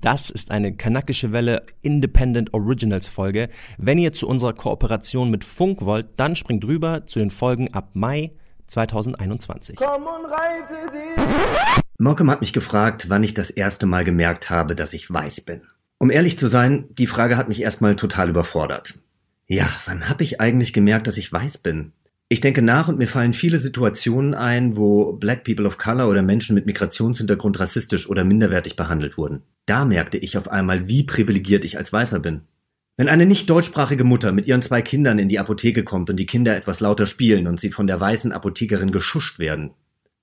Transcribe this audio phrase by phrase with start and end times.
[0.00, 3.48] Das ist eine kanakische Welle Independent Originals Folge.
[3.78, 7.90] Wenn ihr zu unserer Kooperation mit Funk wollt, dann springt rüber zu den Folgen ab
[7.94, 8.30] Mai
[8.68, 9.74] 2021.
[9.74, 11.82] Komm und reite dich.
[11.98, 15.62] Malcolm hat mich gefragt, wann ich das erste Mal gemerkt habe, dass ich weiß bin.
[15.98, 19.00] Um ehrlich zu sein, die Frage hat mich erstmal total überfordert.
[19.48, 21.90] Ja, wann habe ich eigentlich gemerkt, dass ich weiß bin?
[22.30, 26.22] Ich denke nach und mir fallen viele Situationen ein, wo Black People of Color oder
[26.22, 29.42] Menschen mit Migrationshintergrund rassistisch oder minderwertig behandelt wurden.
[29.64, 32.42] Da merkte ich auf einmal, wie privilegiert ich als Weißer bin.
[32.98, 36.26] Wenn eine nicht deutschsprachige Mutter mit ihren zwei Kindern in die Apotheke kommt und die
[36.26, 39.70] Kinder etwas lauter spielen und sie von der weißen Apothekerin geschuscht werden.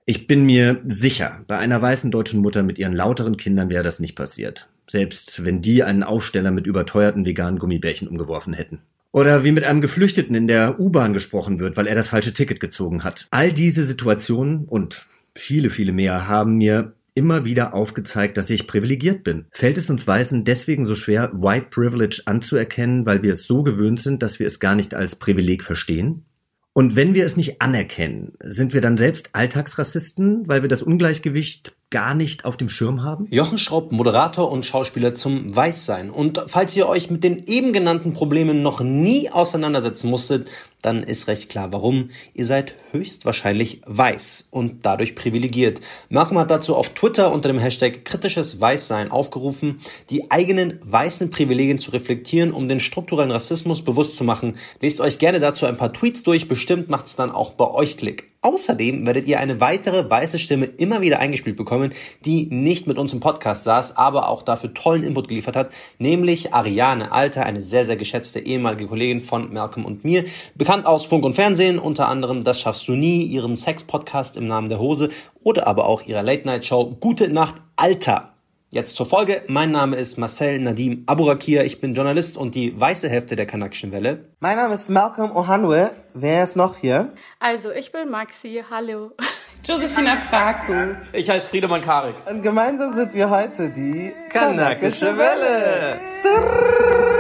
[0.05, 3.99] Ich bin mir sicher, bei einer weißen deutschen Mutter mit ihren lauteren Kindern wäre das
[3.99, 4.67] nicht passiert.
[4.87, 8.81] Selbst wenn die einen Aufsteller mit überteuerten veganen Gummibärchen umgeworfen hätten.
[9.15, 12.59] Oder wie mit einem Geflüchteten in der U-Bahn gesprochen wird, weil er das falsche Ticket
[12.59, 13.29] gezogen hat.
[13.31, 19.23] All diese Situationen und viele, viele mehr haben mir immer wieder aufgezeigt, dass ich privilegiert
[19.23, 19.45] bin.
[19.51, 24.01] Fällt es uns Weißen deswegen so schwer, White Privilege anzuerkennen, weil wir es so gewöhnt
[24.01, 26.25] sind, dass wir es gar nicht als Privileg verstehen?
[26.73, 31.73] Und wenn wir es nicht anerkennen, sind wir dann selbst Alltagsrassisten, weil wir das Ungleichgewicht
[31.89, 33.27] gar nicht auf dem Schirm haben?
[33.29, 36.09] Jochen Schraub, Moderator und Schauspieler zum Weißsein.
[36.09, 40.49] Und falls ihr euch mit den eben genannten Problemen noch nie auseinandersetzen musstet,
[40.81, 42.09] dann ist recht klar, warum.
[42.33, 45.81] Ihr seid höchstwahrscheinlich weiß und dadurch privilegiert.
[46.09, 51.79] Malcolm hat dazu auf Twitter unter dem Hashtag kritisches Weißsein aufgerufen, die eigenen weißen Privilegien
[51.79, 54.57] zu reflektieren, um den strukturellen Rassismus bewusst zu machen.
[54.79, 57.97] Lest euch gerne dazu ein paar Tweets durch, bestimmt macht es dann auch bei euch
[57.97, 58.34] Klick.
[58.45, 61.93] Außerdem werdet ihr eine weitere weiße Stimme immer wieder eingespielt bekommen,
[62.25, 66.53] die nicht mit uns im Podcast saß, aber auch dafür tollen Input geliefert hat, nämlich
[66.53, 71.25] Ariane Alter, eine sehr, sehr geschätzte ehemalige Kollegin von Malcolm und mir, bekannt aus Funk
[71.25, 75.09] und Fernsehen, unter anderem Das schaffst du nie, ihrem Sex-Podcast im Namen der Hose
[75.41, 78.34] oder aber auch ihrer Late-Night-Show Gute Nacht Alter.
[78.71, 79.43] Jetzt zur Folge.
[79.47, 81.63] Mein Name ist Marcel Nadim Aburakir.
[81.63, 84.25] Ich bin Journalist und die weiße Hälfte der Kanakischen Welle.
[84.39, 85.91] Mein Name ist Malcolm Ohanwe.
[86.13, 87.13] Wer ist noch hier?
[87.39, 88.63] Also, ich bin Maxi.
[88.69, 89.11] Hallo.
[89.65, 90.95] Josephina Praku.
[91.13, 92.15] Ich heiße Friedemann Karik.
[92.29, 95.99] Und gemeinsam sind wir heute die Kanakische Welle.
[96.23, 97.14] Welle.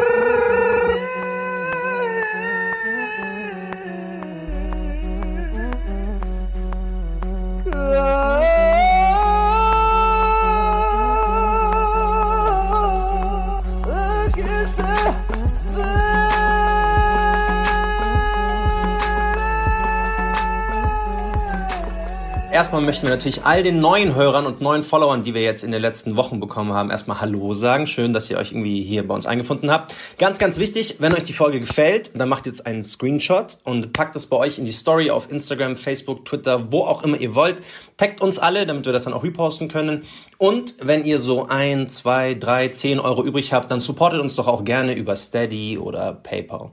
[22.55, 25.71] Erstmal möchten wir natürlich all den neuen Hörern und neuen Followern, die wir jetzt in
[25.71, 27.85] den letzten Wochen bekommen haben, erstmal Hallo sagen.
[27.85, 29.93] Schön, dass ihr euch irgendwie hier bei uns eingefunden habt.
[30.17, 34.15] Ganz, ganz wichtig, wenn euch die Folge gefällt, dann macht jetzt einen Screenshot und packt
[34.15, 37.61] es bei euch in die Story auf Instagram, Facebook, Twitter, wo auch immer ihr wollt.
[37.97, 40.03] Taggt uns alle, damit wir das dann auch reposten können.
[40.37, 44.47] Und wenn ihr so ein, zwei, drei, zehn Euro übrig habt, dann supportet uns doch
[44.47, 46.71] auch gerne über Steady oder PayPal.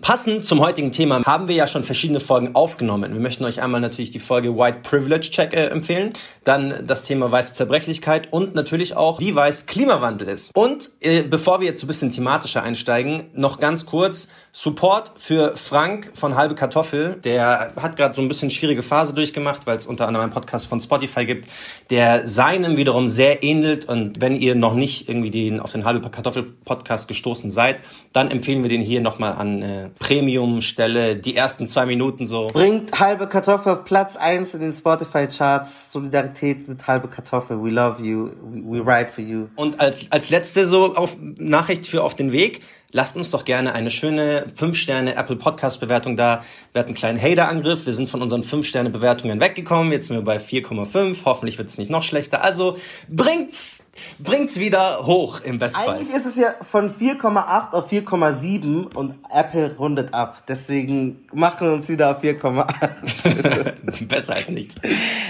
[0.00, 3.12] Passend zum heutigen Thema haben wir ja schon verschiedene Folgen aufgenommen.
[3.12, 7.30] Wir möchten euch einmal natürlich die Folge White Privilege Check äh, empfehlen, dann das Thema
[7.30, 10.50] weiße Zerbrechlichkeit und natürlich auch, wie weiß Klimawandel ist.
[10.56, 16.12] Und äh, bevor wir jetzt ein bisschen thematischer einsteigen, noch ganz kurz Support für Frank
[16.14, 17.16] von Halbe Kartoffel.
[17.24, 20.63] Der hat gerade so ein bisschen schwierige Phase durchgemacht, weil es unter anderem einen Podcast
[20.66, 21.48] von Spotify gibt,
[21.90, 23.86] der seinem wiederum sehr ähnelt.
[23.86, 27.82] Und wenn ihr noch nicht irgendwie den, auf den Halbe Kartoffel Podcast gestoßen seid,
[28.12, 31.16] dann empfehlen wir den hier nochmal an äh, Premium-Stelle.
[31.16, 32.46] Die ersten zwei Minuten so.
[32.48, 35.92] Bringt Halbe Kartoffel auf Platz eins in den Spotify-Charts.
[35.92, 37.62] Solidarität mit Halbe Kartoffel.
[37.62, 38.30] We love you.
[38.42, 39.48] We, we ride for you.
[39.56, 42.62] Und als, als letzte so auf Nachricht für auf den Weg
[42.94, 46.42] lasst uns doch gerne eine schöne 5-Sterne Apple Podcast Bewertung da.
[46.72, 47.86] Wir hatten einen kleinen Hater-Angriff.
[47.86, 49.92] Wir sind von unseren 5-Sterne Bewertungen weggekommen.
[49.92, 51.24] Jetzt sind wir bei 4,5.
[51.24, 52.42] Hoffentlich wird es nicht noch schlechter.
[52.42, 52.78] Also
[53.08, 53.84] bringt's
[54.18, 55.96] bringt's wieder hoch im Bestfall.
[55.96, 60.42] Eigentlich ist es ja von 4,8 auf 4,7 und Apple rundet ab.
[60.48, 64.04] Deswegen machen wir uns wieder auf 4,8.
[64.06, 64.76] Besser als nichts.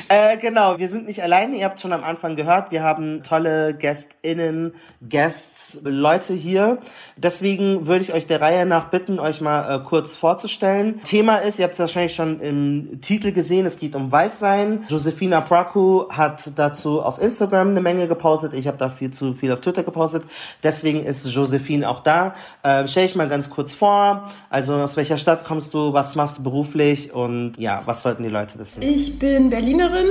[0.09, 1.57] Äh, genau, wir sind nicht alleine.
[1.57, 4.75] Ihr habt schon am Anfang gehört, wir haben tolle GästInnen,
[5.09, 5.54] Guests,
[5.85, 6.79] Leute hier.
[7.17, 11.03] Deswegen würde ich euch der Reihe nach bitten, euch mal äh, kurz vorzustellen.
[11.05, 14.85] Thema ist, ihr habt es wahrscheinlich schon im Titel gesehen, es geht um Weißsein.
[14.89, 19.53] Josefina Praku hat dazu auf Instagram eine Menge gepostet ich habe da viel zu viel
[19.53, 20.25] auf Twitter gepostet.
[20.63, 22.35] Deswegen ist Josephine auch da.
[22.63, 24.31] Äh, Stell ich mal ganz kurz vor.
[24.51, 25.93] Also aus welcher Stadt kommst du?
[25.93, 27.13] Was machst du beruflich?
[27.13, 28.83] Und ja, was sollten die Leute wissen?
[28.83, 30.07] Ich bin Berlinerin.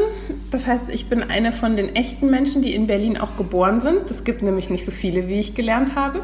[0.52, 4.10] Das heißt, ich bin eine von den echten Menschen, die in Berlin auch geboren sind.
[4.12, 6.22] Es gibt nämlich nicht so viele, wie ich gelernt habe.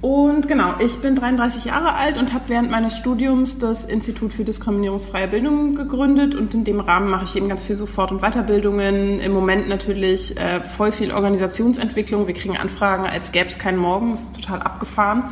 [0.00, 4.44] Und genau, ich bin 33 Jahre alt und habe während meines Studiums das Institut für
[4.44, 8.20] diskriminierungsfreie Bildung gegründet und in dem Rahmen mache ich eben ganz viel so Fort- und
[8.20, 9.18] Weiterbildungen.
[9.18, 12.28] Im Moment natürlich äh, voll viel Organisationsentwicklung.
[12.28, 14.12] Wir kriegen Anfragen, als gäbe es keinen Morgen.
[14.12, 15.24] Das ist total abgefahren.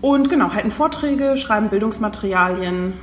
[0.00, 2.94] Und genau, halten Vorträge, schreiben Bildungsmaterialien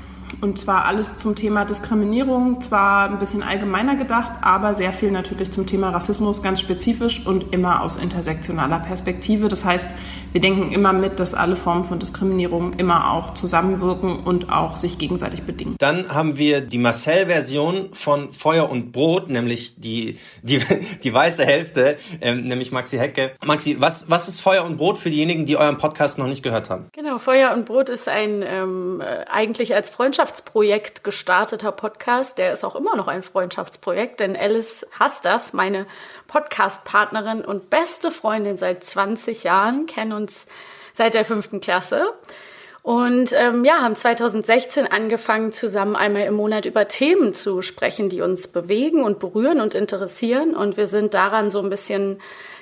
[0.42, 5.52] und zwar alles zum Thema Diskriminierung, zwar ein bisschen allgemeiner gedacht, aber sehr viel natürlich
[5.52, 9.48] zum Thema Rassismus ganz spezifisch und immer aus intersektionaler Perspektive.
[9.48, 9.88] Das heißt,
[10.32, 14.98] wir denken immer mit, dass alle Formen von Diskriminierung immer auch zusammenwirken und auch sich
[14.98, 15.76] gegenseitig bedingen.
[15.80, 20.60] Dann haben wir die Marcel-Version von Feuer und Brot, nämlich die, die,
[21.04, 23.32] die weiße Hälfte, ähm, nämlich Maxi Hecke.
[23.46, 26.70] Maxi, was, was ist Feuer und Brot für diejenigen, die euren Podcast noch nicht gehört
[26.70, 26.88] haben?
[26.94, 29.90] Genau, Feuer und Brot ist ein ähm, äh, eigentlich als
[30.26, 32.40] Freundschaftsprojekt gestarteter Podcast.
[32.40, 35.86] Der ist auch immer noch ein Freundschaftsprojekt, denn Alice hasst das, meine
[36.28, 40.48] Podcast-Partnerin und beste Freundin seit 20 Jahren, kennen uns
[40.94, 42.08] seit der fünften Klasse.
[42.82, 48.22] Und ähm, ja, haben 2016 angefangen, zusammen einmal im Monat über Themen zu sprechen, die
[48.22, 50.56] uns bewegen und berühren und interessieren.
[50.56, 52.20] Und wir sind daran so ein bisschen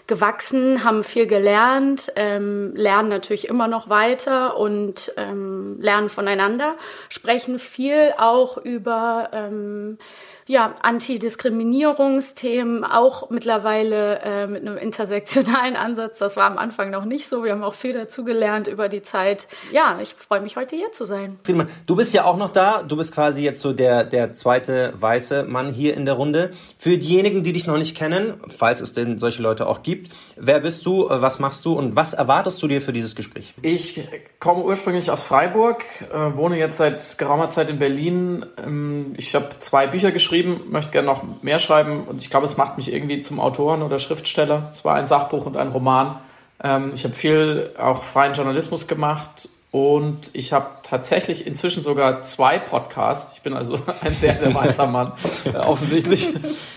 [0.08, 6.76] gewachsen, haben viel gelernt, ähm, lernen natürlich immer noch weiter und ähm, lernen voneinander,
[7.10, 9.98] sprechen viel auch über ähm,
[10.46, 16.20] ja, Antidiskriminierungsthemen, auch mittlerweile äh, mit einem intersektionalen Ansatz.
[16.20, 17.44] Das war am Anfang noch nicht so.
[17.44, 19.48] Wir haben auch viel dazugelernt über die Zeit.
[19.72, 21.40] Ja, ich freue mich heute hier zu sein.
[21.44, 21.68] Prima.
[21.86, 22.84] Du bist ja auch noch da.
[22.84, 26.52] Du bist quasi jetzt so der, der zweite weiße Mann hier in der Runde.
[26.78, 30.60] Für diejenigen, die dich noch nicht kennen, falls es denn solche Leute auch gibt, wer
[30.60, 33.54] bist du, was machst du und was erwartest du dir für dieses Gespräch?
[33.62, 34.08] Ich
[34.40, 38.46] komme ursprünglich aus Freiburg, äh, wohne jetzt seit geraumer Zeit in Berlin.
[38.58, 42.58] Ähm, ich habe zwei Bücher geschrieben, möchte gerne noch mehr schreiben und ich glaube, es
[42.58, 44.70] macht mich irgendwie zum Autoren oder Schriftsteller.
[44.72, 46.18] Es war ein Sachbuch und ein Roman.
[46.64, 52.60] Ähm, ich habe viel auch freien Journalismus gemacht und ich habe tatsächlich inzwischen sogar zwei
[52.60, 53.34] Podcasts.
[53.34, 55.14] Ich bin also ein sehr, sehr weißer Mann,
[55.46, 56.30] äh, offensichtlich.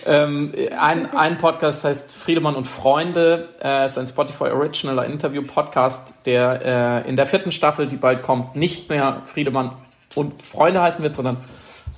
[0.06, 3.50] Ähm, ein, ein Podcast heißt Friedemann und Freunde.
[3.62, 8.22] Äh, ist ein Spotify Original ein Interview-Podcast, der äh, in der vierten Staffel, die bald
[8.22, 9.72] kommt, nicht mehr Friedemann
[10.14, 11.36] und Freunde heißen wird, sondern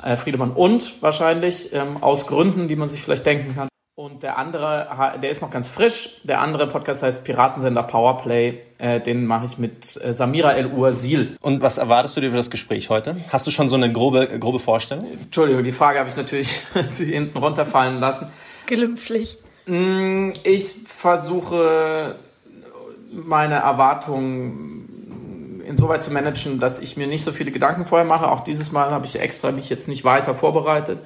[0.02, 3.68] äh, Friedemann und wahrscheinlich, ähm, aus Gründen, die man sich vielleicht denken kann.
[3.98, 6.20] Und der andere, der ist noch ganz frisch.
[6.22, 8.58] Der andere Podcast heißt Piratensender Powerplay.
[8.78, 11.36] Äh, den mache ich mit äh, Samira El Uazil.
[11.40, 13.16] Und was erwartest du dir für das Gespräch heute?
[13.30, 15.10] Hast du schon so eine grobe, grobe Vorstellung?
[15.10, 16.62] Entschuldigung, die Frage habe ich natürlich
[16.96, 18.28] hinten runterfallen lassen.
[18.66, 19.38] Glimpflich.
[19.66, 22.14] Mm, ich versuche
[23.10, 24.97] meine Erwartungen
[25.68, 28.28] insoweit zu managen, dass ich mir nicht so viele Gedanken vorher mache.
[28.28, 30.98] Auch dieses Mal habe ich extra mich jetzt nicht weiter vorbereitet.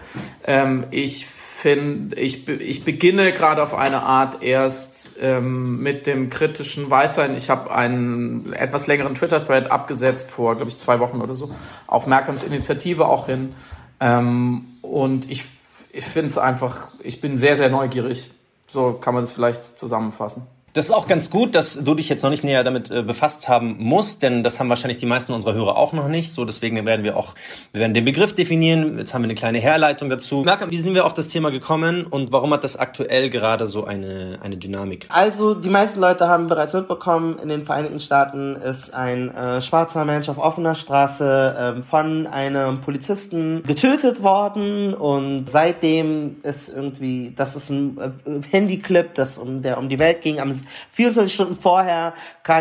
[0.45, 6.91] Ähm, ich finde, ich, ich beginne gerade auf eine Art erst ähm, mit dem kritischen
[6.91, 7.37] Weißsein.
[7.37, 11.51] Ich habe einen etwas längeren Twitter-Thread abgesetzt vor, glaube ich, zwei Wochen oder so,
[11.87, 13.55] auf Merkams Initiative auch hin.
[14.01, 15.45] Ähm, und ich,
[15.93, 18.33] ich finde es einfach, ich bin sehr, sehr neugierig.
[18.67, 20.47] So kann man es vielleicht zusammenfassen.
[20.75, 23.47] Das ist auch ganz gut, dass du dich jetzt noch nicht näher damit äh, befasst
[23.47, 26.33] haben musst, denn das haben wahrscheinlich die meisten unserer Hörer auch noch nicht.
[26.33, 27.35] So, deswegen werden wir auch,
[27.73, 28.97] wir werden den Begriff definieren.
[28.97, 30.43] Jetzt haben wir eine kleine Herleitung dazu.
[30.47, 33.85] Malcolm, wie sind wir auf das Thema gekommen und warum hat das aktuell gerade so
[33.85, 35.07] eine, eine Dynamik?
[35.11, 40.07] Also, die meisten Leute haben bereits mitbekommen, in den Vereinigten Staaten ist ein äh, schwarzer
[40.07, 47.57] Mensch auf offener Straße äh, von einem Polizisten getötet worden und seitdem ist irgendwie, das
[47.57, 50.62] ist ein äh, Handyclip, das um, der um die Welt ging, am
[50.93, 52.15] 24 Stunden vorher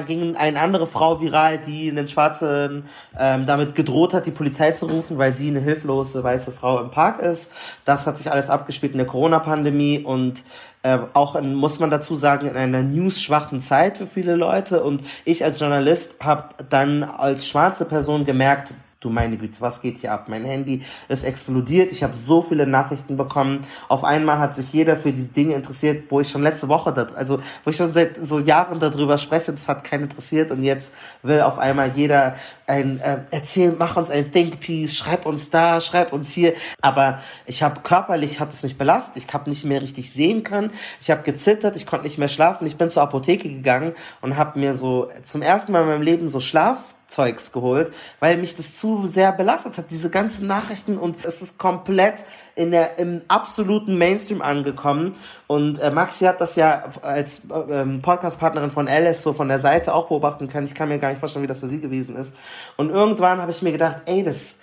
[0.08, 2.86] ging eine andere Frau viral, die einen Schwarzen
[3.18, 6.92] ähm, damit gedroht hat, die Polizei zu rufen, weil sie eine hilflose weiße Frau im
[6.92, 7.52] Park ist.
[7.86, 10.44] Das hat sich alles abgespielt in der Corona-Pandemie und
[10.84, 14.84] äh, auch in, muss man dazu sagen, in einer news-schwachen Zeit für viele Leute.
[14.84, 19.98] Und ich als Journalist habe dann als schwarze Person gemerkt, du meine Güte, was geht
[19.98, 20.30] hier ab?
[20.30, 21.92] Mein Handy ist explodiert.
[21.92, 23.66] Ich habe so viele Nachrichten bekommen.
[23.90, 27.08] Auf einmal hat sich jeder für die Dinge interessiert, wo ich schon letzte Woche, da,
[27.16, 30.94] also wo ich schon seit so Jahren darüber spreche, das hat keinen interessiert und jetzt
[31.24, 32.36] will auf einmal jeder
[32.68, 36.54] ein äh, erzählen, mach uns ein Think Piece, schreib uns da, schreib uns hier.
[36.82, 39.24] Aber ich habe körperlich hat es mich belastet.
[39.24, 40.70] Ich habe nicht mehr richtig sehen können.
[41.02, 41.76] Ich habe gezittert.
[41.76, 42.68] Ich konnte nicht mehr schlafen.
[42.68, 46.30] Ich bin zur Apotheke gegangen und habe mir so zum ersten Mal in meinem Leben
[46.30, 46.78] so Schlaf
[47.12, 51.58] Zeugs geholt, weil mich das zu sehr belastet hat, diese ganzen Nachrichten und es ist
[51.58, 52.16] komplett
[52.56, 55.16] in der im absoluten Mainstream angekommen
[55.48, 59.94] und äh, Maxi hat das ja als ähm, Podcast-Partnerin von Alice so von der Seite
[59.94, 60.68] auch beobachten können.
[60.68, 62.34] Ich kann mir gar nicht vorstellen, wie das für sie gewesen ist.
[62.78, 64.58] Und irgendwann habe ich mir gedacht, ey, das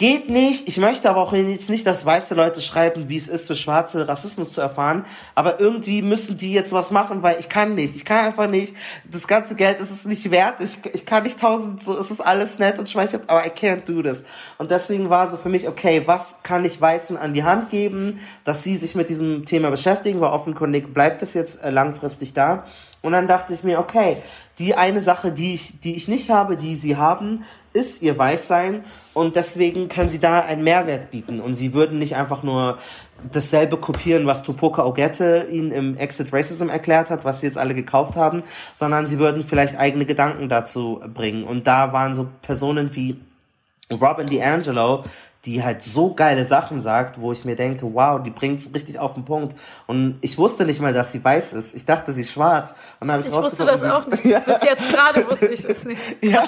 [0.00, 0.66] Geht nicht.
[0.66, 4.08] Ich möchte aber auch jetzt nicht, dass weiße Leute schreiben, wie es ist, für Schwarze
[4.08, 5.04] Rassismus zu erfahren.
[5.34, 7.94] Aber irgendwie müssen die jetzt was machen, weil ich kann nicht.
[7.96, 8.74] Ich kann einfach nicht.
[9.04, 10.54] Das ganze Geld ist es nicht wert.
[10.60, 13.84] Ich, ich kann nicht tausend, so ist es alles nett und schmeichelt, aber I can't
[13.84, 14.24] do this.
[14.56, 18.20] Und deswegen war so für mich, okay, was kann ich Weißen an die Hand geben,
[18.46, 22.64] dass sie sich mit diesem Thema beschäftigen, weil offenkundig bleibt es jetzt äh, langfristig da.
[23.02, 24.22] Und dann dachte ich mir, okay,
[24.58, 28.84] die eine Sache, die ich, die ich nicht habe, die sie haben, ist ihr Weißsein
[29.14, 31.40] und deswegen können sie da einen Mehrwert bieten.
[31.40, 32.78] Und sie würden nicht einfach nur
[33.32, 37.74] dasselbe kopieren, was Tupoka Ogette ihnen im Exit Racism erklärt hat, was sie jetzt alle
[37.74, 38.42] gekauft haben,
[38.74, 41.44] sondern sie würden vielleicht eigene Gedanken dazu bringen.
[41.44, 43.20] Und da waren so Personen wie
[43.90, 45.04] Robin DiAngelo,
[45.46, 49.14] die halt so geile Sachen sagt, wo ich mir denke, wow, die bringt's richtig auf
[49.14, 49.56] den Punkt.
[49.86, 51.74] Und ich wusste nicht mal, dass sie weiß ist.
[51.74, 52.74] Ich dachte, sie ist schwarz.
[53.00, 54.24] Und dann habe ich, ich wusste das auch nicht.
[54.30, 54.40] Ja.
[54.40, 56.02] Bis jetzt gerade wusste ich es nicht.
[56.20, 56.44] ja.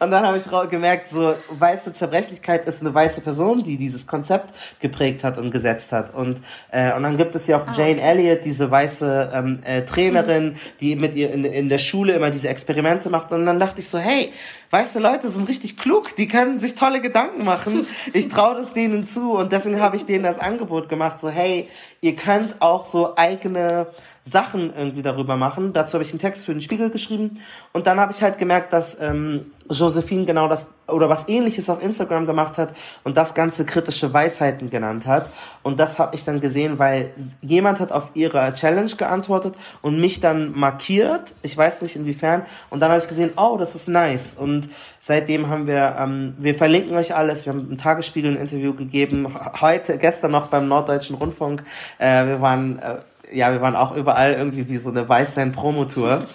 [0.00, 4.52] Und dann habe ich gemerkt, so weiße Zerbrechlichkeit ist eine weiße Person, die dieses Konzept
[4.80, 6.12] geprägt hat und gesetzt hat.
[6.12, 6.42] Und
[6.72, 8.10] äh, und dann gibt es ja auch ah, Jane okay.
[8.10, 10.56] Elliott, diese weiße ähm, äh, Trainerin, mhm.
[10.80, 13.32] die mit ihr in, in der Schule immer diese Experimente macht.
[13.32, 14.32] Und dann dachte ich so, hey,
[14.76, 17.86] weiße Leute sind richtig klug, die können sich tolle Gedanken machen.
[18.12, 21.68] Ich traue das denen zu und deswegen habe ich denen das Angebot gemacht, so hey,
[22.02, 23.86] ihr könnt auch so eigene
[24.30, 25.72] Sachen irgendwie darüber machen.
[25.72, 27.40] Dazu habe ich einen Text für den Spiegel geschrieben
[27.72, 31.82] und dann habe ich halt gemerkt, dass ähm, Josephine genau das oder was ähnliches auf
[31.82, 35.30] Instagram gemacht hat und das ganze kritische Weisheiten genannt hat.
[35.62, 40.20] Und das habe ich dann gesehen, weil jemand hat auf ihre Challenge geantwortet und mich
[40.20, 41.34] dann markiert.
[41.42, 42.46] Ich weiß nicht inwiefern.
[42.70, 44.34] Und dann habe ich gesehen, oh, das ist nice.
[44.38, 44.68] Und
[45.00, 47.46] seitdem haben wir, ähm, wir verlinken euch alles.
[47.46, 49.36] Wir haben im Tagesspiegel ein Interview gegeben.
[49.60, 51.64] Heute, gestern noch beim Norddeutschen Rundfunk.
[51.98, 52.96] Äh, wir waren, äh,
[53.32, 56.26] ja, wir waren auch überall irgendwie wie so eine Weißsein-Promotour.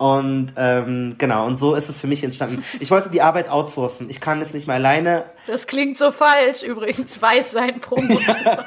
[0.00, 2.64] Und ähm, genau, und so ist es für mich entstanden.
[2.80, 4.08] Ich wollte die Arbeit outsourcen.
[4.08, 5.24] Ich kann es nicht mehr alleine.
[5.46, 7.20] Das klingt so falsch übrigens.
[7.20, 8.64] Weiß sein Promotor.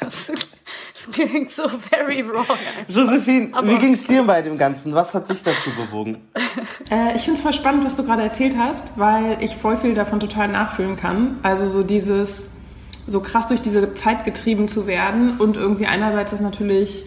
[0.00, 0.32] das,
[0.94, 2.46] das, klingt so very wrong.
[2.48, 2.88] Einfach.
[2.88, 4.94] Josephine, Aber wie ging es dir bei dem Ganzen?
[4.94, 6.26] Was hat dich dazu bewogen?
[6.90, 9.94] Äh, ich finde es voll spannend, was du gerade erzählt hast, weil ich voll viel
[9.94, 11.38] davon total nachfühlen kann.
[11.42, 12.51] Also so dieses,
[13.06, 17.04] so krass durch diese Zeit getrieben zu werden und irgendwie einerseits ist natürlich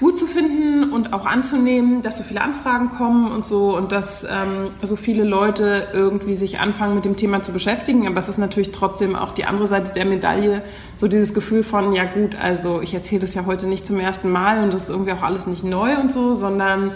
[0.00, 4.24] gut zu finden und auch anzunehmen, dass so viele Anfragen kommen und so und dass
[4.24, 8.06] ähm, so viele Leute irgendwie sich anfangen mit dem Thema zu beschäftigen.
[8.06, 10.62] Aber es ist natürlich trotzdem auch die andere Seite der Medaille,
[10.96, 14.30] so dieses Gefühl von, ja gut, also ich erzähle das ja heute nicht zum ersten
[14.30, 16.92] Mal und das ist irgendwie auch alles nicht neu und so, sondern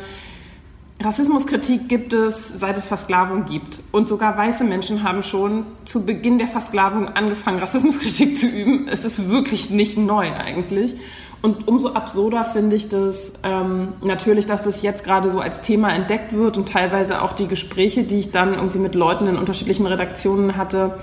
[1.05, 3.81] Rassismuskritik gibt es, seit es Versklavung gibt.
[3.93, 8.89] Und sogar weiße Menschen haben schon zu Beginn der Versklavung angefangen, Rassismuskritik zu üben.
[8.89, 10.97] Es ist wirklich nicht neu eigentlich.
[11.43, 15.93] Und umso absurder finde ich das ähm, natürlich, dass das jetzt gerade so als Thema
[15.93, 19.85] entdeckt wird und teilweise auch die Gespräche, die ich dann irgendwie mit Leuten in unterschiedlichen
[19.85, 21.01] Redaktionen hatte,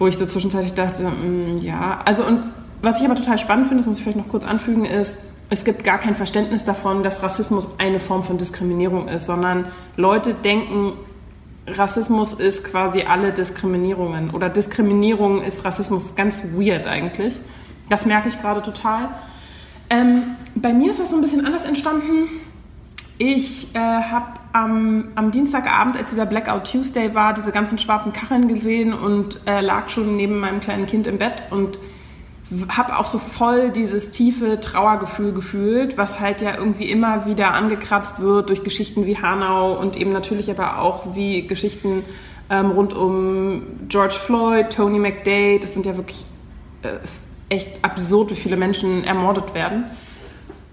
[0.00, 2.48] wo ich so zwischenzeitlich dachte, mh, mm, ja, also und
[2.82, 5.18] was ich aber total spannend finde, das muss ich vielleicht noch kurz anfügen, ist,
[5.50, 10.34] es gibt gar kein Verständnis davon, dass Rassismus eine Form von Diskriminierung ist, sondern Leute
[10.34, 10.92] denken,
[11.66, 17.38] Rassismus ist quasi alle Diskriminierungen oder Diskriminierung ist Rassismus ganz weird eigentlich.
[17.88, 19.08] Das merke ich gerade total.
[19.90, 22.28] Ähm, bei mir ist das so ein bisschen anders entstanden.
[23.16, 28.48] Ich äh, habe am, am, Dienstagabend, als dieser Blackout Tuesday war, diese ganzen schwarzen Kacheln
[28.48, 31.78] gesehen und äh, lag schon neben meinem kleinen Kind im Bett und
[32.68, 38.20] habe auch so voll dieses tiefe Trauergefühl gefühlt, was halt ja irgendwie immer wieder angekratzt
[38.20, 42.04] wird durch Geschichten wie Hanau und eben natürlich aber auch wie Geschichten
[42.50, 45.58] ähm, rund um George Floyd, Tony McDade.
[45.60, 46.24] Das sind ja wirklich
[46.82, 46.88] äh,
[47.54, 49.84] echt absurd, wie viele Menschen ermordet werden.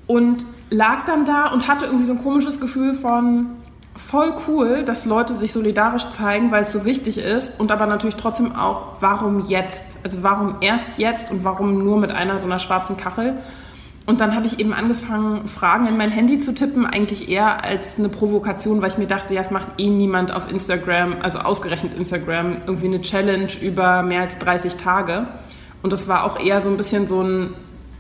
[0.08, 3.48] Und lag dann da und hatte irgendwie so ein komisches Gefühl von
[3.96, 8.16] voll cool, dass Leute sich solidarisch zeigen, weil es so wichtig ist und aber natürlich
[8.16, 9.98] trotzdem auch, warum jetzt?
[10.04, 13.38] Also warum erst jetzt und warum nur mit einer so einer schwarzen Kachel?
[14.06, 17.98] Und dann habe ich eben angefangen, Fragen in mein Handy zu tippen, eigentlich eher als
[17.98, 21.96] eine Provokation, weil ich mir dachte, ja, es macht eh niemand auf Instagram, also ausgerechnet
[21.96, 25.26] Instagram, irgendwie eine Challenge über mehr als 30 Tage.
[25.82, 27.56] Und das war auch eher so ein bisschen so ein,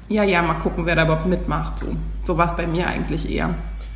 [0.07, 1.79] ja, ja, mal gucken, wer da überhaupt mitmacht.
[1.79, 1.87] So,
[2.23, 3.55] so war es bei mir eigentlich eher.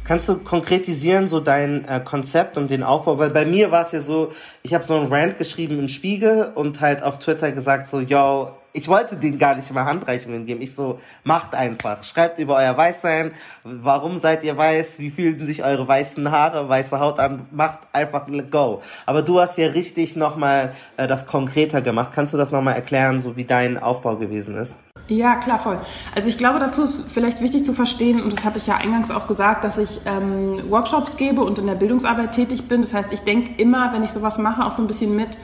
[0.09, 3.19] Kannst du konkretisieren, so dein äh, Konzept und den Aufbau?
[3.19, 6.51] Weil bei mir war es ja so, ich habe so einen Rant geschrieben im Spiegel
[6.55, 10.61] und halt auf Twitter gesagt so, yo, ich wollte denen gar nicht mal Handreichungen geben.
[10.61, 12.03] Ich so, macht einfach.
[12.03, 13.31] Schreibt über euer Weißsein.
[13.63, 14.99] Warum seid ihr weiß?
[14.99, 17.47] Wie fühlen sich eure weißen Haare, weiße Haut an?
[17.51, 18.81] Macht einfach go.
[19.05, 22.11] Aber du hast ja richtig nochmal äh, das konkreter gemacht.
[22.13, 24.77] Kannst du das nochmal erklären, so wie dein Aufbau gewesen ist?
[25.07, 25.79] Ja, klar, voll.
[26.13, 29.09] Also ich glaube, dazu ist vielleicht wichtig zu verstehen, und das hatte ich ja eingangs
[29.09, 32.81] auch gesagt, dass ich ähm, Workshops gebe und in der Bildungsarbeit tätig bin.
[32.81, 35.37] Das heißt, ich denke immer, wenn ich sowas mache, auch so ein bisschen mit,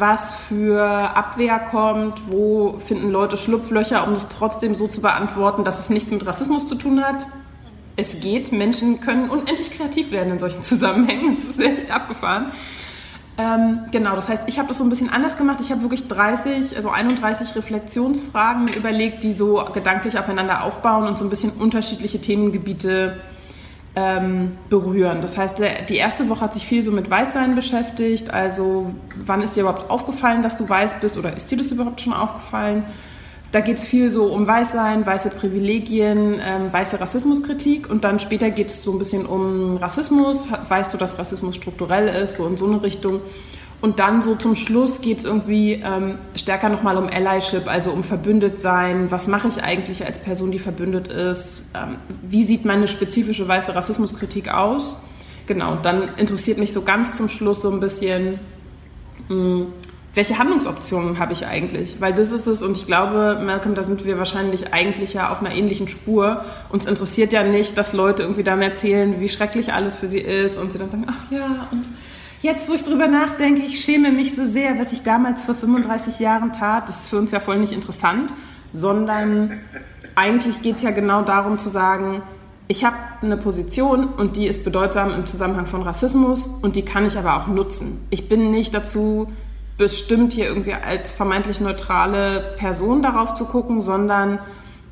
[0.00, 5.78] was für Abwehr kommt, wo finden Leute Schlupflöcher, um das trotzdem so zu beantworten, dass
[5.78, 7.26] es nichts mit Rassismus zu tun hat.
[7.96, 11.36] Es geht, Menschen können unendlich kreativ werden in solchen Zusammenhängen.
[11.36, 12.52] Das ist echt abgefahren.
[13.38, 15.60] Ähm, genau, das heißt, ich habe das so ein bisschen anders gemacht.
[15.60, 21.18] Ich habe wirklich 30, also 31 Reflexionsfragen mir überlegt, die so gedanklich aufeinander aufbauen und
[21.18, 23.20] so ein bisschen unterschiedliche Themengebiete
[23.96, 25.20] ähm, berühren.
[25.20, 28.32] Das heißt, die erste Woche hat sich viel so mit Weißsein beschäftigt.
[28.32, 32.00] Also, wann ist dir überhaupt aufgefallen, dass du weiß bist oder ist dir das überhaupt
[32.00, 32.84] schon aufgefallen?
[33.52, 38.48] Da geht es viel so um Weißsein, weiße Privilegien, ähm, weiße Rassismuskritik und dann später
[38.50, 40.46] geht es so ein bisschen um Rassismus.
[40.68, 43.20] Weißt du, dass Rassismus strukturell ist, so in so eine Richtung.
[43.80, 48.02] Und dann so zum Schluss geht es irgendwie ähm, stärker nochmal um Allyship, also um
[48.02, 49.10] Verbündetsein.
[49.10, 51.62] Was mache ich eigentlich als Person, die verbündet ist?
[51.74, 54.98] Ähm, wie sieht meine spezifische weiße Rassismuskritik aus?
[55.46, 58.38] Genau, dann interessiert mich so ganz zum Schluss so ein bisschen,
[59.28, 59.66] mh, hm,
[60.12, 61.96] welche Handlungsoptionen habe ich eigentlich?
[62.00, 65.40] Weil das ist es, und ich glaube, Malcolm, da sind wir wahrscheinlich eigentlich ja auf
[65.40, 66.44] einer ähnlichen Spur.
[66.68, 70.58] Uns interessiert ja nicht, dass Leute irgendwie dann erzählen, wie schrecklich alles für sie ist
[70.58, 71.88] und sie dann sagen, ach ja, und
[72.40, 76.18] jetzt, wo ich drüber nachdenke, ich schäme mich so sehr, was ich damals vor 35
[76.18, 76.88] Jahren tat.
[76.88, 78.32] Das ist für uns ja voll nicht interessant,
[78.72, 79.60] sondern
[80.14, 82.22] eigentlich geht es ja genau darum zu sagen,
[82.68, 87.04] ich habe eine Position und die ist bedeutsam im Zusammenhang von Rassismus und die kann
[87.04, 88.06] ich aber auch nutzen.
[88.10, 89.32] Ich bin nicht dazu
[89.76, 94.38] bestimmt, hier irgendwie als vermeintlich neutrale Person darauf zu gucken, sondern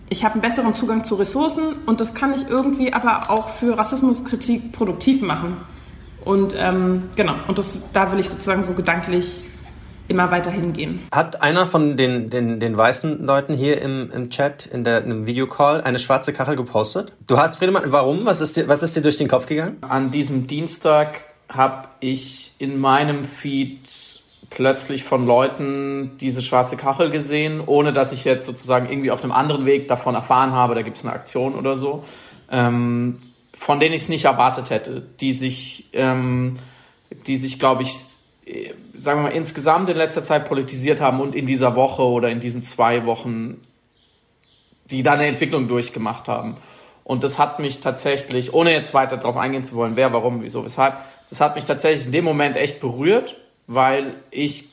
[0.08, 3.78] ich habe einen besseren Zugang zu Ressourcen und das kann ich irgendwie aber auch für
[3.78, 5.58] Rassismuskritik produktiv machen.
[6.28, 9.44] Und ähm, genau, und das, da will ich sozusagen so gedanklich
[10.08, 11.08] immer weiter hingehen.
[11.11, 15.11] Hat einer von den, den, den weißen Leuten hier im, im Chat, in der, in
[15.11, 17.14] einem Videocall, eine schwarze Kachel gepostet?
[17.26, 18.26] Du hast, Friedemann, warum?
[18.26, 19.78] Was ist, dir, was ist dir durch den Kopf gegangen?
[19.80, 23.88] An diesem Dienstag habe ich in meinem Feed
[24.50, 29.32] plötzlich von Leuten diese schwarze Kachel gesehen, ohne dass ich jetzt sozusagen irgendwie auf einem
[29.32, 32.04] anderen Weg davon erfahren habe, da gibt es eine Aktion oder so,
[32.50, 33.16] ähm,
[33.58, 36.58] von denen ich es nicht erwartet hätte, die sich, ähm,
[37.26, 38.04] die sich, glaube ich,
[38.46, 42.28] äh, sagen wir mal, insgesamt in letzter Zeit politisiert haben und in dieser Woche oder
[42.30, 43.60] in diesen zwei Wochen,
[44.90, 46.56] die da eine Entwicklung durchgemacht haben.
[47.04, 50.64] Und das hat mich tatsächlich, ohne jetzt weiter darauf eingehen zu wollen, wer, warum, wieso,
[50.64, 50.96] weshalb,
[51.30, 53.36] das hat mich tatsächlich in dem Moment echt berührt
[53.68, 54.70] weil ich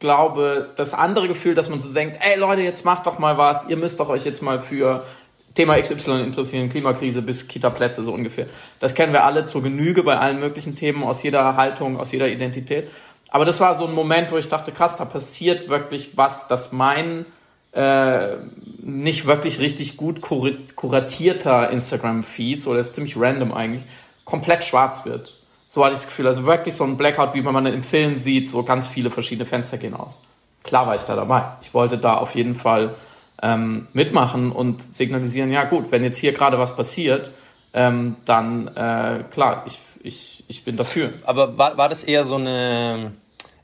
[0.00, 3.68] glaube, das andere Gefühl, dass man so denkt, ey Leute, jetzt macht doch mal was,
[3.68, 5.06] ihr müsst doch euch jetzt mal für
[5.54, 8.46] Thema XY interessieren, Klimakrise bis Kita-Plätze so ungefähr.
[8.80, 12.28] Das kennen wir alle zur Genüge bei allen möglichen Themen aus jeder Haltung, aus jeder
[12.28, 12.90] Identität.
[13.30, 16.72] Aber das war so ein Moment, wo ich dachte, krass, da passiert wirklich was, dass
[16.72, 17.26] mein
[17.72, 18.36] äh,
[18.82, 23.84] nicht wirklich richtig gut kuratierter Instagram-Feed, so der ist ziemlich random eigentlich,
[24.24, 25.34] komplett schwarz wird.
[25.68, 26.26] So hatte ich das Gefühl.
[26.26, 29.78] Also wirklich so ein Blackout, wie man im Film sieht, so ganz viele verschiedene Fenster
[29.78, 30.20] gehen aus.
[30.62, 31.44] Klar war ich da dabei.
[31.62, 32.94] Ich wollte da auf jeden Fall
[33.42, 37.32] ähm, mitmachen und signalisieren, ja gut, wenn jetzt hier gerade was passiert,
[37.74, 41.12] ähm, dann äh, klar, ich, ich, ich bin dafür.
[41.24, 43.12] Aber war, war das eher so eine...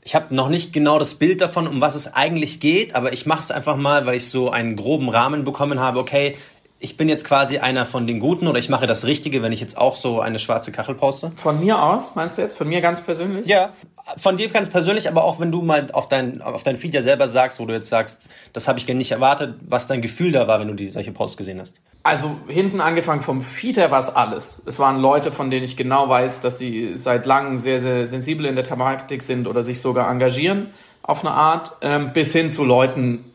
[0.01, 3.25] Ich habe noch nicht genau das Bild davon, um was es eigentlich geht, aber ich
[3.25, 5.99] mache es einfach mal, weil ich so einen groben Rahmen bekommen habe.
[5.99, 6.35] Okay,
[6.81, 9.59] ich bin jetzt quasi einer von den Guten oder ich mache das Richtige, wenn ich
[9.59, 11.31] jetzt auch so eine schwarze Kachel poste?
[11.35, 12.57] Von mir aus, meinst du jetzt?
[12.57, 13.47] Von mir ganz persönlich?
[13.47, 13.73] Ja,
[14.15, 17.01] von dir ganz persönlich, aber auch wenn du mal auf dein, auf dein Feed ja
[17.01, 20.31] selber sagst, wo du jetzt sagst, das habe ich gar nicht erwartet, was dein Gefühl
[20.31, 21.81] da war, wenn du die solche Posts gesehen hast.
[22.03, 24.61] Also hinten angefangen vom Feed her war es alles.
[24.65, 28.45] Es waren Leute, von denen ich genau weiß, dass sie seit langem sehr, sehr sensibel
[28.45, 30.67] in der Thematik sind oder sich sogar engagieren
[31.01, 33.25] auf eine Art, ähm, bis hin zu Leuten,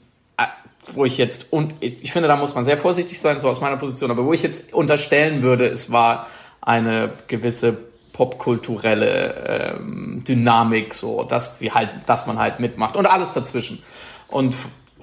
[0.92, 3.76] wo ich jetzt, und ich finde, da muss man sehr vorsichtig sein, so aus meiner
[3.76, 6.26] Position, aber wo ich jetzt unterstellen würde, es war
[6.60, 7.78] eine gewisse
[8.12, 13.82] popkulturelle ähm, Dynamik, so, dass sie halt, dass man halt mitmacht und alles dazwischen.
[14.28, 14.54] Und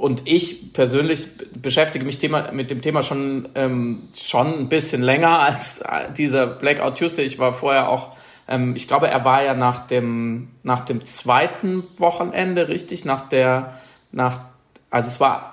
[0.02, 1.28] und ich persönlich
[1.62, 5.84] beschäftige mich Thema, mit dem Thema schon ähm, schon ein bisschen länger als
[6.17, 7.24] dieser Blackout Tuesday.
[7.24, 8.17] Ich war vorher auch,
[8.48, 13.78] ähm, ich glaube, er war ja nach dem nach dem zweiten Wochenende richtig, nach der
[14.12, 14.39] nach
[14.89, 15.51] also es war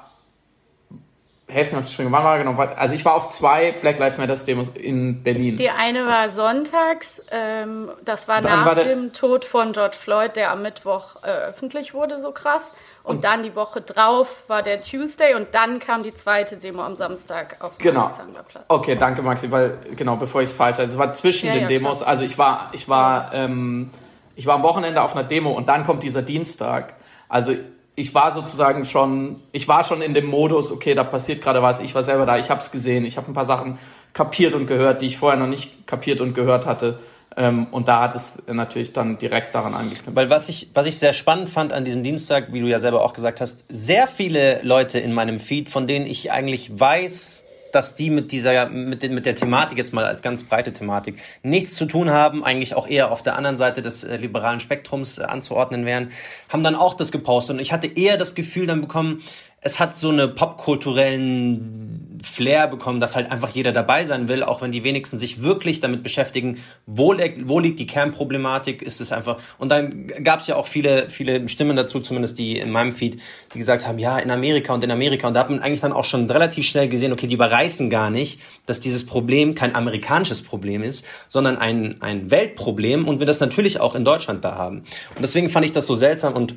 [1.48, 2.12] helfen mir auf die Sprünge.
[2.12, 2.54] Wann war genau?
[2.56, 5.56] Also ich war auf zwei Black Lives Matter Demos in Berlin.
[5.56, 10.36] Die eine war sonntags, ähm, das war dann nach war dem Tod von George Floyd,
[10.36, 12.74] der am Mittwoch äh, öffentlich wurde, so krass.
[13.02, 16.82] Und, und, dann die Woche drauf war der Tuesday und dann kam die zweite Demo
[16.82, 18.04] am Samstag auf dem genau.
[18.04, 18.64] Alexanderplatz.
[18.68, 21.62] Okay, danke Maxi, weil genau, bevor ich es falsch hatte, es war zwischen ja, den
[21.62, 21.98] ja, Demos.
[21.98, 22.10] Klar.
[22.10, 23.90] Also ich war, ich war, ähm,
[24.36, 26.94] ich war am Wochenende auf einer Demo und dann kommt dieser Dienstag.
[27.30, 27.54] Also
[27.98, 31.80] ich war sozusagen schon, ich war schon in dem Modus, okay, da passiert gerade was,
[31.80, 33.78] ich war selber da, ich habe es gesehen, ich habe ein paar Sachen
[34.12, 37.00] kapiert und gehört, die ich vorher noch nicht kapiert und gehört hatte.
[37.36, 40.14] Ähm, und da hat es natürlich dann direkt daran angeknüpft.
[40.14, 43.04] Weil was ich, was ich sehr spannend fand an diesem Dienstag, wie du ja selber
[43.04, 47.94] auch gesagt hast, sehr viele Leute in meinem Feed, von denen ich eigentlich weiß, dass
[47.94, 51.86] die mit dieser, mit, mit der Thematik jetzt mal als ganz breite Thematik nichts zu
[51.86, 55.84] tun haben, eigentlich auch eher auf der anderen Seite des äh, liberalen Spektrums äh, anzuordnen
[55.84, 56.10] wären,
[56.48, 57.54] haben dann auch das gepostet.
[57.54, 59.22] Und ich hatte eher das Gefühl dann bekommen,
[59.60, 64.62] es hat so eine popkulturellen Flair bekommen, dass halt einfach jeder dabei sein will, auch
[64.62, 69.38] wenn die wenigsten sich wirklich damit beschäftigen, wo, wo liegt die Kernproblematik, ist es einfach.
[69.58, 73.20] Und dann gab es ja auch viele, viele Stimmen dazu, zumindest die in meinem Feed,
[73.54, 75.28] die gesagt haben, ja, in Amerika und in Amerika.
[75.28, 78.10] Und da hat man eigentlich dann auch schon relativ schnell gesehen, okay, die überreißen gar
[78.10, 83.40] nicht, dass dieses Problem kein amerikanisches Problem ist, sondern ein, ein Weltproblem und wir das
[83.40, 84.78] natürlich auch in Deutschland da haben.
[85.14, 86.54] Und deswegen fand ich das so seltsam und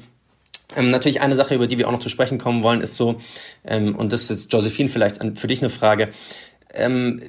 [0.76, 3.18] ähm, natürlich eine Sache, über die wir auch noch zu sprechen kommen wollen, ist so,
[3.66, 6.10] ähm, und das ist Josephine vielleicht für dich eine Frage,
[6.74, 7.22] ähm,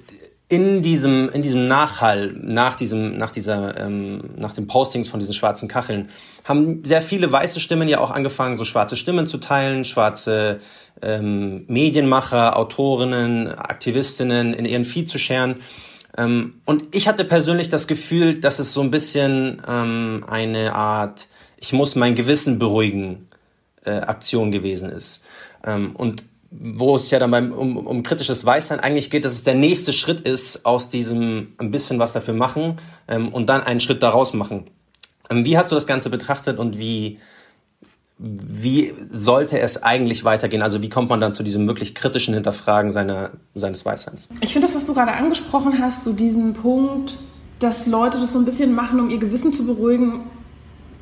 [0.52, 5.32] in diesem, in diesem Nachhall, nach diesem, nach dieser, ähm, nach den Postings von diesen
[5.32, 6.10] schwarzen Kacheln,
[6.44, 10.60] haben sehr viele weiße Stimmen ja auch angefangen, so schwarze Stimmen zu teilen, schwarze
[11.00, 15.60] ähm, Medienmacher, Autorinnen, Aktivistinnen in ihren Feed zu scheren.
[16.18, 21.28] Ähm, und ich hatte persönlich das Gefühl, dass es so ein bisschen ähm, eine Art,
[21.56, 23.26] ich muss mein Gewissen beruhigen
[23.84, 25.22] äh, Aktion gewesen ist.
[25.64, 29.44] Ähm, und wo es ja dann beim, um, um kritisches Weißsein eigentlich geht, dass es
[29.44, 33.80] der nächste Schritt ist aus diesem ein bisschen was dafür machen ähm, und dann einen
[33.80, 34.64] Schritt daraus machen.
[35.30, 37.18] Ähm, wie hast du das Ganze betrachtet und wie,
[38.18, 40.62] wie sollte es eigentlich weitergehen?
[40.62, 44.28] Also wie kommt man dann zu diesem wirklich kritischen Hinterfragen seiner, seines Weißseins?
[44.42, 47.16] Ich finde das, was du gerade angesprochen hast, so diesen Punkt,
[47.60, 50.24] dass Leute das so ein bisschen machen, um ihr Gewissen zu beruhigen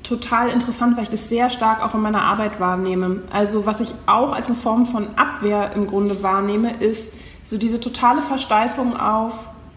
[0.03, 3.23] total interessant, weil ich das sehr stark auch in meiner Arbeit wahrnehme.
[3.31, 7.81] Also was ich auch als eine Form von Abwehr im Grunde wahrnehme, ist so diese
[7.81, 9.33] totale Versteifung auf,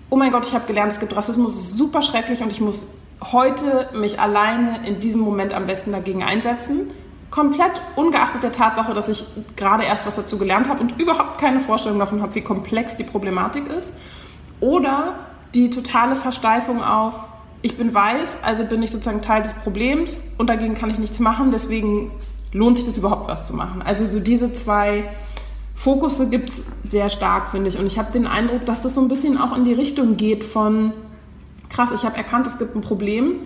[0.10, 2.86] oh mein Gott, ich habe gelernt, es gibt Rassismus, super schrecklich und ich muss
[3.32, 6.92] heute mich alleine in diesem Moment am besten dagegen einsetzen.
[7.32, 11.60] Komplett ungeachtet der Tatsache, dass ich gerade erst was dazu gelernt habe und überhaupt keine
[11.60, 13.94] Vorstellung davon habe, wie komplex die Problematik ist.
[14.60, 15.16] Oder
[15.56, 17.16] die totale Versteifung auf,
[17.64, 21.20] ich bin weiß, also bin ich sozusagen Teil des Problems und dagegen kann ich nichts
[21.20, 22.12] machen, deswegen
[22.52, 23.82] lohnt sich das überhaupt was zu machen.
[23.82, 25.06] Also so diese zwei
[25.74, 27.80] Fokusse gibt es sehr stark, finde ich.
[27.80, 30.44] Und ich habe den Eindruck, dass das so ein bisschen auch in die Richtung geht
[30.44, 30.92] von,
[31.70, 33.38] krass, ich habe erkannt, es gibt ein Problem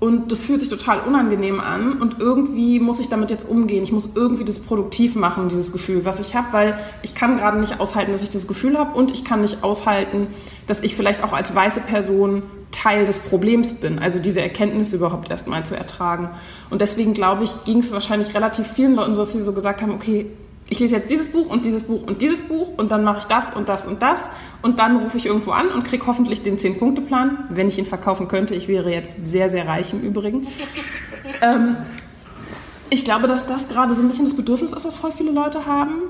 [0.00, 3.82] und das fühlt sich total unangenehm an und irgendwie muss ich damit jetzt umgehen.
[3.82, 7.58] Ich muss irgendwie das produktiv machen, dieses Gefühl, was ich habe, weil ich kann gerade
[7.58, 10.28] nicht aushalten, dass ich das Gefühl habe und ich kann nicht aushalten,
[10.66, 13.98] dass ich vielleicht auch als weiße Person Teil des Problems bin.
[13.98, 16.30] Also diese Erkenntnis überhaupt erstmal zu ertragen.
[16.70, 19.82] Und deswegen glaube ich, ging es wahrscheinlich relativ vielen Leuten so, dass sie so gesagt
[19.82, 20.26] haben, okay,
[20.68, 23.24] ich lese jetzt dieses Buch und dieses Buch und dieses Buch und dann mache ich
[23.26, 24.28] das und das und das
[24.62, 28.26] und dann rufe ich irgendwo an und kriege hoffentlich den 10-Punkte-Plan, wenn ich ihn verkaufen
[28.26, 28.54] könnte.
[28.54, 30.48] Ich wäre jetzt sehr, sehr reich im Übrigen.
[31.40, 31.76] ähm,
[32.90, 35.66] ich glaube, dass das gerade so ein bisschen das Bedürfnis ist, was voll viele Leute
[35.66, 36.02] haben.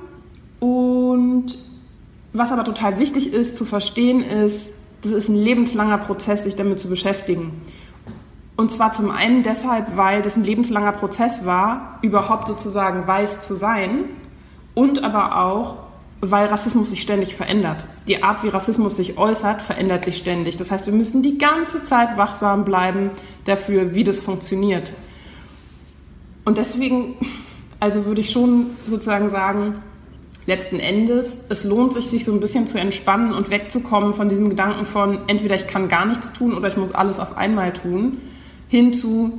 [0.59, 1.59] Und
[2.33, 6.80] was aber total wichtig ist zu verstehen, ist, das ist ein lebenslanger Prozess, sich damit
[6.80, 7.62] zu beschäftigen.
[8.56, 13.54] Und zwar zum einen deshalb, weil das ein lebenslanger Prozess war, überhaupt sozusagen weiß zu
[13.54, 14.06] sein
[14.74, 15.76] und aber auch,
[16.20, 17.85] weil Rassismus sich ständig verändert.
[18.09, 20.56] Die Art, wie Rassismus sich äußert, verändert sich ständig.
[20.56, 23.11] Das heißt, wir müssen die ganze Zeit wachsam bleiben
[23.44, 24.94] dafür, wie das funktioniert.
[26.46, 27.16] Und deswegen,
[27.80, 29.82] also würde ich schon sozusagen sagen,
[30.46, 34.48] letzten Endes, es lohnt sich, sich so ein bisschen zu entspannen und wegzukommen von diesem
[34.48, 38.18] Gedanken von, entweder ich kann gar nichts tun oder ich muss alles auf einmal tun,
[38.68, 39.38] hin zu,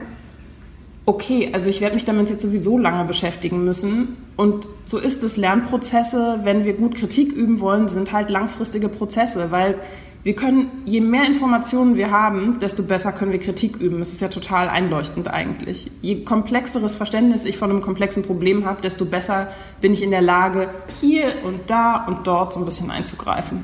[1.06, 4.18] okay, also ich werde mich damit jetzt sowieso lange beschäftigen müssen.
[4.36, 5.38] Und so ist es.
[5.38, 9.76] Lernprozesse, wenn wir gut Kritik üben wollen, sind halt langfristige Prozesse, weil
[10.28, 14.00] wir können, je mehr Informationen wir haben, desto besser können wir Kritik üben.
[14.00, 15.90] Das ist ja total einleuchtend eigentlich.
[16.02, 19.48] Je komplexeres Verständnis ich von einem komplexen Problem habe, desto besser
[19.80, 20.68] bin ich in der Lage,
[21.00, 23.64] hier und da und dort so ein bisschen einzugreifen.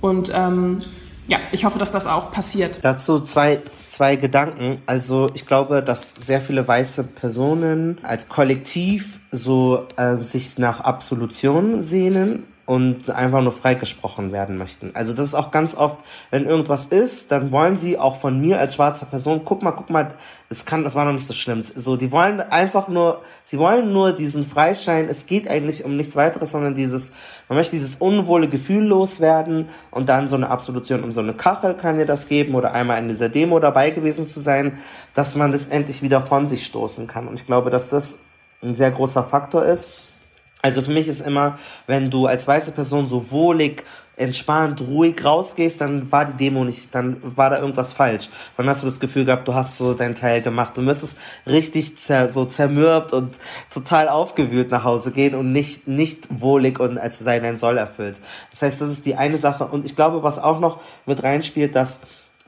[0.00, 0.82] Und ähm,
[1.28, 2.80] ja, ich hoffe, dass das auch passiert.
[2.82, 4.82] Dazu zwei, zwei Gedanken.
[4.86, 11.82] Also ich glaube, dass sehr viele weiße Personen als Kollektiv so äh, sich nach Absolution
[11.82, 14.90] sehnen und einfach nur freigesprochen werden möchten.
[14.92, 16.00] Also das ist auch ganz oft,
[16.30, 19.88] wenn irgendwas ist, dann wollen sie auch von mir als schwarzer Person, guck mal, guck
[19.88, 20.12] mal,
[20.50, 21.62] es kann, das war noch nicht so schlimm.
[21.62, 25.08] So, die wollen einfach nur, sie wollen nur diesen Freischein.
[25.08, 27.10] Es geht eigentlich um nichts weiteres, sondern dieses,
[27.48, 31.72] man möchte dieses unwohle Gefühl loswerden und dann so eine Absolution um so eine Kachel
[31.72, 34.76] kann dir das geben oder einmal in dieser Demo dabei gewesen zu sein,
[35.14, 37.28] dass man das endlich wieder von sich stoßen kann.
[37.28, 38.18] Und ich glaube, dass das
[38.62, 40.17] ein sehr großer Faktor ist
[40.62, 43.84] also für mich ist immer, wenn du als weiße Person so wohlig
[44.18, 48.28] entspannt, ruhig rausgehst, dann war die Demo nicht, dann war da irgendwas falsch.
[48.56, 50.76] Dann hast du das Gefühl gehabt, du hast so deinen Teil gemacht.
[50.76, 51.16] Du müsstest
[51.46, 53.36] richtig zer, so zermürbt und
[53.70, 58.20] total aufgewühlt nach Hause gehen und nicht, nicht wohlig und als sei dein Soll erfüllt.
[58.50, 59.64] Das heißt, das ist die eine Sache.
[59.66, 62.00] Und ich glaube, was auch noch mit reinspielt, dass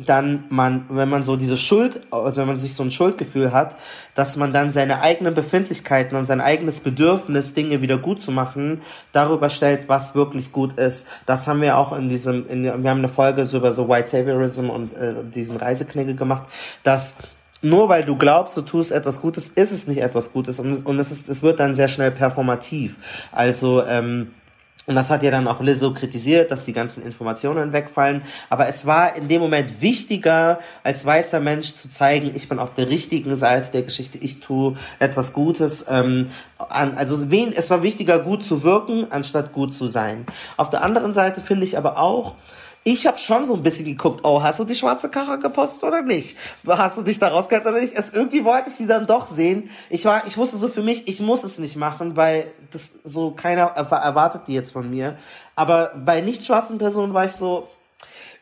[0.06, 3.76] dann man, wenn man so diese Schuld, also wenn man sich so ein Schuldgefühl hat,
[4.14, 8.82] dass man dann seine eigenen Befindlichkeiten und sein eigenes Bedürfnis, Dinge wieder gut zu machen,
[9.12, 11.06] darüber stellt, was wirklich gut ist.
[11.26, 14.08] Das haben wir auch in diesem, in, wir haben eine Folge so über so White
[14.08, 16.44] Saviorism und äh, diesen Reiseknigge gemacht,
[16.82, 17.16] dass
[17.62, 20.98] nur weil du glaubst, du tust etwas Gutes, ist es nicht etwas Gutes und, und
[20.98, 22.96] es, ist, es wird dann sehr schnell performativ.
[23.32, 24.28] Also ähm,
[24.90, 28.22] und das hat ja dann auch Lizzo kritisiert, dass die ganzen Informationen wegfallen.
[28.48, 32.74] Aber es war in dem Moment wichtiger, als weißer Mensch zu zeigen, ich bin auf
[32.74, 35.86] der richtigen Seite der Geschichte, ich tue etwas Gutes.
[35.88, 40.26] Ähm, an, also wen, es war wichtiger, gut zu wirken, anstatt gut zu sein.
[40.56, 42.34] Auf der anderen Seite finde ich aber auch,
[42.82, 46.00] ich habe schon so ein bisschen geguckt, oh, hast du die schwarze Karre gepostet oder
[46.02, 46.36] nicht?
[46.66, 47.94] Hast du dich da rausgehalten oder nicht?
[47.94, 49.70] Es, irgendwie wollte ich sie dann doch sehen.
[49.90, 53.32] Ich war, ich wusste so für mich, ich muss es nicht machen, weil das so
[53.32, 55.18] keiner erwartet die jetzt von mir.
[55.56, 57.68] Aber bei nicht schwarzen Personen war ich so,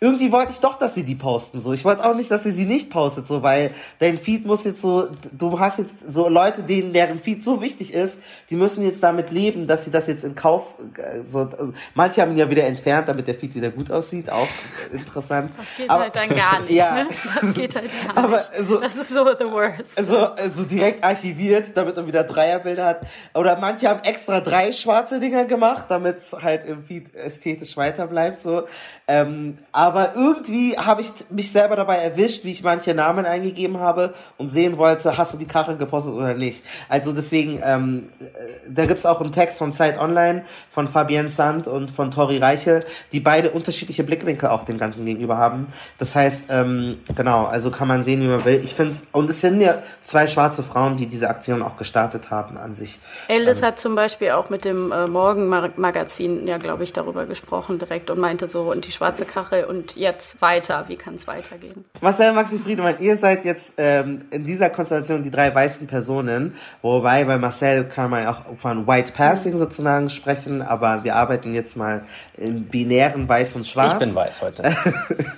[0.00, 1.60] irgendwie wollte ich doch, dass sie die posten.
[1.60, 4.64] So, ich wollte auch nicht, dass sie sie nicht postet, so, weil dein Feed muss
[4.64, 8.84] jetzt so, du hast jetzt so Leute, denen deren Feed so wichtig ist, die müssen
[8.84, 12.38] jetzt damit leben, dass sie das jetzt in Kauf, äh, so, also, manche haben ihn
[12.38, 14.46] ja wieder entfernt, damit der Feed wieder gut aussieht, auch
[14.92, 15.50] interessant.
[15.56, 16.94] Das geht aber, halt dann gar nicht, ja.
[16.94, 17.08] ne?
[17.40, 18.68] Das geht halt gar aber nicht.
[18.68, 19.98] So, das ist so the worst.
[19.98, 23.00] Also, also direkt archiviert, damit man wieder Dreierbilder hat.
[23.34, 28.06] Oder manche haben extra drei schwarze Dinger gemacht, damit es halt im Feed ästhetisch weiter
[28.06, 28.68] bleibt, so.
[29.10, 34.14] Ähm, aber irgendwie habe ich mich selber dabei erwischt, wie ich manche Namen eingegeben habe
[34.36, 36.62] und sehen wollte, hast du die Kachel gepostet oder nicht.
[36.88, 38.24] Also deswegen, ähm, äh,
[38.68, 42.80] da gibt's auch einen Text von Zeit Online, von Fabienne Sand und von Tori Reiche,
[43.12, 45.68] die beide unterschiedliche Blickwinkel auch dem Ganzen gegenüber haben.
[45.98, 48.60] Das heißt, ähm, genau, also kann man sehen, wie man will.
[48.64, 52.30] Ich finde es, und es sind ja zwei schwarze Frauen, die diese Aktion auch gestartet
[52.30, 52.98] haben an sich.
[53.28, 57.78] Alice ähm, hat zum Beispiel auch mit dem äh, Morgenmagazin ja, glaube ich, darüber gesprochen
[57.78, 60.84] direkt und meinte so, und die schwarze Kachel und jetzt weiter.
[60.88, 61.84] Wie kann es weitergehen?
[62.00, 67.24] Marcel, Maxi Friedemann, ihr seid jetzt ähm, in dieser Konstellation die drei weißen Personen, wobei
[67.24, 69.58] bei Marcel kann man auch von White Passing mhm.
[69.58, 72.02] sozusagen sprechen, aber wir arbeiten jetzt mal
[72.36, 73.94] in binären Weiß und Schwarz.
[73.94, 74.76] Ich bin weiß heute.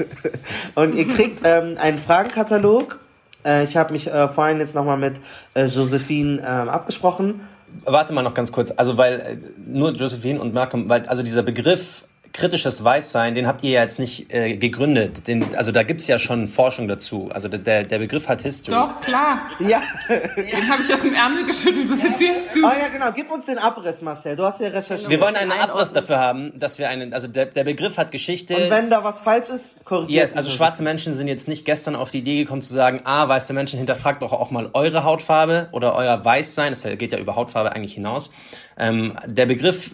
[0.74, 2.98] und ihr kriegt ähm, einen Fragenkatalog.
[3.44, 5.16] Äh, ich habe mich äh, vorhin jetzt nochmal mit
[5.54, 7.40] äh, Josephine ähm, abgesprochen.
[7.84, 11.42] Warte mal noch ganz kurz, also weil äh, nur Josephine und Malcolm, weil also dieser
[11.42, 15.26] Begriff kritisches Weißsein, den habt ihr ja jetzt nicht äh, gegründet.
[15.26, 17.30] Den, also da gibt's ja schon Forschung dazu.
[17.32, 18.76] Also der, der Begriff hat History.
[18.76, 19.50] Doch, klar.
[19.58, 19.82] Ja.
[20.08, 21.90] Den habe ich aus dem Ärmel geschüttelt.
[21.90, 22.60] Was erzählst du?
[22.60, 23.10] Oh ja, genau.
[23.12, 24.36] Gib uns den Abriss, Marcel.
[24.36, 25.10] Du hast ja recherchiert.
[25.10, 28.56] Wir wollen einen Abriss dafür haben, dass wir einen, also der, der Begriff hat Geschichte.
[28.56, 30.28] Und wenn da was falsch ist, korrigiert.
[30.28, 33.28] Yes, also schwarze Menschen sind jetzt nicht gestern auf die Idee gekommen zu sagen, ah,
[33.28, 36.72] weiße Menschen, hinterfragt doch auch mal eure Hautfarbe oder euer Weißsein.
[36.72, 38.30] Das geht ja über Hautfarbe eigentlich hinaus.
[38.78, 39.92] Ähm, der Begriff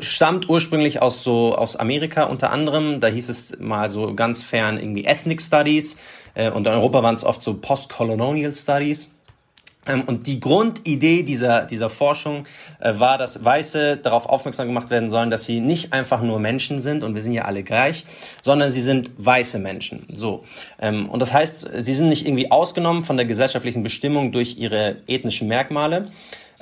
[0.00, 3.00] stammt ursprünglich aus so aus Amerika unter anderem.
[3.00, 5.96] Da hieß es mal so ganz fern irgendwie Ethnic Studies
[6.34, 9.10] äh, und in Europa waren es oft so Postcolonial Studies.
[9.86, 12.44] Ähm, und die Grundidee dieser, dieser Forschung
[12.80, 16.80] äh, war, dass Weiße darauf aufmerksam gemacht werden sollen, dass sie nicht einfach nur Menschen
[16.82, 18.04] sind und wir sind ja alle gleich,
[18.42, 20.06] sondern sie sind weiße Menschen.
[20.12, 20.44] So.
[20.80, 24.98] Ähm, und das heißt, sie sind nicht irgendwie ausgenommen von der gesellschaftlichen Bestimmung durch ihre
[25.08, 26.12] ethnischen Merkmale,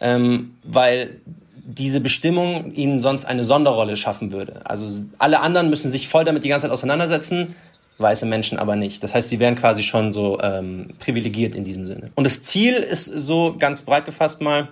[0.01, 1.21] ähm, weil
[1.65, 4.61] diese Bestimmung ihnen sonst eine Sonderrolle schaffen würde.
[4.65, 7.55] Also alle anderen müssen sich voll damit die ganze Zeit auseinandersetzen,
[7.99, 9.03] weiße Menschen aber nicht.
[9.03, 12.11] Das heißt, sie wären quasi schon so ähm, privilegiert in diesem Sinne.
[12.15, 14.69] Und das Ziel ist so ganz breit gefasst mal,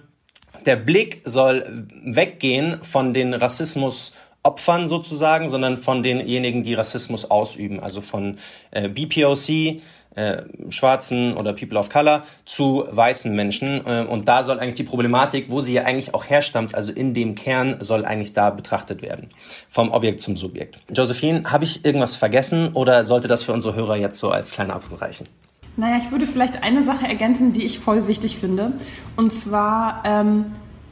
[0.67, 7.81] der Blick soll weggehen von den Rassismus Opfern sozusagen, sondern von denjenigen, die Rassismus ausüben,
[7.81, 8.39] also von
[8.71, 9.83] äh, BPOC,
[10.15, 13.87] äh, Schwarzen oder People of Color zu weißen Menschen.
[13.87, 17.15] Äh, und da soll eigentlich die Problematik, wo sie ja eigentlich auch herstammt, also in
[17.15, 19.31] dem Kern, soll eigentlich da betrachtet werden.
[19.71, 20.79] Vom Objekt zum Subjekt.
[20.93, 24.75] Josephine, habe ich irgendwas vergessen oder sollte das für unsere Hörer jetzt so als kleiner
[24.75, 25.29] Abschluss reichen?
[25.77, 28.73] Naja, ich würde vielleicht eine Sache ergänzen, die ich voll wichtig finde.
[29.17, 30.47] Und zwar, ähm,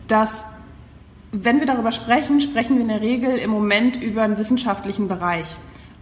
[0.07, 0.45] dass
[1.33, 5.57] wenn wir darüber sprechen, sprechen wir in der Regel im Moment über einen wissenschaftlichen Bereich.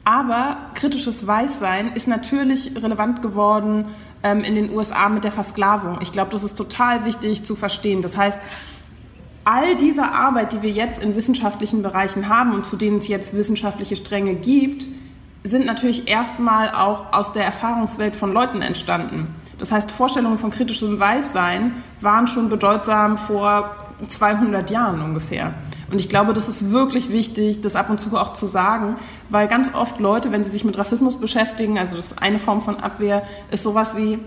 [0.04, 3.86] Aber kritisches Weißsein ist natürlich relevant geworden
[4.22, 5.98] ähm, in den USA mit der Versklavung.
[6.02, 8.02] Ich glaube, das ist total wichtig zu verstehen.
[8.02, 8.38] Das heißt,
[9.44, 13.34] all diese Arbeit, die wir jetzt in wissenschaftlichen Bereichen haben und zu denen es jetzt
[13.34, 14.86] wissenschaftliche Stränge gibt,
[15.42, 19.34] sind natürlich erstmal auch aus der Erfahrungswelt von Leuten entstanden.
[19.58, 25.54] Das heißt, Vorstellungen von kritischem Weißsein waren schon bedeutsam vor 200 Jahren ungefähr.
[25.94, 28.96] Und ich glaube, das ist wirklich wichtig, das ab und zu auch zu sagen,
[29.28, 32.60] weil ganz oft Leute, wenn sie sich mit Rassismus beschäftigen, also das ist eine Form
[32.60, 34.18] von Abwehr, ist sowas wie,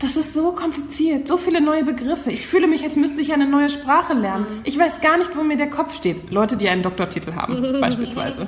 [0.00, 2.30] das ist so kompliziert, so viele neue Begriffe.
[2.30, 4.44] Ich fühle mich, als müsste ich eine neue Sprache lernen.
[4.64, 6.30] Ich weiß gar nicht, wo mir der Kopf steht.
[6.30, 8.46] Leute, die einen Doktortitel haben, beispielsweise.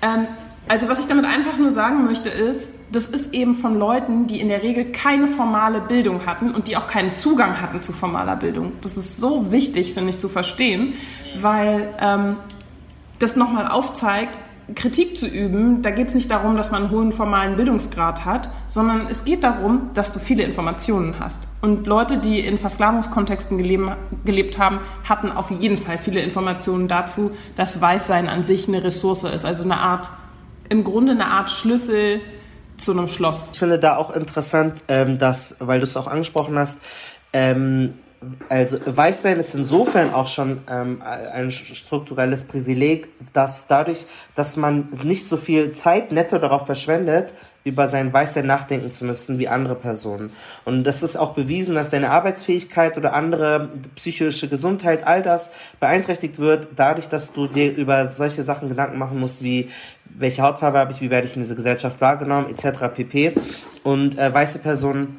[0.00, 0.28] Ähm,
[0.68, 4.40] also was ich damit einfach nur sagen möchte ist, das ist eben von Leuten, die
[4.40, 8.36] in der Regel keine formale Bildung hatten und die auch keinen Zugang hatten zu formaler
[8.36, 8.72] Bildung.
[8.82, 10.94] Das ist so wichtig, finde ich, zu verstehen,
[11.36, 12.36] weil ähm,
[13.18, 14.36] das nochmal aufzeigt,
[14.74, 18.50] Kritik zu üben, da geht es nicht darum, dass man einen hohen formalen Bildungsgrad hat,
[18.66, 21.48] sondern es geht darum, dass du viele Informationen hast.
[21.62, 27.30] Und Leute, die in Versklavungskontexten gelebt, gelebt haben, hatten auf jeden Fall viele Informationen dazu,
[27.56, 30.10] dass Weißsein an sich eine Ressource ist, also eine Art
[30.68, 32.20] im Grunde eine Art Schlüssel
[32.76, 33.50] zu einem Schloss.
[33.52, 36.78] Ich finde da auch interessant, ähm, dass, weil du es auch angesprochen hast,
[37.32, 37.94] ähm,
[38.48, 45.28] also Weißsein ist insofern auch schon ähm, ein strukturelles Privileg, dass dadurch, dass man nicht
[45.28, 47.32] so viel Zeit netto darauf verschwendet,
[47.64, 50.30] über sein Weißsein nachdenken zu müssen wie andere Personen.
[50.64, 56.38] Und das ist auch bewiesen, dass deine Arbeitsfähigkeit oder andere psychische Gesundheit, all das beeinträchtigt
[56.38, 59.70] wird, dadurch, dass du dir über solche Sachen Gedanken machen musst, wie
[60.06, 62.88] welche Hautfarbe habe ich, wie werde ich in dieser Gesellschaft wahrgenommen, etc.
[62.92, 63.34] pp.
[63.84, 65.18] Und äh, weiße Personen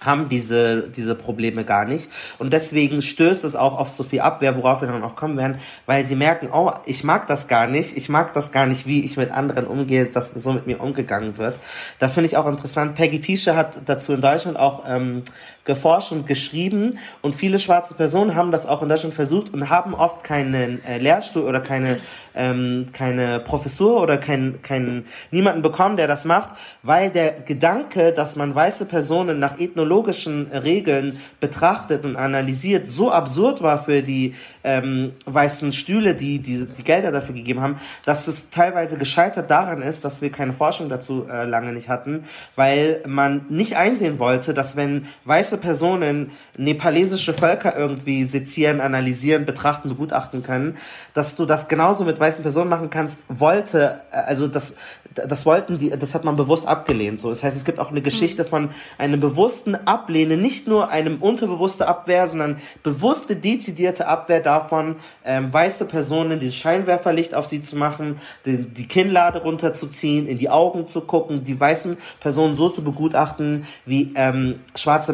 [0.00, 2.08] haben diese, diese Probleme gar nicht.
[2.38, 5.58] Und deswegen stößt es auch auf so viel Abwehr, worauf wir dann auch kommen werden,
[5.86, 9.04] weil sie merken, oh, ich mag das gar nicht, ich mag das gar nicht, wie
[9.04, 11.58] ich mit anderen umgehe, dass so mit mir umgegangen wird.
[11.98, 15.24] Da finde ich auch interessant, Peggy Piesche hat dazu in Deutschland auch ähm,
[15.68, 16.98] geforscht und geschrieben.
[17.22, 20.98] Und viele schwarze Personen haben das auch in Deutschland versucht und haben oft keinen äh,
[20.98, 21.98] Lehrstuhl oder keine
[22.34, 26.50] ähm, keine Professur oder keinen keinen niemanden bekommen, der das macht,
[26.82, 33.62] weil der Gedanke, dass man weiße Personen nach ethnologischen Regeln betrachtet und analysiert, so absurd
[33.62, 38.50] war für die ähm, weißen Stühle, die, die die Gelder dafür gegeben haben, dass es
[38.50, 42.24] teilweise gescheitert daran ist, dass wir keine Forschung dazu äh, lange nicht hatten,
[42.56, 49.88] weil man nicht einsehen wollte, dass wenn weiße Personen nepalesische Völker irgendwie sezieren, analysieren, betrachten,
[49.88, 50.76] begutachten können,
[51.14, 54.76] dass du das genauso mit weißen Personen machen kannst, wollte, äh, also das,
[55.26, 57.20] das wollten die, das hat man bewusst abgelehnt.
[57.20, 61.22] So, das heißt, es gibt auch eine Geschichte von einem bewussten Ablehnen, nicht nur einem
[61.22, 67.76] unterbewusste Abwehr, sondern bewusste, dezidierte Abwehr davon, ähm, weiße Personen den Scheinwerferlicht auf sie zu
[67.76, 72.82] machen, die, die Kinnlade runterzuziehen, in die Augen zu gucken, die weißen Personen so zu
[72.82, 75.12] begutachten, wie ähm, schwarze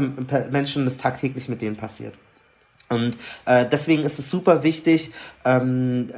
[0.50, 2.14] Menschen das tagtäglich mit denen passiert.
[2.88, 3.16] Und
[3.46, 5.10] äh, deswegen ist es super wichtig,
[5.44, 6.12] ähm,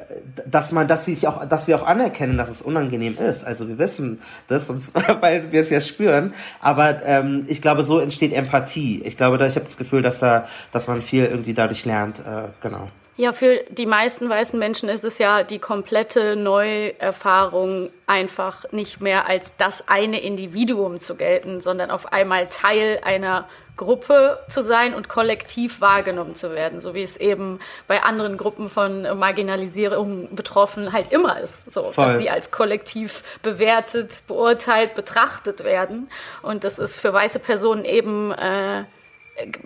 [0.46, 3.44] dass man, dass sie auch, dass wir auch anerkennen, dass es unangenehm ist.
[3.44, 6.35] Also wir wissen das, sonst, weil wir es ja spüren.
[6.61, 9.02] Aber ähm, ich glaube, so entsteht Empathie.
[9.05, 12.18] Ich glaube, da, ich habe das Gefühl, dass da, dass man viel irgendwie dadurch lernt.
[12.18, 12.88] Äh, genau.
[13.18, 19.26] Ja, für die meisten weißen Menschen ist es ja die komplette Neuerfahrung, einfach nicht mehr
[19.26, 23.46] als das eine Individuum zu gelten, sondern auf einmal Teil einer
[23.77, 28.69] Gruppe zu sein und kollektiv wahrgenommen zu werden, so wie es eben bei anderen Gruppen
[28.71, 32.07] von Marginalisierung betroffen halt immer ist, so Voll.
[32.07, 36.09] dass sie als kollektiv bewertet, beurteilt, betrachtet werden
[36.43, 38.85] und das ist für weiße Personen eben äh,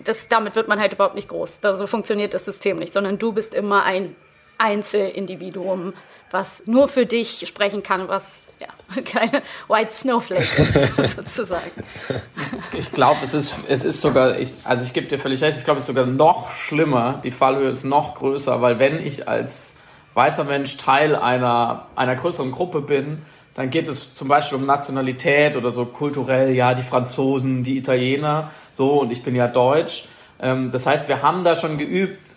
[0.03, 1.61] das, damit wird man halt überhaupt nicht groß.
[1.61, 4.15] So funktioniert das System nicht, sondern du bist immer ein
[4.61, 5.93] Einzelindividuum,
[6.29, 8.67] was nur für dich sprechen kann, was ja,
[9.03, 11.71] keine White Snowflake ist, sozusagen.
[12.73, 15.63] Ich glaube, es ist, es ist sogar, ich, also ich gebe dir völlig recht, ich
[15.63, 19.75] glaube, es ist sogar noch schlimmer, die Fallhöhe ist noch größer, weil wenn ich als
[20.13, 23.21] weißer Mensch Teil einer, einer größeren Gruppe bin,
[23.53, 28.51] dann geht es zum Beispiel um Nationalität oder so kulturell, ja, die Franzosen, die Italiener,
[28.71, 30.05] so, und ich bin ja Deutsch.
[30.39, 32.30] Ähm, das heißt, wir haben da schon geübt,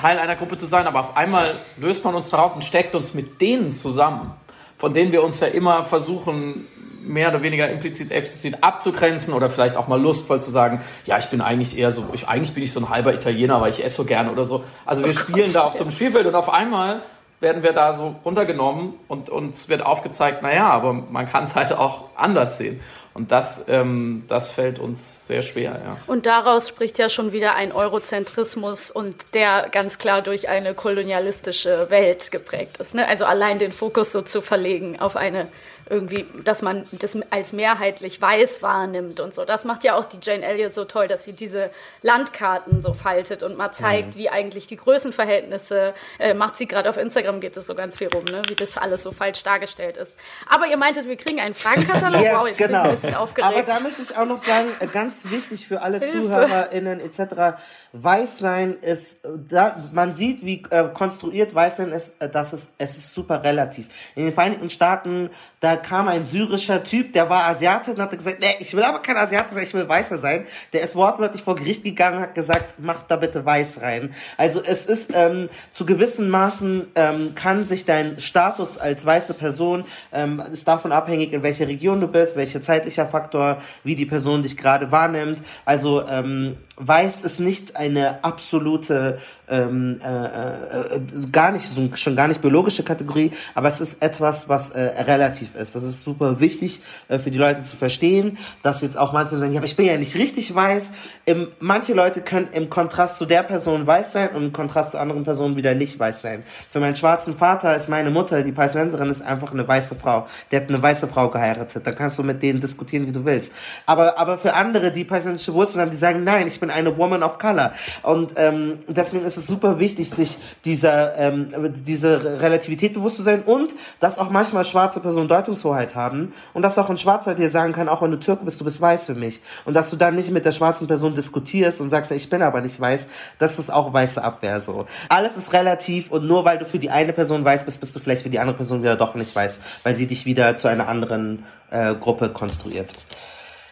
[0.00, 3.14] Teil einer Gruppe zu sein, aber auf einmal löst man uns daraus und steckt uns
[3.14, 4.32] mit denen zusammen,
[4.78, 6.66] von denen wir uns ja immer versuchen,
[7.02, 11.26] mehr oder weniger implizit, explizit abzugrenzen oder vielleicht auch mal lustvoll zu sagen, ja, ich
[11.26, 13.96] bin eigentlich eher so, ich, eigentlich bin ich so ein halber Italiener, weil ich esse
[13.96, 14.64] so gerne oder so.
[14.84, 17.02] Also wir oh spielen Gott, da auf so einem Spielfeld und auf einmal
[17.40, 21.72] werden wir da so runtergenommen und uns wird aufgezeigt, naja, aber man kann es halt
[21.72, 22.80] auch anders sehen.
[23.20, 25.78] Und das, ähm, das fällt uns sehr schwer.
[25.84, 25.98] Ja.
[26.06, 31.90] Und daraus spricht ja schon wieder ein Eurozentrismus und der ganz klar durch eine kolonialistische
[31.90, 32.94] Welt geprägt ist.
[32.94, 33.06] Ne?
[33.06, 35.48] Also allein den Fokus so zu verlegen auf eine
[35.90, 39.44] irgendwie, dass man das als mehrheitlich weiß wahrnimmt und so.
[39.44, 41.70] Das macht ja auch die Jane Elliott so toll, dass sie diese
[42.02, 44.18] Landkarten so faltet und mal zeigt, mhm.
[44.18, 48.08] wie eigentlich die Größenverhältnisse, äh, macht sie gerade auf Instagram, geht es so ganz viel
[48.08, 48.42] rum, ne?
[48.48, 50.16] wie das alles so falsch dargestellt ist.
[50.48, 52.20] Aber ihr meintet, wir kriegen einen Fragenkatalog.
[52.22, 52.82] yes, wow, jetzt genau.
[52.82, 53.58] bin ich ein bisschen aufgeregt.
[53.58, 56.22] Aber da möchte ich auch noch sagen, äh, ganz wichtig für alle Hilfe.
[56.22, 57.58] ZuhörerInnen etc.,
[57.92, 59.18] Weißsein ist,
[59.48, 63.86] da, man sieht, wie äh, konstruiert Weißsein ist, äh, das ist, es ist super relativ.
[64.14, 68.38] In den Vereinigten Staaten, da kam ein syrischer Typ, der war Asiate und hat gesagt,
[68.40, 70.46] nee, ich will aber kein Asiate sein, ich will Weißer sein.
[70.72, 74.14] Der ist wortwörtlich vor Gericht gegangen hat gesagt, mach da bitte Weiß rein.
[74.36, 79.84] Also es ist ähm, zu gewissen Maßen ähm, kann sich dein Status als weiße Person
[80.12, 84.42] ähm, ist davon abhängig, in welcher Region du bist, welcher zeitlicher Faktor, wie die Person
[84.42, 85.42] dich gerade wahrnimmt.
[85.64, 89.18] Also ähm, Weiß ist nicht eine absolute
[89.50, 91.00] ähm, äh, äh,
[91.32, 95.54] gar nicht so schon gar nicht biologische Kategorie, aber es ist etwas, was äh, relativ
[95.54, 95.74] ist.
[95.74, 99.52] Das ist super wichtig äh, für die Leute zu verstehen, dass jetzt auch manche sagen,
[99.52, 100.90] ja, aber ich bin ja nicht richtig weiß.
[101.24, 104.98] Im, manche Leute können im Kontrast zu der Person weiß sein und im Kontrast zu
[104.98, 106.44] anderen Personen wieder nicht weiß sein.
[106.70, 110.26] Für meinen schwarzen Vater ist meine Mutter, die Palästinenserin, ist einfach eine weiße Frau.
[110.50, 111.86] Der hat eine weiße Frau geheiratet.
[111.86, 113.52] Da kannst du mit denen diskutieren, wie du willst.
[113.86, 117.22] Aber aber für andere, die palästinensische Wurzeln haben, die sagen, nein, ich bin eine Woman
[117.22, 117.72] of Color.
[118.02, 121.48] Und ähm, deswegen ist es super wichtig, sich dieser, ähm,
[121.86, 126.78] diese Relativität bewusst zu sein und dass auch manchmal schwarze Personen Deutungshoheit haben und dass
[126.78, 129.14] auch ein Schwarzer dir sagen kann, auch wenn du Türke bist, du bist weiß für
[129.14, 129.40] mich.
[129.64, 132.60] Und dass du dann nicht mit der schwarzen Person diskutierst und sagst, ich bin aber
[132.60, 133.06] nicht weiß,
[133.38, 134.86] das ist auch weiße Abwehr so.
[135.08, 138.00] Alles ist relativ und nur weil du für die eine Person weiß bist, bist du
[138.00, 140.88] vielleicht für die andere Person wieder doch nicht weiß, weil sie dich wieder zu einer
[140.88, 142.92] anderen äh, Gruppe konstruiert.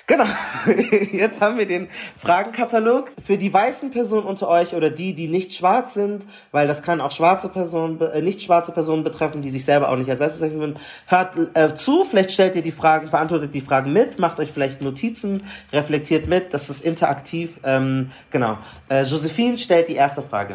[0.09, 0.25] Genau.
[1.13, 1.87] Jetzt haben wir den
[2.21, 6.83] Fragenkatalog für die weißen Personen unter euch oder die, die nicht schwarz sind, weil das
[6.83, 10.19] kann auch schwarze Personen, äh, nicht schwarze Personen betreffen, die sich selber auch nicht als
[10.19, 10.79] weiß bezeichnen würden.
[11.07, 14.83] Hört äh, zu, vielleicht stellt ihr die Fragen, beantwortet die Fragen mit, macht euch vielleicht
[14.83, 15.43] Notizen,
[15.75, 17.61] reflektiert mit, das ist interaktiv.
[17.63, 18.57] Ähm, genau.
[18.89, 20.55] Äh, Josephine stellt die erste Frage.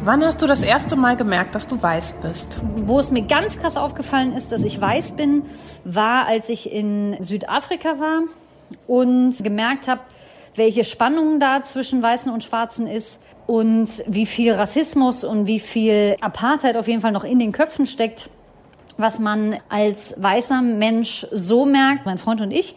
[0.00, 2.60] Wann hast du das erste Mal gemerkt, dass du weiß bist?
[2.76, 5.42] Wo es mir ganz krass aufgefallen ist, dass ich weiß bin,
[5.84, 8.20] war, als ich in Südafrika war
[8.86, 10.00] und gemerkt habe,
[10.54, 16.16] welche Spannung da zwischen Weißen und Schwarzen ist und wie viel Rassismus und wie viel
[16.20, 18.30] Apartheid auf jeden Fall noch in den Köpfen steckt,
[18.98, 22.76] was man als weißer Mensch so merkt, mein Freund und ich,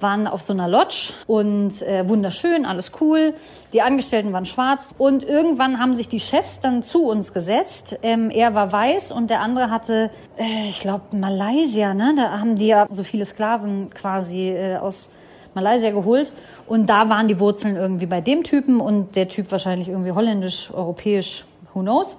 [0.00, 3.34] waren auf so einer Lodge und äh, wunderschön, alles cool.
[3.72, 7.98] Die Angestellten waren schwarz und irgendwann haben sich die Chefs dann zu uns gesetzt.
[8.02, 12.14] Ähm, er war weiß und der andere hatte, äh, ich glaube, Malaysia, ne?
[12.16, 15.10] Da haben die ja so viele Sklaven quasi äh, aus
[15.54, 16.32] Malaysia geholt
[16.66, 20.70] und da waren die Wurzeln irgendwie bei dem Typen und der Typ wahrscheinlich irgendwie holländisch,
[20.72, 22.18] europäisch, who knows.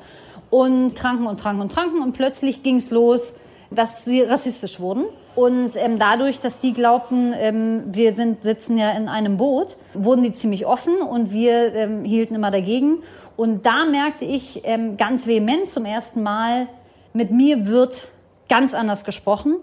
[0.49, 3.35] Und tranken und tranken und tranken und plötzlich ging's los,
[3.69, 5.05] dass sie rassistisch wurden
[5.37, 10.23] und ähm, dadurch, dass die glaubten, ähm, wir sind, sitzen ja in einem Boot, wurden
[10.23, 13.03] die ziemlich offen und wir ähm, hielten immer dagegen.
[13.35, 16.65] Und da merkte ich ähm, ganz vehement zum ersten Mal,
[17.13, 18.07] mit mir wird
[18.49, 19.57] ganz anders gesprochen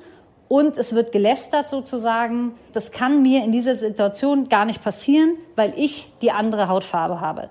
[0.46, 2.52] und es wird gelästert sozusagen.
[2.72, 7.48] Das kann mir in dieser Situation gar nicht passieren, weil ich die andere Hautfarbe habe.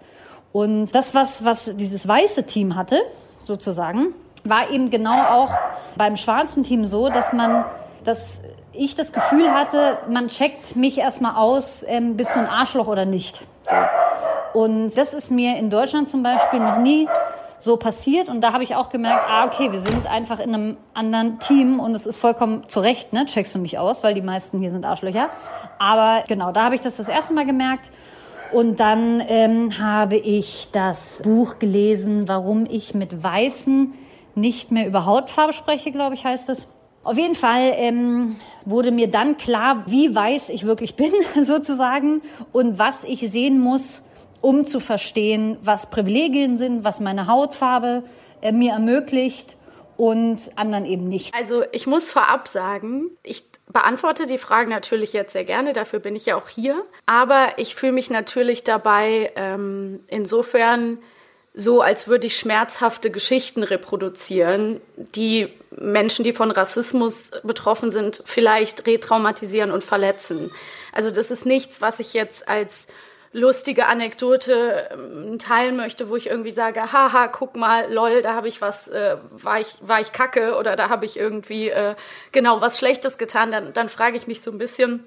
[0.53, 3.01] Und das, was, was dieses weiße Team hatte,
[3.41, 4.13] sozusagen,
[4.45, 5.51] war eben genau auch
[5.97, 7.65] beim schwarzen Team so, dass man
[8.03, 8.39] dass
[8.71, 13.05] ich das Gefühl hatte, man checkt mich erstmal aus, ähm, bist du ein Arschloch oder
[13.05, 13.43] nicht.
[13.63, 13.75] So.
[14.53, 17.07] Und das ist mir in Deutschland zum Beispiel noch nie
[17.59, 18.27] so passiert.
[18.27, 21.79] Und da habe ich auch gemerkt, ah, okay, wir sind einfach in einem anderen Team
[21.79, 24.69] und es ist vollkommen zu Recht, ne, checkst du mich aus, weil die meisten hier
[24.69, 25.29] sind Arschlöcher.
[25.79, 27.89] Aber genau, da habe ich das das erste Mal gemerkt.
[28.51, 33.93] Und dann ähm, habe ich das Buch gelesen, warum ich mit Weißen
[34.35, 36.67] nicht mehr über Hautfarbe spreche, glaube ich, heißt es.
[37.03, 41.11] Auf jeden Fall ähm, wurde mir dann klar, wie weiß ich wirklich bin,
[41.43, 44.03] sozusagen, und was ich sehen muss,
[44.41, 48.03] um zu verstehen, was Privilegien sind, was meine Hautfarbe
[48.41, 49.57] äh, mir ermöglicht
[49.97, 51.33] und anderen eben nicht.
[51.35, 56.15] Also ich muss vorab sagen, ich beantworte die Fragen natürlich jetzt sehr gerne, dafür bin
[56.15, 56.83] ich ja auch hier.
[57.05, 60.99] Aber ich fühle mich natürlich dabei ähm, insofern
[61.53, 65.49] so, als würde ich schmerzhafte Geschichten reproduzieren, die
[65.80, 70.51] Menschen, die von Rassismus betroffen sind, vielleicht retraumatisieren und verletzen.
[70.91, 72.88] Also das ist nichts, was ich jetzt als
[73.34, 78.47] lustige Anekdote ähm, teilen möchte, wo ich irgendwie sage, haha, guck mal, lol, da habe
[78.47, 81.95] ich was, äh, war ich war ich kacke oder da habe ich irgendwie äh,
[82.32, 85.03] genau was Schlechtes getan, dann dann frage ich mich so ein bisschen,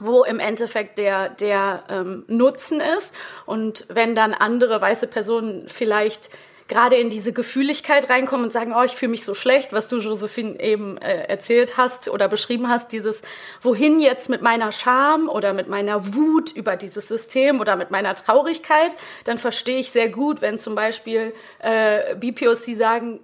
[0.00, 3.14] wo im Endeffekt der, der ähm, Nutzen ist.
[3.46, 6.30] Und wenn dann andere weiße Personen vielleicht
[6.70, 9.98] gerade in diese Gefühligkeit reinkommen und sagen, oh, ich fühle mich so schlecht, was du,
[9.98, 13.22] Josephine, eben äh, erzählt hast oder beschrieben hast, dieses,
[13.60, 18.14] wohin jetzt mit meiner Scham oder mit meiner Wut über dieses System oder mit meiner
[18.14, 18.92] Traurigkeit,
[19.24, 23.20] dann verstehe ich sehr gut, wenn zum Beispiel äh, BPOs, die sagen,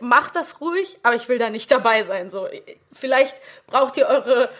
[0.00, 2.28] macht das ruhig, aber ich will da nicht dabei sein.
[2.28, 2.46] So,
[2.92, 3.36] vielleicht
[3.66, 4.50] braucht ihr eure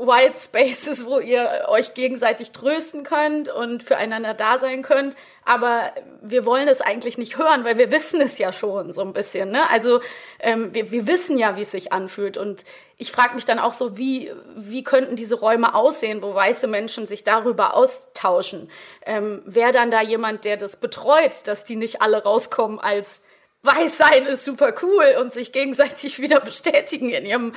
[0.00, 5.14] White Spaces, wo ihr euch gegenseitig trösten könnt und füreinander da sein könnt.
[5.44, 9.12] Aber wir wollen es eigentlich nicht hören, weil wir wissen es ja schon so ein
[9.12, 9.50] bisschen.
[9.50, 9.68] Ne?
[9.70, 10.00] Also
[10.40, 12.36] ähm, wir, wir wissen ja, wie es sich anfühlt.
[12.36, 12.64] Und
[12.96, 17.06] ich frage mich dann auch so, wie, wie könnten diese Räume aussehen, wo weiße Menschen
[17.06, 18.70] sich darüber austauschen?
[19.06, 23.22] Ähm, Wäre dann da jemand, der das betreut, dass die nicht alle rauskommen als
[23.62, 27.54] weiß sein ist super cool und sich gegenseitig wieder bestätigen in ihrem,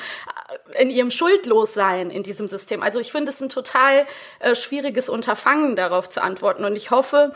[0.79, 2.81] in ihrem Schuldlossein in diesem System.
[2.81, 4.05] Also ich finde es ein total
[4.39, 6.65] äh, schwieriges Unterfangen, darauf zu antworten.
[6.65, 7.33] Und ich hoffe,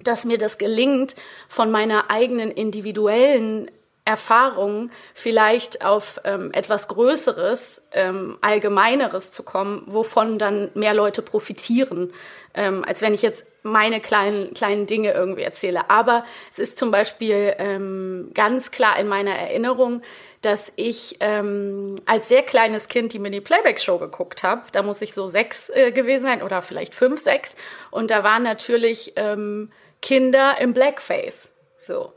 [0.00, 1.14] dass mir das gelingt,
[1.48, 3.70] von meiner eigenen individuellen
[4.04, 12.12] Erfahrung vielleicht auf ähm, etwas Größeres, ähm, Allgemeineres zu kommen, wovon dann mehr Leute profitieren
[12.54, 15.90] ähm, als wenn ich jetzt meine kleinen, kleinen Dinge irgendwie erzähle.
[15.90, 20.02] Aber es ist zum Beispiel ähm, ganz klar in meiner Erinnerung,
[20.42, 24.62] dass ich ähm, als sehr kleines Kind die Mini-Playback-Show geguckt habe.
[24.72, 27.56] Da muss ich so sechs äh, gewesen sein oder vielleicht fünf, sechs.
[27.90, 29.70] Und da waren natürlich ähm,
[30.02, 31.50] Kinder im Blackface.
[31.82, 32.12] So.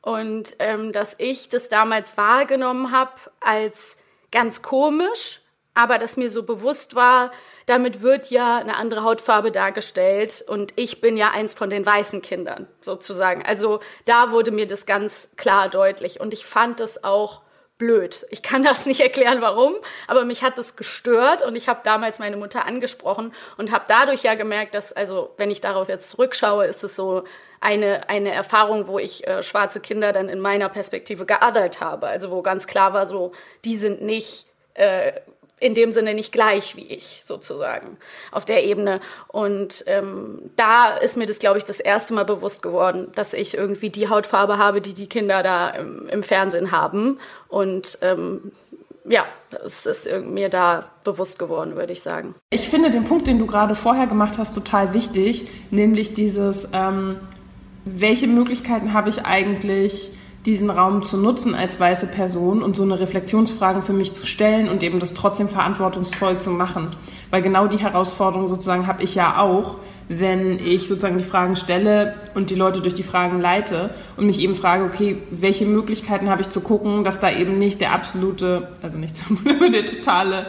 [0.00, 3.98] Und ähm, dass ich das damals wahrgenommen habe als
[4.32, 5.40] ganz komisch,
[5.74, 7.30] aber dass mir so bewusst war,
[7.68, 12.22] damit wird ja eine andere Hautfarbe dargestellt und ich bin ja eins von den weißen
[12.22, 13.44] Kindern sozusagen.
[13.44, 17.42] Also da wurde mir das ganz klar deutlich und ich fand das auch
[17.76, 18.26] blöd.
[18.30, 19.74] Ich kann das nicht erklären, warum,
[20.06, 24.22] aber mich hat das gestört und ich habe damals meine Mutter angesprochen und habe dadurch
[24.22, 27.24] ja gemerkt, dass, also wenn ich darauf jetzt zurückschaue, ist es so
[27.60, 32.06] eine, eine Erfahrung, wo ich äh, schwarze Kinder dann in meiner Perspektive geadert habe.
[32.06, 33.32] Also wo ganz klar war, so,
[33.64, 35.12] die sind nicht äh,
[35.60, 37.96] in dem Sinne nicht gleich wie ich sozusagen
[38.32, 39.00] auf der Ebene.
[39.26, 43.56] Und ähm, da ist mir das, glaube ich, das erste Mal bewusst geworden, dass ich
[43.56, 47.18] irgendwie die Hautfarbe habe, die die Kinder da im, im Fernsehen haben.
[47.48, 48.52] Und ähm,
[49.08, 52.34] ja, das ist mir da bewusst geworden, würde ich sagen.
[52.50, 57.16] Ich finde den Punkt, den du gerade vorher gemacht hast, total wichtig, nämlich dieses, ähm,
[57.84, 60.10] welche Möglichkeiten habe ich eigentlich,
[60.48, 64.70] diesen Raum zu nutzen als weiße Person und so eine Reflexionsfragen für mich zu stellen
[64.70, 66.88] und eben das trotzdem verantwortungsvoll zu machen.
[67.30, 69.76] Weil genau die Herausforderung sozusagen habe ich ja auch,
[70.08, 74.40] wenn ich sozusagen die Fragen stelle und die Leute durch die Fragen leite und mich
[74.40, 78.68] eben frage, okay, welche Möglichkeiten habe ich zu gucken, dass da eben nicht der absolute,
[78.80, 79.22] also nicht
[79.74, 80.46] der totale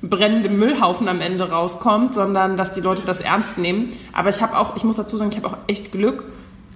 [0.00, 3.90] brennende Müllhaufen am Ende rauskommt, sondern dass die Leute das ernst nehmen.
[4.14, 6.24] Aber ich habe auch, ich muss dazu sagen, ich habe auch echt Glück,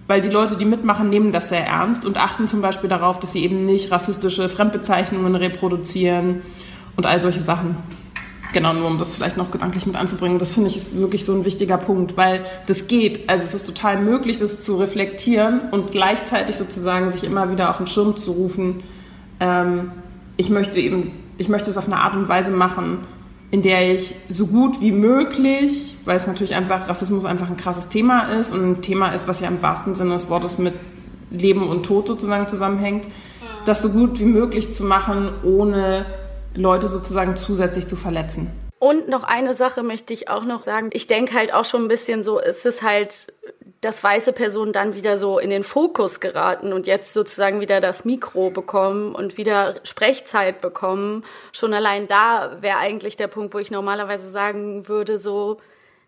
[0.06, 3.32] weil die Leute, die mitmachen, nehmen das sehr ernst und achten zum Beispiel darauf, dass
[3.32, 6.42] sie eben nicht rassistische Fremdbezeichnungen reproduzieren
[6.96, 7.76] und all solche Sachen.
[8.52, 10.38] Genau, nur um das vielleicht noch gedanklich mit anzubringen.
[10.38, 13.28] Das finde ich ist wirklich so ein wichtiger Punkt, weil das geht.
[13.28, 17.78] Also es ist total möglich, das zu reflektieren und gleichzeitig sozusagen sich immer wieder auf
[17.78, 18.82] den Schirm zu rufen.
[19.40, 19.90] Ähm,
[20.36, 23.00] ich möchte eben, ich möchte es auf eine Art und Weise machen,
[23.50, 27.88] in der ich so gut wie möglich, weil es natürlich einfach Rassismus einfach ein krasses
[27.88, 30.74] Thema ist und ein Thema ist, was ja im wahrsten Sinne des Wortes mit
[31.30, 33.06] Leben und Tod sozusagen zusammenhängt,
[33.64, 36.06] das so gut wie möglich zu machen, ohne
[36.54, 38.50] Leute sozusagen zusätzlich zu verletzen.
[38.78, 40.90] Und noch eine Sache möchte ich auch noch sagen.
[40.92, 43.32] Ich denke halt auch schon ein bisschen so, ist es halt
[43.86, 48.04] dass weiße Personen dann wieder so in den Fokus geraten und jetzt sozusagen wieder das
[48.04, 51.24] Mikro bekommen und wieder Sprechzeit bekommen.
[51.52, 55.58] Schon allein da wäre eigentlich der Punkt, wo ich normalerweise sagen würde, so,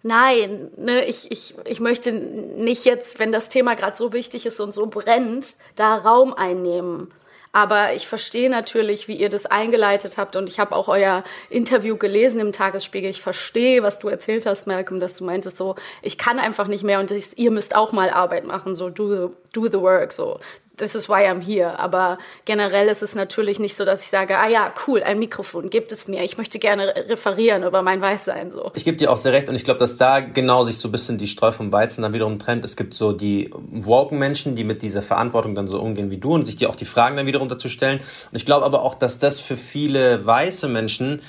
[0.02, 4.58] nein, ne, ich, ich, ich möchte nicht jetzt, wenn das Thema gerade so wichtig ist
[4.58, 7.12] und so brennt, da Raum einnehmen.
[7.52, 11.96] Aber ich verstehe natürlich, wie ihr das eingeleitet habt und ich habe auch euer Interview
[11.96, 13.10] gelesen im Tagesspiegel.
[13.10, 16.84] Ich verstehe, was du erzählt hast, Malcolm, dass du meintest so, ich kann einfach nicht
[16.84, 20.12] mehr und ich, ihr müsst auch mal Arbeit machen, so do the, do the work,
[20.12, 20.40] so
[20.78, 21.78] this is why I'm here.
[21.78, 25.70] Aber generell ist es natürlich nicht so, dass ich sage, ah ja, cool, ein Mikrofon,
[25.70, 26.24] gibt es mir.
[26.24, 28.52] Ich möchte gerne referieren über mein Weißsein.
[28.52, 28.70] So.
[28.74, 30.92] Ich gebe dir auch sehr recht und ich glaube, dass da genau sich so ein
[30.92, 32.64] bisschen die Streu vom Weizen dann wiederum trennt.
[32.64, 36.34] Es gibt so die woken Menschen, die mit dieser Verantwortung dann so umgehen wie du
[36.34, 37.98] und sich dir auch die Fragen dann wiederum dazu stellen.
[37.98, 41.20] Und ich glaube aber auch, dass das für viele weiße Menschen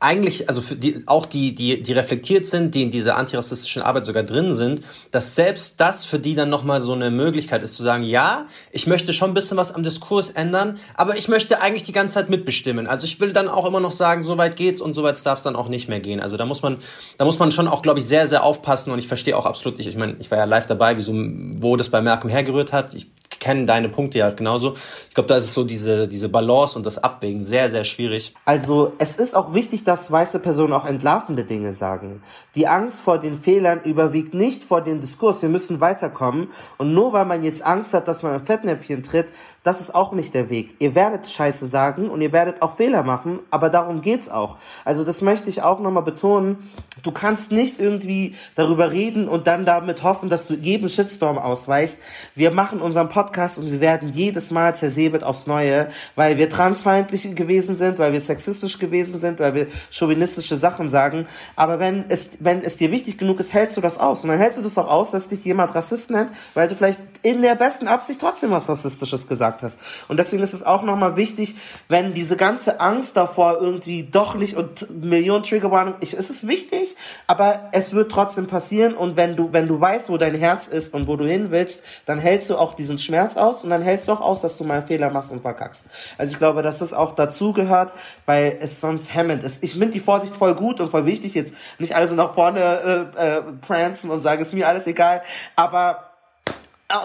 [0.00, 4.06] eigentlich, also für die, auch die, die, die reflektiert sind, die in dieser antirassistischen Arbeit
[4.06, 4.80] sogar drin sind,
[5.10, 8.86] dass selbst das für die dann nochmal so eine Möglichkeit ist zu sagen, ja, ich
[8.86, 12.30] möchte schon ein bisschen was am Diskurs ändern, aber ich möchte eigentlich die ganze Zeit
[12.30, 12.86] mitbestimmen.
[12.86, 15.38] Also ich will dann auch immer noch sagen, so weit geht's und so weit darf
[15.38, 16.20] es dann auch nicht mehr gehen.
[16.20, 16.78] Also da muss man,
[17.18, 19.76] da muss man schon auch, glaube ich, sehr, sehr aufpassen und ich verstehe auch absolut
[19.76, 22.72] nicht, ich meine, ich war ja live dabei, wie so, wo das bei Malcolm hergerührt
[22.72, 22.94] hat.
[22.94, 24.74] Ich kenne deine Punkte ja genauso.
[25.08, 28.34] Ich glaube, da ist so diese, diese Balance und das Abwägen sehr, sehr schwierig.
[28.44, 32.22] Also es ist auch wichtig, dass weiße Personen auch entlarvende Dinge sagen.
[32.54, 35.42] Die Angst vor den Fehlern überwiegt nicht vor dem Diskurs.
[35.42, 36.50] Wir müssen weiterkommen.
[36.78, 39.26] Und nur weil man jetzt Angst hat, dass man ein Fettnäpfchen tritt,
[39.62, 40.74] das ist auch nicht der Weg.
[40.78, 44.56] Ihr werdet Scheiße sagen und ihr werdet auch Fehler machen, aber darum geht's auch.
[44.86, 46.70] Also das möchte ich auch nochmal betonen.
[47.02, 51.98] Du kannst nicht irgendwie darüber reden und dann damit hoffen, dass du jedem Shitstorm ausweichst.
[52.34, 57.34] Wir machen unseren Podcast und wir werden jedes Mal zersäbelt aufs Neue, weil wir transfeindlich
[57.36, 61.26] gewesen sind, weil wir sexistisch gewesen sind, weil wir chauvinistische Sachen sagen.
[61.56, 64.22] Aber wenn es, wenn es dir wichtig genug ist, hältst du das aus.
[64.22, 66.98] Und dann hältst du das auch aus, dass dich jemand Rassist nennt, weil du vielleicht
[67.22, 69.78] in der besten Absicht trotzdem was Rassistisches gesagt hast.
[70.08, 71.56] Und deswegen ist es auch nochmal wichtig,
[71.88, 76.96] wenn diese ganze Angst davor irgendwie doch nicht und Millionen Triggerwarnung, ich, es ist wichtig,
[77.26, 80.94] aber es wird trotzdem passieren und wenn du, wenn du weißt, wo dein Herz ist
[80.94, 84.08] und wo du hin willst, dann hältst du auch diesen Schmerz aus und dann hältst
[84.08, 85.84] du auch aus, dass du mal einen Fehler machst und verkackst.
[86.18, 87.92] Also ich glaube, dass das auch dazu gehört,
[88.26, 89.62] weil es sonst hemmend ist.
[89.62, 93.08] Ich finde die Vorsicht voll gut und voll wichtig, jetzt nicht alle so nach vorne
[93.16, 95.22] äh, äh, prancen und sagen, ist mir alles egal,
[95.56, 96.09] aber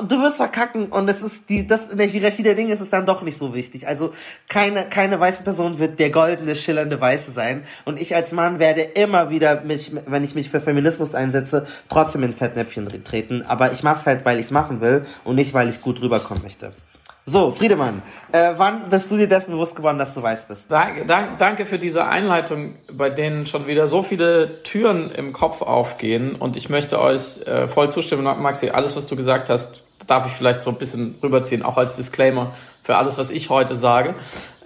[0.08, 2.90] du wirst verkacken und es ist die, das in der Hierarchie der Dinge ist es
[2.90, 3.88] dann doch nicht so wichtig.
[3.88, 4.14] Also
[4.50, 7.64] keine, keine weiße Person wird der goldene, schillernde Weiße sein.
[7.86, 12.24] Und ich als Mann werde immer wieder mich, wenn ich mich für Feminismus einsetze, trotzdem
[12.24, 13.44] in Fettnäpfchen treten.
[13.44, 16.72] Aber ich mach's halt, weil ich's machen will und nicht, weil ich gut rüberkommen möchte.
[17.28, 20.66] So, Friedemann, äh, wann bist du dir dessen bewusst geworden, dass du weiß bist?
[20.70, 25.64] Danke, danke, danke für diese Einleitung, bei denen schon wieder so viele Türen im Kopf
[25.64, 26.36] aufgehen.
[26.36, 28.70] Und ich möchte euch äh, voll zustimmen, Maxi.
[28.70, 32.52] Alles, was du gesagt hast, darf ich vielleicht so ein bisschen rüberziehen, auch als Disclaimer
[32.84, 34.14] für alles, was ich heute sage.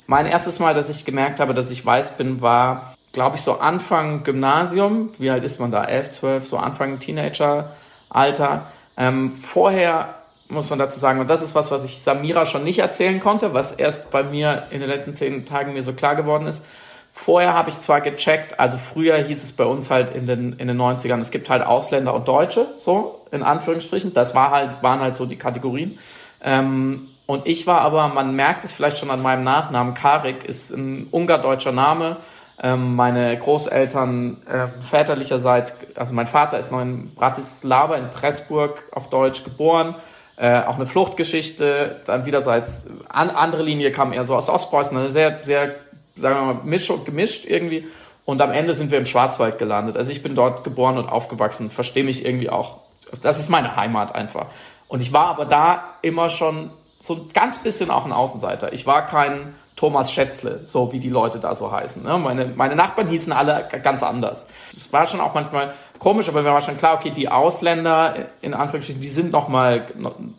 [0.05, 3.60] Mein erstes Mal, dass ich gemerkt habe, dass ich weiß bin, war, glaube ich, so
[3.60, 5.12] Anfang Gymnasium.
[5.18, 5.86] Wie alt ist man da?
[5.86, 8.64] Elf, zwölf, so Anfang Teenager-Alter.
[8.97, 10.16] Ähm, vorher
[10.49, 11.19] muss man dazu sagen.
[11.19, 14.63] Und das ist was, was ich Samira schon nicht erzählen konnte, was erst bei mir
[14.71, 16.65] in den letzten zehn Tagen mir so klar geworden ist.
[17.11, 20.67] Vorher habe ich zwar gecheckt, also früher hieß es bei uns halt in den, in
[20.67, 24.13] den 90ern, es gibt halt Ausländer und Deutsche, so in Anführungsstrichen.
[24.13, 25.97] Das war halt, waren halt so die Kategorien.
[26.41, 30.71] Ähm, und ich war aber, man merkt es vielleicht schon an meinem Nachnamen, Karik ist
[30.71, 32.17] ein ungardeutscher Name.
[32.61, 39.09] Ähm, meine Großeltern äh, väterlicherseits, also mein Vater ist noch in Bratislava, in Pressburg auf
[39.09, 39.95] Deutsch geboren
[40.39, 45.09] äh, auch eine Fluchtgeschichte, dann wiederseits an, andere Linie kam eher so aus Ostpreußen, eine
[45.09, 45.75] sehr, sehr,
[46.15, 47.85] sagen wir mal, misch, gemischt irgendwie.
[48.23, 49.97] Und am Ende sind wir im Schwarzwald gelandet.
[49.97, 52.77] Also ich bin dort geboren und aufgewachsen, verstehe mich irgendwie auch.
[53.21, 54.45] Das ist meine Heimat einfach.
[54.87, 56.69] Und ich war aber da immer schon
[57.01, 58.71] so ein ganz bisschen auch ein Außenseiter.
[58.71, 62.03] Ich war kein Thomas Schätzle, so wie die Leute da so heißen.
[62.03, 62.17] Ne?
[62.17, 64.49] Meine, meine Nachbarn hießen alle ganz anders.
[64.73, 68.53] Es war schon auch manchmal komisch, aber mir war schon klar, okay, die Ausländer, in
[68.53, 69.86] Anführungsstrichen, die sind nochmal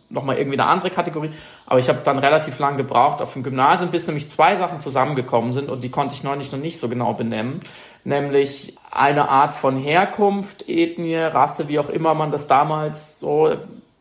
[0.09, 1.31] noch mal irgendwie eine andere Kategorie.
[1.65, 5.53] Aber ich habe dann relativ lang gebraucht auf dem Gymnasium, bis nämlich zwei Sachen zusammengekommen
[5.53, 7.61] sind und die konnte ich neulich noch nicht so genau benennen.
[8.03, 13.55] Nämlich eine Art von Herkunft, Ethnie, Rasse, wie auch immer man das damals so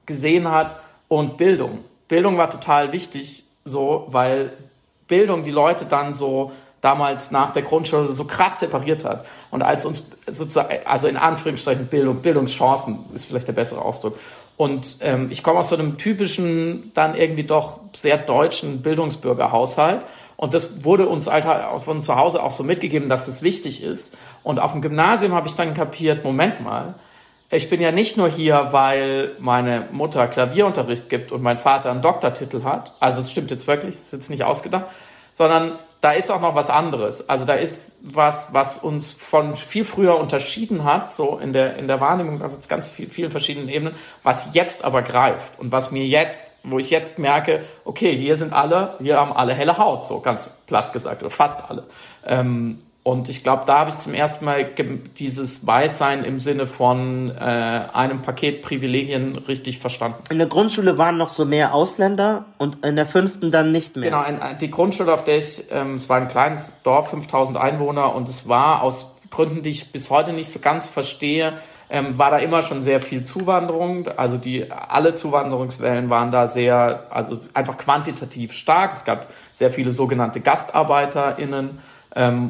[0.05, 0.76] gesehen hat
[1.09, 1.78] und Bildung.
[2.09, 4.53] Bildung war total wichtig, so, weil
[5.11, 9.26] Bildung die Leute dann so damals nach der Grundschule so krass separiert hat.
[9.50, 14.18] Und als uns sozusagen, also in Anführungsstrichen Bildung, Bildungschancen ist vielleicht der bessere Ausdruck.
[14.56, 20.02] Und ähm, ich komme aus so einem typischen, dann irgendwie doch sehr deutschen Bildungsbürgerhaushalt.
[20.36, 24.16] Und das wurde uns Alter von zu Hause auch so mitgegeben, dass das wichtig ist.
[24.42, 26.94] Und auf dem Gymnasium habe ich dann kapiert, Moment mal,
[27.51, 32.03] ich bin ja nicht nur hier, weil meine Mutter Klavierunterricht gibt und mein Vater einen
[32.03, 32.92] Doktortitel hat.
[33.01, 34.86] Also es stimmt jetzt wirklich, es ist jetzt nicht ausgedacht,
[35.34, 37.28] sondern da ist auch noch was anderes.
[37.28, 41.88] Also da ist was, was uns von viel früher unterschieden hat, so in der, in
[41.88, 46.07] der Wahrnehmung auf ganz viel, vielen verschiedenen Ebenen, was jetzt aber greift und was mir
[46.07, 50.20] jetzt, wo ich jetzt merke, okay, hier sind alle, hier haben alle helle Haut, so
[50.20, 51.84] ganz platt gesagt, oder fast alle.
[52.24, 52.78] Ähm,
[53.11, 54.64] und ich glaube, da habe ich zum ersten Mal
[55.18, 60.22] dieses Weißsein im Sinne von äh, einem Paket Privilegien richtig verstanden.
[60.30, 64.11] In der Grundschule waren noch so mehr Ausländer und in der fünften dann nicht mehr.
[64.11, 68.14] Genau, ein, die Grundschule, auf der ich, ähm, es war ein kleines Dorf, 5000 Einwohner
[68.14, 71.54] und es war aus Gründen, die ich bis heute nicht so ganz verstehe,
[71.88, 74.06] ähm, war da immer schon sehr viel Zuwanderung.
[74.06, 78.92] Also die alle Zuwanderungswellen waren da sehr, also einfach quantitativ stark.
[78.92, 81.80] Es gab sehr viele sogenannte GastarbeiterInnen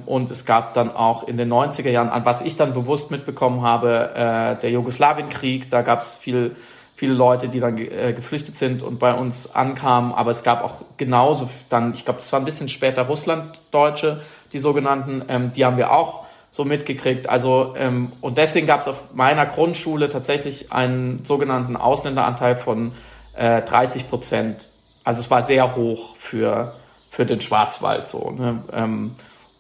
[0.07, 3.63] und es gab dann auch in den 90er Jahren, an was ich dann bewusst mitbekommen
[3.63, 6.57] habe, äh, der Jugoslawienkrieg, da gab es viel,
[6.95, 10.75] viele Leute, die dann äh, geflüchtet sind und bei uns ankamen, aber es gab auch
[10.97, 14.21] genauso dann, ich glaube, das war ein bisschen später Russlanddeutsche,
[14.53, 17.29] die sogenannten, ähm, die haben wir auch so mitgekriegt.
[17.29, 22.93] Also ähm, und deswegen gab es auf meiner Grundschule tatsächlich einen sogenannten Ausländeranteil von
[23.35, 24.69] äh, 30 Prozent
[25.05, 26.75] Also es war sehr hoch für,
[27.09, 28.31] für den Schwarzwald so.
[28.31, 28.63] Ne?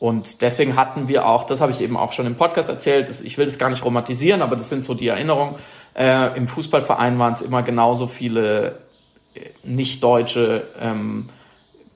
[0.01, 3.20] Und deswegen hatten wir auch, das habe ich eben auch schon im Podcast erzählt, das,
[3.20, 5.57] ich will das gar nicht romantisieren, aber das sind so die Erinnerungen.
[5.94, 8.78] Äh, Im Fußballverein waren es immer genauso viele
[9.34, 11.26] äh, nicht-deutsche ähm,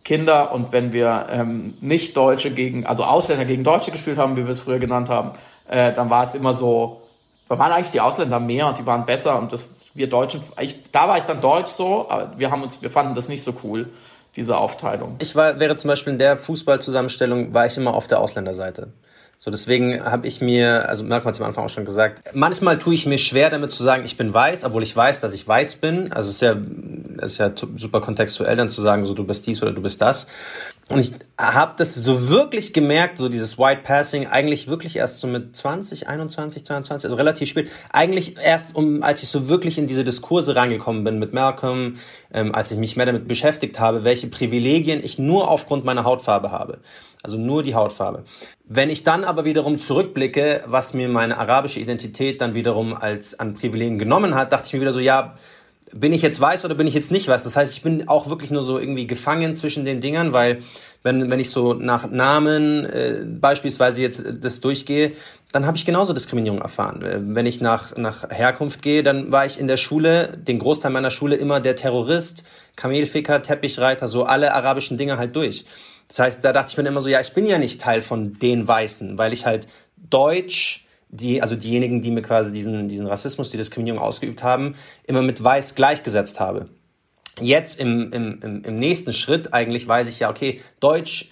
[0.05, 0.53] Kinder.
[0.53, 4.61] Und wenn wir ähm, Nicht-Deutsche gegen, also Ausländer gegen Deutsche gespielt haben, wie wir es
[4.61, 5.31] früher genannt haben,
[5.67, 7.01] äh, dann war es immer so,
[7.49, 9.39] da waren eigentlich die Ausländer mehr und die waren besser.
[9.39, 12.83] Und das wir Deutschen, ich, da war ich dann deutsch so, aber wir haben uns,
[12.83, 13.89] wir fanden das nicht so cool
[14.37, 15.17] diese Aufteilung.
[15.19, 18.89] Ich war, wäre zum Beispiel in der Fußballzusammenstellung, war ich immer auf der Ausländerseite.
[19.45, 22.79] So, deswegen habe ich mir, also Malcolm hat es am Anfang auch schon gesagt, manchmal
[22.79, 25.47] tue ich mir schwer damit zu sagen, ich bin weiß, obwohl ich weiß, dass ich
[25.47, 26.11] weiß bin.
[26.15, 26.57] Also es ist ja,
[27.19, 30.01] es ist ja super kontextuell dann zu sagen, so du bist dies oder du bist
[30.01, 30.29] das.
[30.89, 35.27] Und ich habe das so wirklich gemerkt, so dieses White Passing, eigentlich wirklich erst so
[35.27, 37.71] mit 20, 21, 22, also relativ spät.
[37.93, 41.99] Eigentlich erst, um, als ich so wirklich in diese Diskurse reingekommen bin mit Malcolm,
[42.33, 46.51] ähm, als ich mich mehr damit beschäftigt habe, welche Privilegien ich nur aufgrund meiner Hautfarbe
[46.51, 46.79] habe.
[47.25, 48.25] Also nur die Hautfarbe.
[48.69, 53.55] Wenn ich dann aber wiederum zurückblicke, was mir meine arabische Identität dann wiederum als an
[53.55, 55.35] Privilegien genommen hat, dachte ich mir wieder so, ja,
[55.91, 57.45] bin ich jetzt weiß oder bin ich jetzt nicht weiß?
[57.45, 60.59] Das heißt, ich bin auch wirklich nur so irgendwie gefangen zwischen den Dingern, weil
[61.03, 65.13] wenn, wenn ich so nach Namen äh, beispielsweise jetzt das durchgehe,
[65.51, 67.01] dann habe ich genauso Diskriminierung erfahren.
[67.01, 70.91] Äh, wenn ich nach, nach Herkunft gehe, dann war ich in der Schule, den Großteil
[70.91, 72.45] meiner Schule immer der Terrorist,
[72.77, 75.65] Kamelficker, Teppichreiter, so alle arabischen Dinge halt durch.
[76.09, 78.39] Das heißt, da dachte ich mir immer so, ja, ich bin ja nicht Teil von
[78.39, 83.51] den Weißen, weil ich halt Deutsch, die, also diejenigen, die mir quasi diesen, diesen Rassismus,
[83.51, 84.75] die Diskriminierung ausgeübt haben,
[85.07, 86.69] immer mit Weiß gleichgesetzt habe.
[87.41, 91.31] Jetzt im, im, im, nächsten Schritt eigentlich weiß ich ja, okay, Deutsch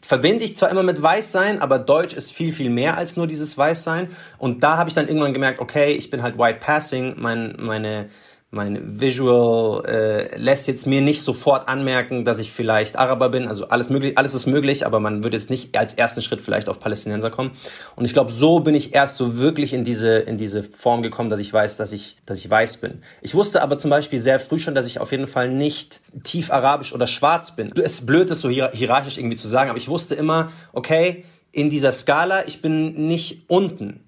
[0.00, 3.56] verbinde ich zwar immer mit Weißsein, aber Deutsch ist viel, viel mehr als nur dieses
[3.56, 4.08] Weißsein.
[4.38, 8.08] Und da habe ich dann irgendwann gemerkt, okay, ich bin halt White Passing, mein, meine,
[8.54, 13.48] mein Visual äh, lässt jetzt mir nicht sofort anmerken, dass ich vielleicht Araber bin.
[13.48, 16.68] Also alles möglich, alles ist möglich, aber man würde jetzt nicht als ersten Schritt vielleicht
[16.68, 17.52] auf Palästinenser kommen.
[17.96, 21.30] Und ich glaube, so bin ich erst so wirklich in diese in diese Form gekommen,
[21.30, 23.00] dass ich weiß, dass ich dass ich weiß bin.
[23.22, 26.52] Ich wusste aber zum Beispiel sehr früh schon, dass ich auf jeden Fall nicht tief
[26.52, 27.72] arabisch oder schwarz bin.
[27.78, 31.70] Es ist blöd, das so hierarchisch irgendwie zu sagen, aber ich wusste immer, okay, in
[31.70, 34.00] dieser Skala, ich bin nicht unten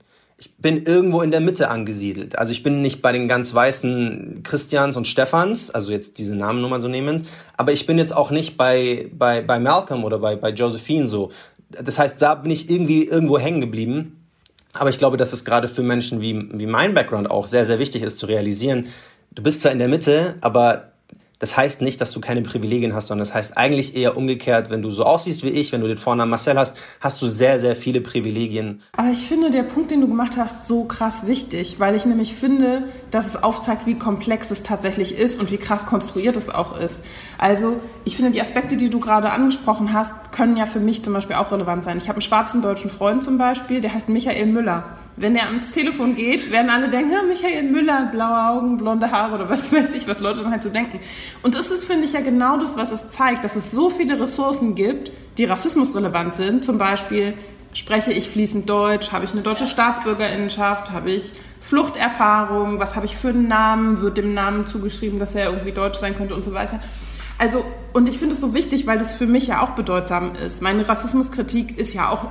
[0.45, 2.39] ich bin irgendwo in der Mitte angesiedelt.
[2.39, 6.61] Also ich bin nicht bei den ganz weißen Christians und Stephans, also jetzt diese Namen
[6.61, 7.27] nur mal so nehmen,
[7.57, 11.31] aber ich bin jetzt auch nicht bei, bei, bei Malcolm oder bei, bei Josephine so.
[11.71, 14.21] Das heißt, da bin ich irgendwie irgendwo hängen geblieben.
[14.75, 17.79] Aber ich glaube, dass es gerade für Menschen wie, wie mein Background auch sehr, sehr
[17.79, 18.89] wichtig ist zu realisieren,
[19.35, 20.93] du bist zwar in der Mitte, aber
[21.45, 24.81] das heißt nicht, dass du keine Privilegien hast, sondern das heißt eigentlich eher umgekehrt, wenn
[24.81, 27.77] du so aussiehst wie ich, wenn du den Vornamen Marcel hast, hast du sehr, sehr
[27.77, 28.81] viele Privilegien.
[28.97, 32.33] Aber ich finde der Punkt, den du gemacht hast, so krass wichtig, weil ich nämlich
[32.33, 36.81] finde, dass es aufzeigt, wie komplex es tatsächlich ist und wie krass konstruiert es auch
[36.81, 37.05] ist.
[37.37, 37.77] Also
[38.07, 41.37] ich finde, die Aspekte, die du gerade angesprochen hast, können ja für mich zum Beispiel
[41.37, 41.99] auch relevant sein.
[41.99, 44.85] Ich habe einen schwarzen deutschen Freund zum Beispiel, der heißt Michael Müller.
[45.17, 49.37] Wenn er ans Telefon geht, werden alle denken, ja, Michael Müller, blaue Augen, blonde Haare
[49.37, 50.99] oder was weiß ich, was Leute dann halt so denken.
[51.43, 54.21] Und das ist, finde ich, ja genau das, was es zeigt, dass es so viele
[54.21, 56.65] Ressourcen gibt, die rassismusrelevant sind.
[56.65, 57.35] Zum Beispiel,
[57.75, 63.17] spreche ich fließend Deutsch, habe ich eine deutsche Staatsbürgerinnenschaft, habe ich Fluchterfahrung, was habe ich
[63.17, 66.55] für einen Namen, wird dem Namen zugeschrieben, dass er irgendwie deutsch sein könnte und so
[66.55, 66.81] weiter.
[67.39, 70.63] Also, und ich finde es so wichtig, weil das für mich ja auch bedeutsam ist.
[70.63, 72.29] Meine Rassismuskritik ist ja auch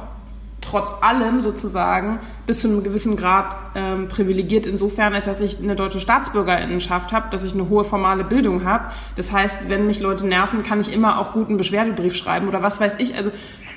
[0.74, 5.76] trotz allem sozusagen bis zu einem gewissen Grad ähm, privilegiert insofern, als dass ich eine
[5.76, 8.86] deutsche Staatsbürgerinnenschaft habe, dass ich eine hohe formale Bildung habe.
[9.16, 12.80] Das heißt, wenn mich Leute nerven, kann ich immer auch guten Beschwerdebrief schreiben oder was
[12.80, 13.16] weiß ich.
[13.16, 13.32] Also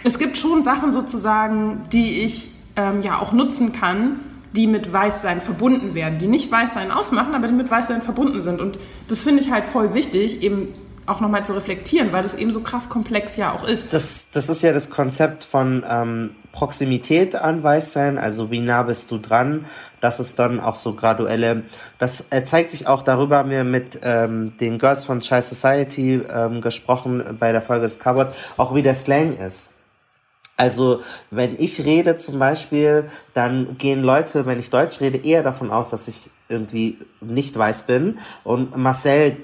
[0.05, 4.20] es gibt schon Sachen sozusagen, die ich ähm, ja auch nutzen kann,
[4.55, 8.62] die mit Weißsein verbunden werden, die nicht Weißsein ausmachen, aber die mit Weißsein verbunden sind.
[8.62, 8.78] Und
[9.09, 10.68] das finde ich halt voll wichtig, eben
[11.05, 13.92] auch nochmal zu reflektieren, weil das eben so krass komplex ja auch ist.
[13.92, 19.11] Das, das ist ja das Konzept von ähm, Proximität an Weißsein, also wie nah bist
[19.11, 19.66] du dran,
[20.00, 21.64] das ist dann auch so graduelle,
[21.98, 26.22] das äh, zeigt sich auch, darüber haben wir mit ähm, den Girls von Chai Society
[26.34, 29.76] ähm, gesprochen bei der Folge des Cupboard, auch wie der Slang ist.
[30.59, 35.70] Also, wenn ich rede zum Beispiel, dann gehen Leute, wenn ich Deutsch rede, eher davon
[35.70, 38.18] aus, dass ich irgendwie nicht weiß bin.
[38.42, 39.36] Und Marcel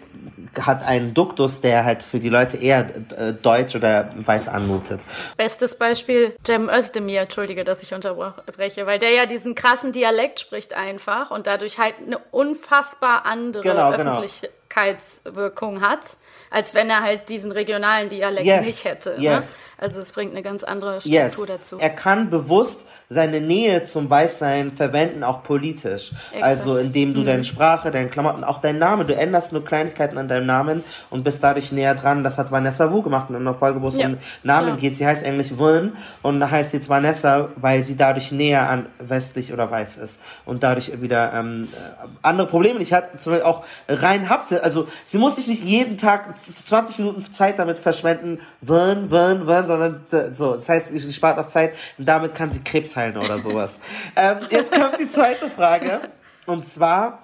[0.61, 2.87] hat einen Duktus, der halt für die Leute eher
[3.17, 5.01] äh, deutsch oder weiß anmutet.
[5.37, 10.75] Bestes Beispiel Cem Özdemir, entschuldige, dass ich unterbreche, weil der ja diesen krassen Dialekt spricht
[10.75, 14.13] einfach und dadurch halt eine unfassbar andere genau, genau.
[14.13, 15.87] Öffentlichkeitswirkung genau.
[15.87, 16.17] hat
[16.53, 19.17] als wenn er halt diesen regionalen Dialekt yes, nicht hätte.
[19.17, 19.25] Ne?
[19.25, 19.45] Yes.
[19.45, 19.51] Ne?
[19.79, 21.57] Also es bringt eine ganz andere Struktur yes.
[21.59, 21.79] dazu.
[21.79, 22.83] Er kann bewusst
[23.13, 26.13] seine Nähe zum Weißsein verwenden, auch politisch.
[26.29, 26.43] Exakt.
[26.43, 27.27] Also indem du mhm.
[27.27, 31.23] deine Sprache, deine Klamotten, auch deinen Namen, du änderst nur Kleinigkeiten an deinem Namen und
[31.25, 32.25] bist dadurch näher dran.
[32.25, 34.07] Das hat Vanessa Wu gemacht in einer Folge, wo es ja.
[34.07, 34.77] um Namen ja.
[34.77, 34.97] geht.
[34.97, 35.93] Sie heißt eigentlich Vern
[36.23, 41.01] und heißt jetzt Vanessa, weil sie dadurch näher an westlich oder weiß ist und dadurch
[41.03, 43.21] wieder ähm, äh, andere Probleme nicht hat.
[43.21, 47.59] Zum Beispiel auch rein habte, also sie muss sich nicht jeden Tag 20 Minuten Zeit
[47.59, 50.55] damit verschwenden, Vern, Vern, Vern, sondern äh, so.
[50.55, 53.75] Das heißt, sie spart auch Zeit und damit kann sie Krebs heilen oder sowas.
[54.17, 56.01] ähm, jetzt kommt die zweite Frage.
[56.47, 57.21] Und zwar,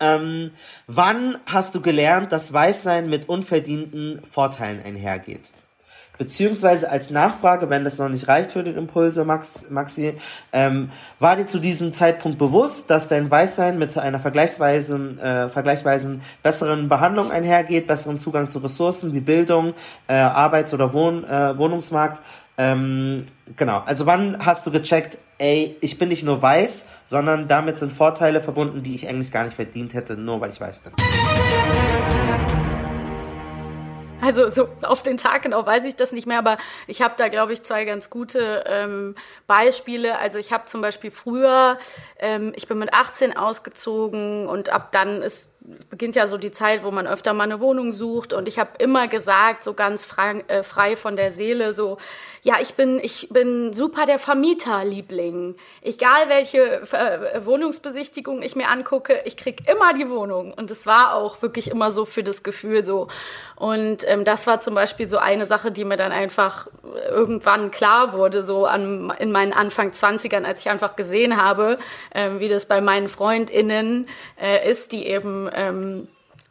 [0.00, 0.52] ähm,
[0.86, 5.50] wann hast du gelernt, dass Weißsein mit unverdienten Vorteilen einhergeht?
[6.18, 10.14] Beziehungsweise als Nachfrage, wenn das noch nicht reicht für den Impulse, Max, Maxi,
[10.52, 10.90] ähm,
[11.20, 16.88] war dir zu diesem Zeitpunkt bewusst, dass dein Weißsein mit einer vergleichsweise, äh, vergleichsweise besseren
[16.88, 19.74] Behandlung einhergeht, besseren Zugang zu Ressourcen wie Bildung,
[20.08, 22.20] äh, Arbeits- oder Wohn, äh, Wohnungsmarkt?
[22.56, 23.26] Ähm,
[23.56, 27.92] genau, also wann hast du gecheckt, ey, ich bin nicht nur weiß, sondern damit sind
[27.92, 30.92] Vorteile verbunden, die ich eigentlich gar nicht verdient hätte, nur weil ich weiß bin.
[34.20, 37.28] Also so auf den Tag genau weiß ich das nicht mehr, aber ich habe da,
[37.28, 39.14] glaube ich, zwei ganz gute ähm,
[39.46, 40.18] Beispiele.
[40.18, 41.78] Also ich habe zum Beispiel früher,
[42.18, 45.48] ähm, ich bin mit 18 ausgezogen und ab dann ist
[45.90, 48.32] beginnt ja so die Zeit, wo man öfter mal eine Wohnung sucht.
[48.32, 51.98] Und ich habe immer gesagt, so ganz frei, äh, frei von der Seele, so,
[52.48, 55.56] ja, ich bin, ich bin super der Vermieterliebling.
[55.82, 60.54] Egal welche äh, Wohnungsbesichtigung ich mir angucke, ich krieg immer die Wohnung.
[60.54, 63.08] Und es war auch wirklich immer so für das Gefühl so.
[63.56, 66.68] Und ähm, das war zum Beispiel so eine Sache, die mir dann einfach
[67.10, 71.78] irgendwann klar wurde, so an, in meinen Anfang 20ern, als ich einfach gesehen habe,
[72.14, 74.08] äh, wie das bei meinen FreundInnen
[74.40, 76.08] äh, ist, die eben ähm,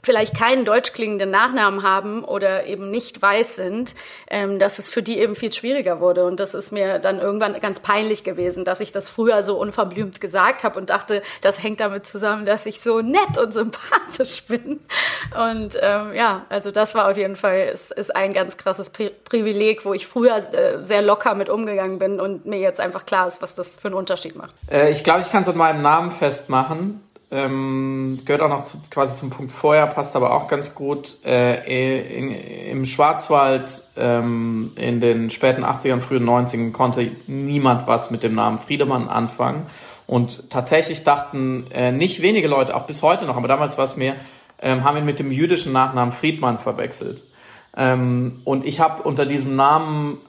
[0.08, 3.94] vielleicht keinen deutsch klingenden Nachnamen haben oder eben nicht weiß sind,
[4.30, 6.24] ähm, dass es für die eben viel schwieriger wurde.
[6.24, 10.22] Und das ist mir dann irgendwann ganz peinlich gewesen, dass ich das früher so unverblümt
[10.22, 14.80] gesagt habe und dachte, das hängt damit zusammen, dass ich so nett und sympathisch bin.
[15.38, 19.12] Und ähm, ja, also das war auf jeden Fall, ist, ist ein ganz krasses Pri
[19.26, 23.28] Privileg, wo ich früher äh, sehr locker mit umgegangen bin und mir jetzt einfach klar
[23.28, 24.56] ist, was das für einen Unterschied macht.
[24.72, 27.02] Äh, ich glaube, ich kann es an meinem Namen festmachen.
[27.30, 31.18] Ähm, gehört auch noch zu, quasi zum Punkt vorher, passt aber auch ganz gut.
[31.26, 32.32] Äh, in,
[32.72, 38.58] Im Schwarzwald ähm, in den späten 80ern, frühen 90ern konnte niemand was mit dem Namen
[38.58, 39.66] Friedemann anfangen.
[40.06, 43.98] Und tatsächlich dachten äh, nicht wenige Leute, auch bis heute noch, aber damals war es
[43.98, 44.16] mehr,
[44.62, 47.26] ähm, haben ihn mit dem jüdischen Nachnamen Friedmann verwechselt.
[47.76, 50.20] Ähm, und ich habe unter diesem Namen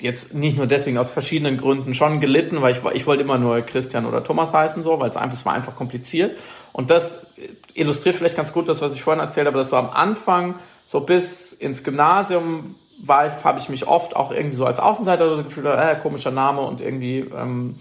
[0.00, 3.60] jetzt nicht nur deswegen, aus verschiedenen Gründen schon gelitten, weil ich, ich wollte immer nur
[3.62, 6.38] Christian oder Thomas heißen, so, weil es einfach, es war einfach kompliziert.
[6.72, 7.26] Und das
[7.74, 10.56] illustriert vielleicht ganz gut das, was ich vorhin erzählt habe, dass so am Anfang,
[10.86, 12.64] so bis ins Gymnasium,
[12.98, 16.30] war, habe ich mich oft auch irgendwie so als Außenseiter oder so gefühlt, äh, komischer
[16.30, 17.76] Name und irgendwie, ähm,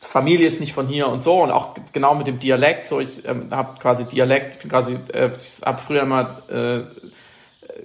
[0.00, 3.24] Familie ist nicht von hier und so und auch genau mit dem Dialekt, so ich
[3.28, 6.80] ähm, habe quasi Dialekt, ich bin quasi, äh, ich habe früher immer äh,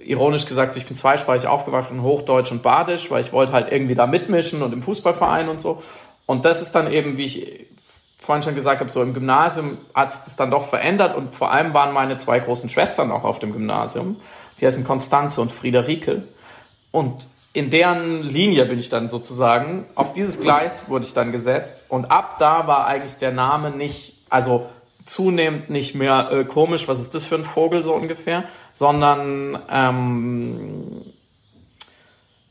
[0.06, 4.06] ironisch gesagt, ich bin zweisprachig aufgewachsen, Hochdeutsch und Badisch, weil ich wollte halt irgendwie da
[4.06, 5.82] mitmischen und im Fußballverein und so.
[6.26, 7.66] Und das ist dann eben, wie ich
[8.18, 11.52] vorhin schon gesagt habe, so im Gymnasium hat sich das dann doch verändert und vor
[11.52, 14.16] allem waren meine zwei großen Schwestern auch auf dem Gymnasium.
[14.60, 16.24] Die heißen Konstanze und Friederike.
[16.90, 21.76] Und in deren Linie bin ich dann sozusagen, auf dieses Gleis wurde ich dann gesetzt
[21.88, 24.66] und ab da war eigentlich der Name nicht, also
[25.06, 31.02] zunehmend nicht mehr äh, komisch, was ist das für ein Vogel so ungefähr, sondern ähm,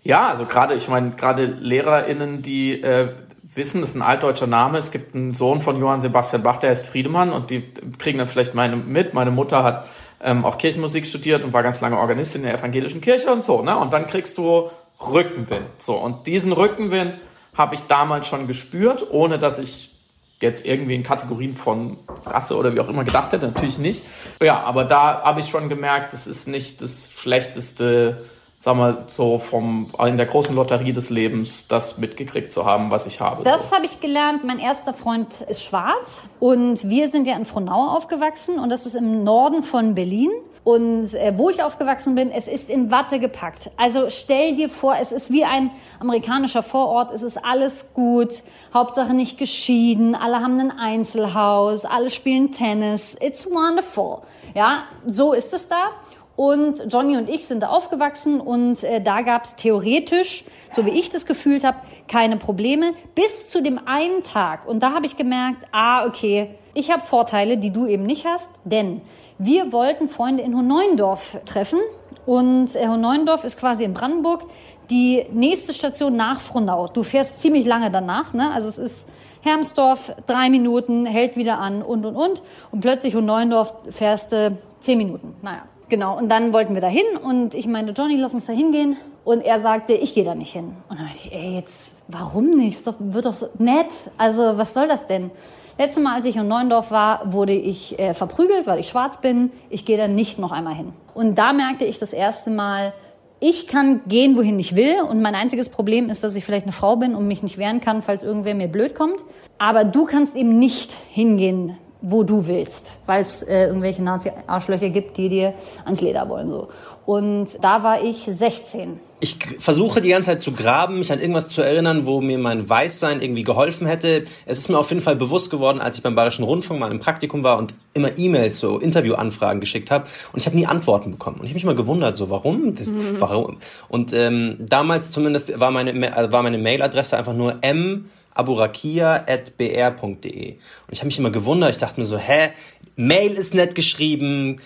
[0.03, 3.09] ja, also gerade, ich meine, gerade LehrerInnen, die äh,
[3.55, 4.77] wissen, das ist ein altdeutscher Name.
[4.77, 7.63] Es gibt einen Sohn von Johann Sebastian Bach, der heißt Friedemann und die
[7.97, 9.13] kriegen dann vielleicht meine mit.
[9.13, 9.87] Meine Mutter hat
[10.21, 13.61] ähm, auch Kirchenmusik studiert und war ganz lange Organistin in der evangelischen Kirche und so,
[13.61, 13.77] ne?
[13.77, 15.81] Und dann kriegst du Rückenwind.
[15.81, 17.19] So, und diesen Rückenwind
[17.55, 19.94] habe ich damals schon gespürt, ohne dass ich
[20.41, 24.03] jetzt irgendwie in Kategorien von Rasse oder wie auch immer gedacht hätte, natürlich nicht.
[24.41, 28.25] Ja, aber da habe ich schon gemerkt, das ist nicht das schlechteste,
[28.57, 33.05] sagen wir so vom in der großen Lotterie des Lebens, das mitgekriegt zu haben, was
[33.07, 33.43] ich habe.
[33.43, 33.75] Das so.
[33.75, 34.43] habe ich gelernt.
[34.43, 38.95] Mein erster Freund ist schwarz und wir sind ja in Frohnau aufgewachsen und das ist
[38.95, 40.31] im Norden von Berlin.
[40.65, 43.69] Und äh, wo ich aufgewachsen bin, es ist in Watte gepackt.
[43.77, 45.69] Also stell dir vor, es ist wie ein
[45.99, 48.41] amerikanischer Vorort, es ist alles gut,
[48.75, 54.17] Hauptsache nicht geschieden, alle haben ein Einzelhaus, alle spielen Tennis, it's wonderful.
[54.53, 55.91] Ja, so ist es da.
[56.35, 60.89] Und Johnny und ich sind da aufgewachsen und äh, da gab es theoretisch, so wie
[60.89, 61.77] ich das gefühlt habe,
[62.09, 62.93] keine Probleme.
[63.15, 64.67] Bis zu dem einen Tag.
[64.67, 68.51] Und da habe ich gemerkt, ah, okay, ich habe Vorteile, die du eben nicht hast.
[68.65, 68.99] Denn
[69.37, 71.79] wir wollten Freunde in Hohneuendorf treffen
[72.25, 74.43] Und äh, Neuendorf ist quasi in Brandenburg.
[74.89, 76.87] Die nächste Station nach Frohnau.
[76.87, 78.51] Du fährst ziemlich lange danach, ne?
[78.51, 79.07] Also es ist
[79.41, 82.41] Hermsdorf, drei Minuten, hält wieder an und und und.
[82.71, 85.35] Und plötzlich und Neuendorf fährst du zehn Minuten.
[85.41, 86.17] Naja, genau.
[86.17, 88.97] Und dann wollten wir da hin und ich meinte, Johnny, lass uns da hingehen.
[89.23, 90.75] Und er sagte, ich gehe da nicht hin.
[90.87, 92.85] Und dann meinte ich, ey, jetzt, warum nicht?
[92.85, 93.87] Doch, wird doch so nett.
[94.17, 95.31] Also, was soll das denn?
[95.77, 99.51] Letztes Mal, als ich in Neuendorf war, wurde ich äh, verprügelt, weil ich schwarz bin.
[99.69, 100.93] Ich gehe da nicht noch einmal hin.
[101.13, 102.93] Und da merkte ich das erste Mal,
[103.39, 105.01] ich kann gehen, wohin ich will.
[105.01, 107.81] Und mein einziges Problem ist, dass ich vielleicht eine Frau bin und mich nicht wehren
[107.81, 109.23] kann, falls irgendwer mir blöd kommt.
[109.57, 115.17] Aber du kannst eben nicht hingehen, wo du willst, weil es äh, irgendwelche Nazi-Arschlöcher gibt,
[115.17, 115.53] die dir
[115.85, 116.49] ans Leder wollen.
[116.49, 116.67] so.
[117.05, 118.99] Und da war ich 16.
[119.19, 122.67] Ich versuche die ganze Zeit zu graben, mich an irgendwas zu erinnern, wo mir mein
[122.67, 124.25] Weißsein irgendwie geholfen hätte.
[124.45, 126.99] Es ist mir auf jeden Fall bewusst geworden, als ich beim Bayerischen Rundfunk mal im
[126.99, 130.07] Praktikum war und immer E-Mails, so Interviewanfragen geschickt habe.
[130.33, 131.37] Und ich habe nie Antworten bekommen.
[131.37, 132.75] Und ich habe mich mal gewundert, so warum?
[132.75, 133.17] Das, mhm.
[133.19, 133.57] warum?
[133.87, 135.93] Und ähm, damals zumindest war meine,
[136.31, 140.51] war meine Mailadresse einfach nur m aburakia.br.de.
[140.51, 140.59] Und
[140.91, 142.49] ich habe mich immer gewundert, ich dachte mir so, hä,
[142.97, 144.57] Mail ist nett geschrieben,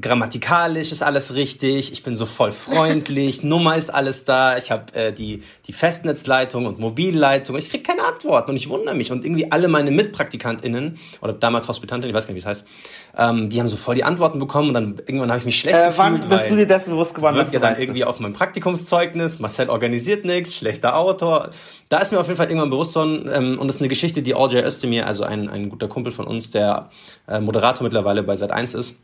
[0.00, 4.94] grammatikalisch ist alles richtig, ich bin so voll freundlich, Nummer ist alles da, ich habe
[4.94, 9.12] äh, die, die Festnetzleitung und Mobilleitung, ich krieg keine Antworten und ich wundere mich.
[9.12, 12.64] Und irgendwie alle meine MitpraktikantInnen, oder damals Hospitantin, ich weiß gar nicht, wie es heißt,
[13.16, 15.78] ähm, die haben so voll die Antworten bekommen und dann irgendwann habe ich mich schlecht
[15.78, 15.98] äh, gefühlt.
[15.98, 17.36] Wann bist du dir dessen bewusst geworden?
[17.36, 21.50] Wird ja dann irgendwie auf meinem Praktikumszeugnis, Marcel organisiert nichts, schlechter Autor.
[21.88, 24.22] Da ist mir auf jeden Fall irgendwann bewusst worden, ähm, und das ist eine Geschichte,
[24.22, 24.64] die All J.
[24.64, 26.90] Özdemir, also ein, ein guter Kumpel von uns, der
[27.28, 28.96] äh, Moderator mittlerweile bei Sat1 ist,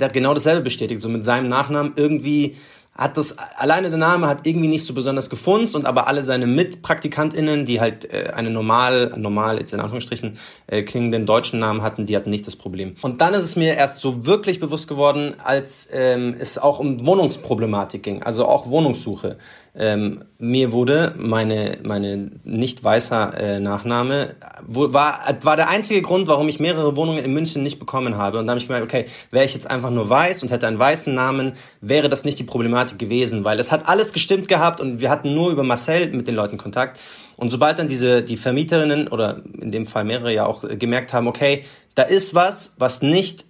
[0.00, 2.56] der hat genau dasselbe bestätigt, so mit seinem Nachnamen irgendwie
[3.00, 6.46] hat das alleine der Name hat irgendwie nicht so besonders gefunzt und aber alle seine
[6.46, 12.04] Mitpraktikantinnen, die halt äh, einen normal normal jetzt in Anführungsstrichen äh, klingenden deutschen Namen hatten,
[12.04, 12.96] die hatten nicht das Problem.
[13.00, 17.06] Und dann ist es mir erst so wirklich bewusst geworden, als ähm, es auch um
[17.06, 19.38] Wohnungsproblematik ging, also auch Wohnungssuche.
[19.74, 24.34] Ähm, mir wurde meine, meine nicht weißer äh, Nachname,
[24.66, 28.38] wo, war, war der einzige Grund, warum ich mehrere Wohnungen in München nicht bekommen habe.
[28.38, 30.78] Und da habe ich gemerkt, okay, wäre ich jetzt einfach nur weiß und hätte einen
[30.78, 35.00] weißen Namen, wäre das nicht die Problematik gewesen, weil es hat alles gestimmt gehabt und
[35.00, 36.98] wir hatten nur über Marcel mit den Leuten Kontakt.
[37.36, 41.28] Und sobald dann diese, die Vermieterinnen oder in dem Fall mehrere ja auch gemerkt haben,
[41.28, 41.64] okay,
[41.94, 43.46] da ist was, was nicht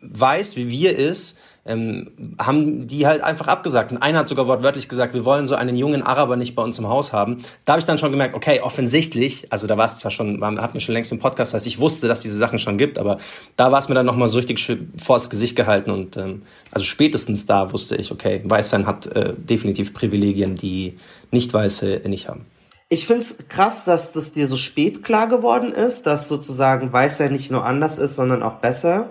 [0.00, 3.92] weiß, wie wir ist, ähm, haben die halt einfach abgesagt.
[3.92, 6.78] Und einer hat sogar wortwörtlich gesagt, wir wollen so einen jungen Araber nicht bei uns
[6.78, 7.42] im Haus haben.
[7.64, 10.54] Da habe ich dann schon gemerkt, okay, offensichtlich, also da war es zwar schon, war,
[10.56, 13.18] hatten wir schon längst im Podcast, heißt, ich wusste, dass diese Sachen schon gibt, aber
[13.56, 14.60] da war es mir dann nochmal so richtig
[14.98, 19.94] vors Gesicht gehalten und ähm, also spätestens da wusste ich, okay, Weißsein hat äh, definitiv
[19.94, 20.98] Privilegien, die
[21.30, 22.46] Nicht-Weiße nicht haben.
[22.90, 27.32] Ich finde es krass, dass das dir so spät klar geworden ist, dass sozusagen Weißsein
[27.32, 29.08] nicht nur anders ist, sondern auch besser.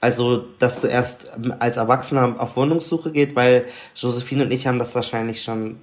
[0.00, 1.26] Also, dass du erst
[1.58, 5.76] als Erwachsener auf Wohnungssuche geht, weil Josephine und ich haben das wahrscheinlich schon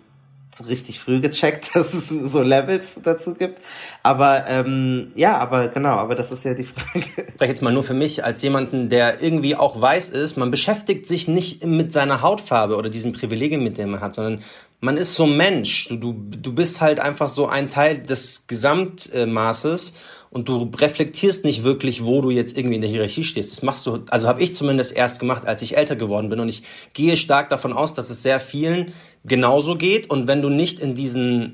[0.57, 3.59] so richtig früh gecheckt, dass es so Levels dazu gibt.
[4.03, 7.05] Aber ähm, ja, aber genau, aber das ist ja die Frage.
[7.27, 10.51] Ich spreche jetzt mal nur für mich als jemanden, der irgendwie auch weiß ist, man
[10.51, 14.43] beschäftigt sich nicht mit seiner Hautfarbe oder diesen Privilegien, mit denen man hat, sondern
[14.79, 15.87] man ist so Mensch.
[15.89, 19.93] Du, du, du bist halt einfach so ein Teil des Gesamtmaßes
[20.33, 23.51] und du reflektierst nicht wirklich, wo du jetzt irgendwie in der Hierarchie stehst.
[23.51, 26.49] Das machst du, also habe ich zumindest erst gemacht, als ich älter geworden bin und
[26.49, 26.63] ich
[26.93, 30.95] gehe stark davon aus, dass es sehr vielen genauso geht und wenn du nicht in
[30.95, 31.53] diesen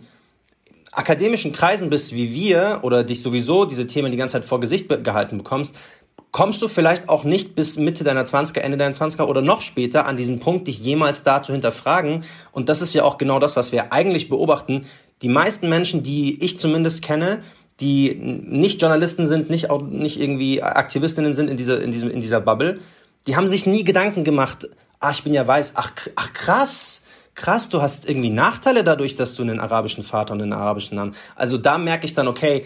[0.94, 4.88] akademischen Kreisen bist wie wir oder dich sowieso diese Themen die ganze Zeit vor Gesicht
[5.04, 5.76] gehalten bekommst,
[6.32, 10.06] kommst du vielleicht auch nicht bis Mitte deiner 20er, Ende deiner 20er oder noch später
[10.06, 12.24] an diesen Punkt, dich jemals da zu hinterfragen.
[12.54, 14.86] Und das ist ja auch genau das, was wir eigentlich beobachten.
[15.22, 17.42] Die meisten Menschen, die ich zumindest kenne,
[17.80, 22.22] die nicht Journalisten sind, nicht auch nicht irgendwie Aktivistinnen sind in dieser in diesem in
[22.22, 22.80] dieser Bubble,
[23.28, 24.70] die haben sich nie Gedanken gemacht.
[25.00, 25.74] Ah, ich bin ja weiß.
[25.76, 27.04] Ach, ach krass.
[27.36, 31.16] Krass, du hast irgendwie Nachteile dadurch, dass du einen arabischen Vater und einen arabischen Namen.
[31.36, 32.66] Also da merke ich dann, okay,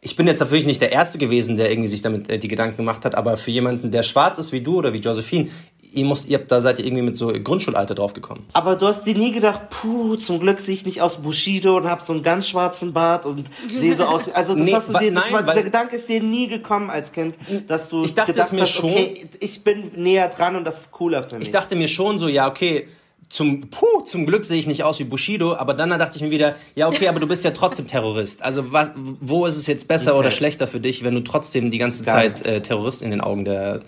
[0.00, 2.76] ich bin jetzt natürlich nicht der Erste gewesen, der irgendwie sich damit äh, die Gedanken
[2.76, 5.48] gemacht hat, aber für jemanden, der schwarz ist wie du oder wie Josephine,
[5.94, 8.44] ihr musst, ihr habt da seid ihr irgendwie mit so Grundschulalter draufgekommen.
[8.52, 11.88] Aber du hast dir nie gedacht, puh, zum Glück sehe ich nicht aus Bushido und
[11.88, 14.28] habe so einen ganz schwarzen Bart und sehe so aus.
[14.28, 17.12] Also das nee, hast du dir, nein, war, dieser Gedanke ist dir nie gekommen als
[17.12, 17.36] Kind,
[17.68, 20.80] dass du ich dachte gedacht mir hast, schon, okay, ich bin näher dran und das
[20.80, 21.48] ist cooler für mich.
[21.48, 22.88] Ich dachte mir schon so, ja okay.
[23.30, 26.30] Zum, puh, zum Glück sehe ich nicht aus wie Bushido, aber dann dachte ich mir
[26.30, 28.42] wieder, ja okay, aber du bist ja trotzdem Terrorist.
[28.42, 30.20] Also was, wo ist es jetzt besser okay.
[30.20, 33.44] oder schlechter für dich, wenn du trotzdem die ganze Zeit äh, Terrorist in den Augen
[33.44, 33.80] der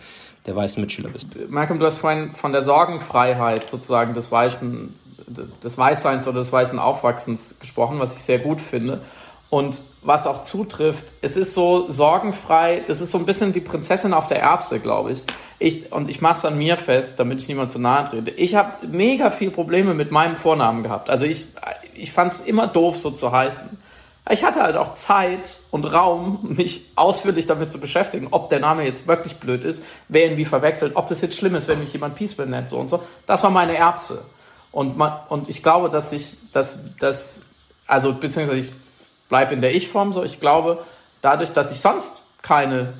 [0.47, 1.28] der weißen Mitschüler bist.
[1.49, 4.94] Malcolm, du hast vorhin von der Sorgenfreiheit sozusagen des weißen,
[5.62, 9.03] des Weißseins oder des weißen Aufwachsens gesprochen, was ich sehr gut finde.
[9.49, 14.12] Und was auch zutrifft, es ist so sorgenfrei, das ist so ein bisschen die Prinzessin
[14.12, 15.24] auf der Erbse, glaube ich.
[15.61, 15.92] ich.
[15.92, 18.32] Und ich mache es an mir fest, damit ich niemand zu nahe trete.
[18.32, 21.11] Ich habe mega viel Probleme mit meinem Vornamen gehabt.
[21.11, 21.47] Also ich,
[21.94, 23.78] ich fand es immer doof, so zu heißen.
[24.29, 28.85] Ich hatte halt auch Zeit und Raum, mich ausführlich damit zu beschäftigen, ob der Name
[28.85, 31.93] jetzt wirklich blöd ist, wer ihn wie verwechselt, ob das jetzt schlimm ist, wenn mich
[31.93, 33.03] jemand Peaceful nennt, so und so.
[33.27, 34.24] Das war meine Erbse.
[34.72, 37.43] Und, man, und ich glaube, dass ich, dass, dass,
[37.87, 38.72] also beziehungsweise ich
[39.29, 40.24] bleibe in der Ich-Form so.
[40.24, 40.85] Ich glaube,
[41.20, 42.95] dadurch, dass ich sonst keine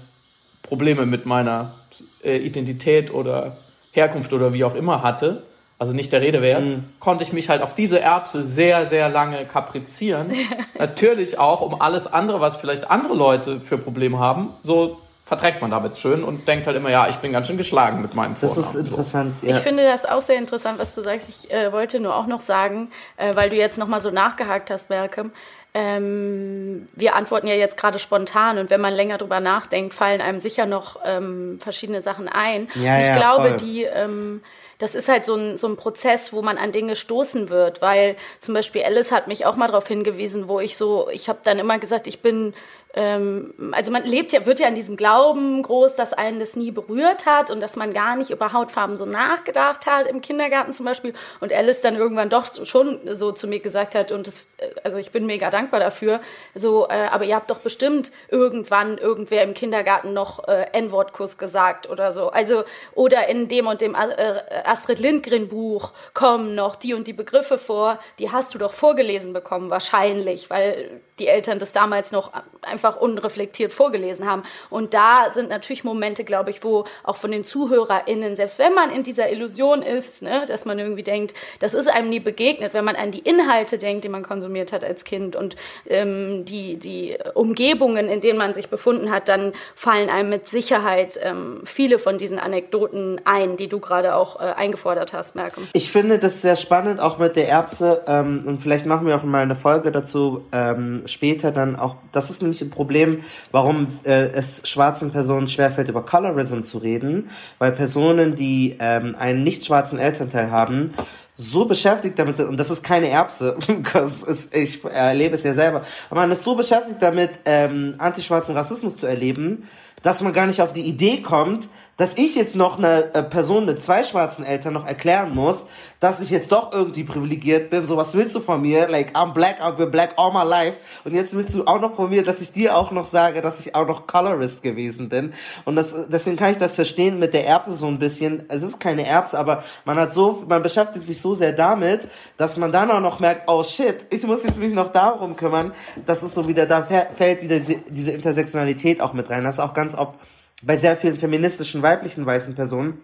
[0.63, 1.75] Probleme mit meiner
[2.23, 3.59] äh, Identität oder
[3.93, 5.43] Herkunft oder wie auch immer hatte,
[5.79, 6.85] also nicht der Rede wert, mhm.
[7.01, 10.33] konnte ich mich halt auf diese Erbse sehr, sehr lange kaprizieren.
[10.79, 15.73] Natürlich auch um alles andere, was vielleicht andere Leute für Probleme haben, so verträgt man
[15.73, 18.63] damit schön und denkt halt immer, ja, ich bin ganz schön geschlagen mit meinem Vornamen.
[18.63, 19.35] Das ist interessant.
[19.41, 19.49] So.
[19.49, 19.57] Ja.
[19.57, 21.29] Ich finde das auch sehr interessant, was du sagst.
[21.29, 24.89] Ich äh, wollte nur auch noch sagen, äh, weil du jetzt nochmal so nachgehakt hast,
[24.89, 25.33] Malcolm,
[25.75, 30.41] ähm, wir antworten ja jetzt gerade spontan und wenn man länger drüber nachdenkt, fallen einem
[30.41, 32.69] sicher noch ähm, verschiedene Sachen ein.
[32.77, 33.57] Ja, ich ja, glaube, voll.
[33.59, 34.41] die ähm,
[34.79, 38.17] das ist halt so ein, so ein Prozess, wo man an Dinge stoßen wird, weil
[38.41, 41.59] zum Beispiel Alice hat mich auch mal darauf hingewiesen, wo ich so, ich habe dann
[41.59, 42.55] immer gesagt, ich bin
[42.99, 47.27] also man lebt ja, wird ja in diesem Glauben groß, dass einen das nie berührt
[47.27, 51.13] hat und dass man gar nicht über Hautfarben so nachgedacht hat im Kindergarten zum Beispiel.
[51.41, 54.97] Und Alice dann irgendwann doch schon so zu mir gesagt hat und das, äh, also
[54.97, 56.21] ich bin mega dankbar dafür,
[56.55, 61.91] so, äh, aber ihr habt doch bestimmt irgendwann irgendwer im Kindergarten noch äh, N-Wort-Kuss gesagt
[61.91, 66.95] oder so, also oder in dem und dem äh, Astrid Lindgren Buch kommen noch die
[66.95, 71.73] und die Begriffe vor, die hast du doch vorgelesen bekommen wahrscheinlich, weil die Eltern das
[71.73, 72.33] damals noch
[72.63, 74.45] einfach unreflektiert vorgelesen haben.
[74.71, 78.91] Und da sind natürlich Momente, glaube ich, wo auch von den ZuhörerInnen, selbst wenn man
[78.91, 82.85] in dieser Illusion ist, ne, dass man irgendwie denkt, das ist einem nie begegnet, wenn
[82.85, 85.57] man an die Inhalte denkt, die man konsumiert hat als Kind und
[85.87, 91.19] ähm, die, die Umgebungen, in denen man sich befunden hat, dann fallen einem mit Sicherheit
[91.23, 95.67] ähm, viele von diesen Anekdoten ein, die du gerade auch äh, eingefordert hast, Malcolm.
[95.73, 99.23] Ich finde das sehr spannend, auch mit der Erbse, ähm, und vielleicht machen wir auch
[99.23, 104.29] mal eine Folge dazu, ähm, später dann auch, das ist nämlich ein Problem, warum äh,
[104.29, 109.99] es schwarzen Personen schwerfällt, über Colorism zu reden, weil Personen, die ähm, einen nicht schwarzen
[109.99, 110.93] Elternteil haben,
[111.37, 113.59] so beschäftigt damit sind, und das ist keine Erbse,
[114.27, 118.97] ist, ich erlebe es ja selber, aber man ist so beschäftigt damit, ähm, antischwarzen Rassismus
[118.97, 119.69] zu erleben,
[120.03, 123.65] dass man gar nicht auf die Idee kommt, dass ich jetzt noch eine äh, Person
[123.65, 125.65] mit zwei schwarzen Eltern noch erklären muss,
[125.99, 127.87] dass ich jetzt doch irgendwie privilegiert bin.
[127.87, 128.87] So, was willst du von mir?
[128.89, 130.75] Like, I'm black, I've been black all my life.
[131.05, 133.61] Und jetzt willst du auch noch von mir, dass ich dir auch noch sage, dass
[133.61, 135.33] ich auch noch Colorist gewesen bin.
[135.65, 138.45] Und das, deswegen kann ich das verstehen mit der Erbse so ein bisschen.
[138.49, 142.59] Es ist keine Erbse, aber man hat so, man beschäftigt sich so sehr damit, dass
[142.59, 145.73] man dann auch noch merkt, oh shit, ich muss jetzt mich noch darum kümmern.
[146.05, 149.45] Das ist so wieder, da fällt wieder diese, diese Intersektionalität auch mit rein.
[149.45, 150.17] Das ist auch ganz oft
[150.63, 153.01] bei sehr vielen feministischen weiblichen weißen Personen,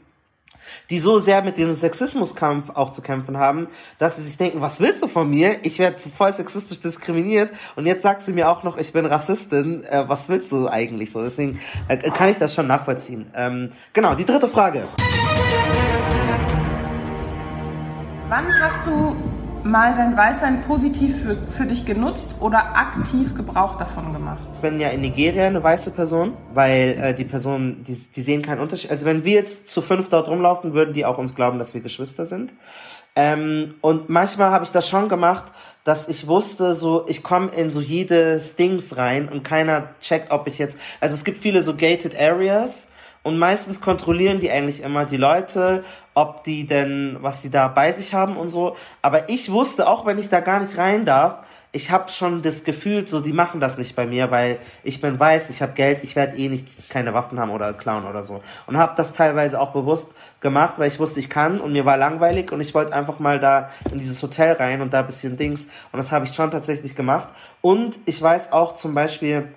[0.90, 4.80] die so sehr mit diesem Sexismuskampf auch zu kämpfen haben, dass sie sich denken, was
[4.80, 5.56] willst du von mir?
[5.64, 9.84] Ich werde voll sexistisch diskriminiert und jetzt sagst du mir auch noch, ich bin Rassistin.
[9.84, 11.22] Äh, was willst du eigentlich so?
[11.22, 13.30] Deswegen äh, kann ich das schon nachvollziehen.
[13.34, 14.88] Ähm, genau, die dritte Frage.
[18.28, 19.14] Wann hast du
[19.64, 24.42] mal dein Weißsein positiv für, für dich genutzt oder aktiv Gebrauch davon gemacht?
[24.54, 28.42] Ich bin ja in Nigeria eine weiße Person, weil äh, die Personen, die, die sehen
[28.42, 28.90] keinen Unterschied.
[28.90, 31.80] Also wenn wir jetzt zu fünf dort rumlaufen, würden die auch uns glauben, dass wir
[31.80, 32.52] Geschwister sind.
[33.14, 35.44] Ähm, und manchmal habe ich das schon gemacht,
[35.84, 40.46] dass ich wusste, so ich komme in so jedes Dings rein und keiner checkt, ob
[40.46, 40.78] ich jetzt.
[41.00, 42.88] Also es gibt viele so gated Areas
[43.22, 45.84] und meistens kontrollieren die eigentlich immer die Leute
[46.14, 48.76] ob die denn, was die da bei sich haben und so.
[49.00, 51.38] Aber ich wusste, auch wenn ich da gar nicht rein darf,
[51.74, 55.18] ich habe schon das Gefühl, so die machen das nicht bei mir, weil ich bin
[55.18, 58.42] weiß, ich habe Geld, ich werde eh nichts, keine Waffen haben oder klauen oder so.
[58.66, 61.96] Und habe das teilweise auch bewusst gemacht, weil ich wusste, ich kann und mir war
[61.96, 65.62] langweilig und ich wollte einfach mal da in dieses Hotel rein und da bisschen Dings.
[65.92, 67.28] Und das habe ich schon tatsächlich gemacht.
[67.62, 69.48] Und ich weiß auch zum Beispiel,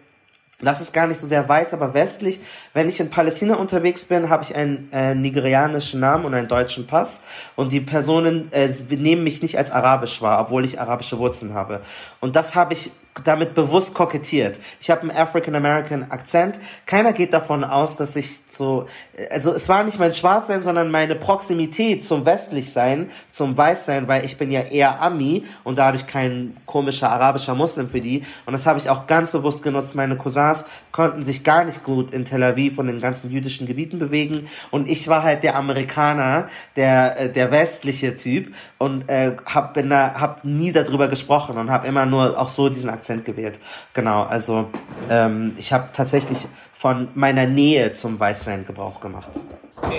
[0.61, 2.39] das ist gar nicht so sehr weiß, aber westlich.
[2.73, 6.87] Wenn ich in Palästina unterwegs bin, habe ich einen äh, nigerianischen Namen und einen deutschen
[6.87, 7.21] Pass.
[7.57, 11.81] Und die Personen äh, nehmen mich nicht als arabisch wahr, obwohl ich arabische Wurzeln habe.
[12.21, 12.91] Und das habe ich
[13.23, 14.57] damit bewusst kokettiert.
[14.79, 16.59] Ich habe einen African American Akzent.
[16.85, 18.87] Keiner geht davon aus, dass ich so,
[19.31, 24.37] also es war nicht mein Schwarzsein, sondern meine Proximität zum Westlichsein, zum Weißsein, weil ich
[24.37, 28.25] bin ja eher Ami und dadurch kein komischer arabischer Muslim für die.
[28.45, 29.95] Und das habe ich auch ganz bewusst genutzt.
[29.95, 33.97] Meine Cousins konnten sich gar nicht gut in Tel Aviv und den ganzen jüdischen Gebieten
[33.97, 34.49] bewegen.
[34.71, 39.89] Und ich war halt der Amerikaner, der, äh, der westliche Typ und äh, hab, bin
[39.89, 43.59] da, hab nie darüber gesprochen und habe immer nur auch so diesen Akzent Akzent gewählt.
[43.93, 44.69] Genau, also
[45.09, 46.47] ähm, ich habe tatsächlich
[46.86, 49.32] von meiner Nähe zum Weißsein Gebrauch gemacht.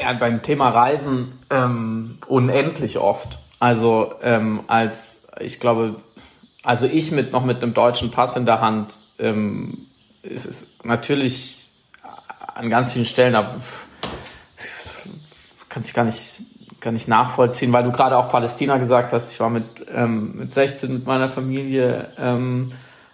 [0.00, 3.40] Ja, beim Thema Reisen ähm, unendlich oft.
[3.58, 5.96] Also ähm, als ich glaube,
[6.62, 9.88] also ich mit noch mit einem deutschen Pass in der Hand, ähm,
[10.22, 11.72] ist es natürlich
[12.54, 13.56] an ganz vielen Stellen, da
[15.68, 16.44] kann ich gar nicht
[16.78, 19.32] gar nicht nachvollziehen, weil du gerade auch Palästina gesagt hast.
[19.32, 22.70] Ich war mit, ähm, mit 16 mit meiner Familie ähm,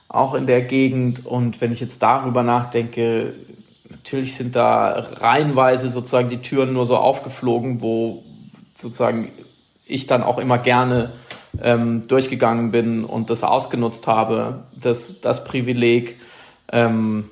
[0.09, 3.33] auch in der Gegend und wenn ich jetzt darüber nachdenke,
[3.93, 8.25] natürlich sind da reihenweise sozusagen die Türen nur so aufgeflogen, wo
[8.75, 9.31] sozusagen
[9.87, 11.13] ich dann auch immer gerne
[11.61, 16.19] ähm, durchgegangen bin und das ausgenutzt habe, das, das Privileg.
[16.71, 17.29] Ähm,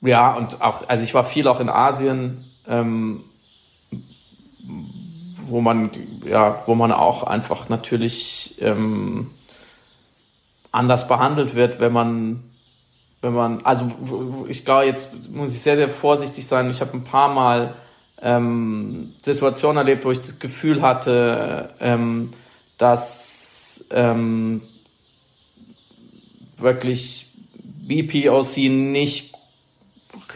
[0.00, 3.24] ja, und auch, also ich war viel auch in Asien, ähm,
[5.36, 5.90] wo man,
[6.24, 9.30] ja, wo man auch einfach natürlich ähm,
[10.72, 12.47] anders behandelt wird, wenn man,
[13.20, 16.70] wenn man, also ich glaube, jetzt muss ich sehr, sehr vorsichtig sein.
[16.70, 17.74] Ich habe ein paar Mal
[18.22, 22.30] ähm, Situationen erlebt, wo ich das Gefühl hatte, ähm,
[22.76, 24.62] dass ähm,
[26.56, 29.34] wirklich BPOC nicht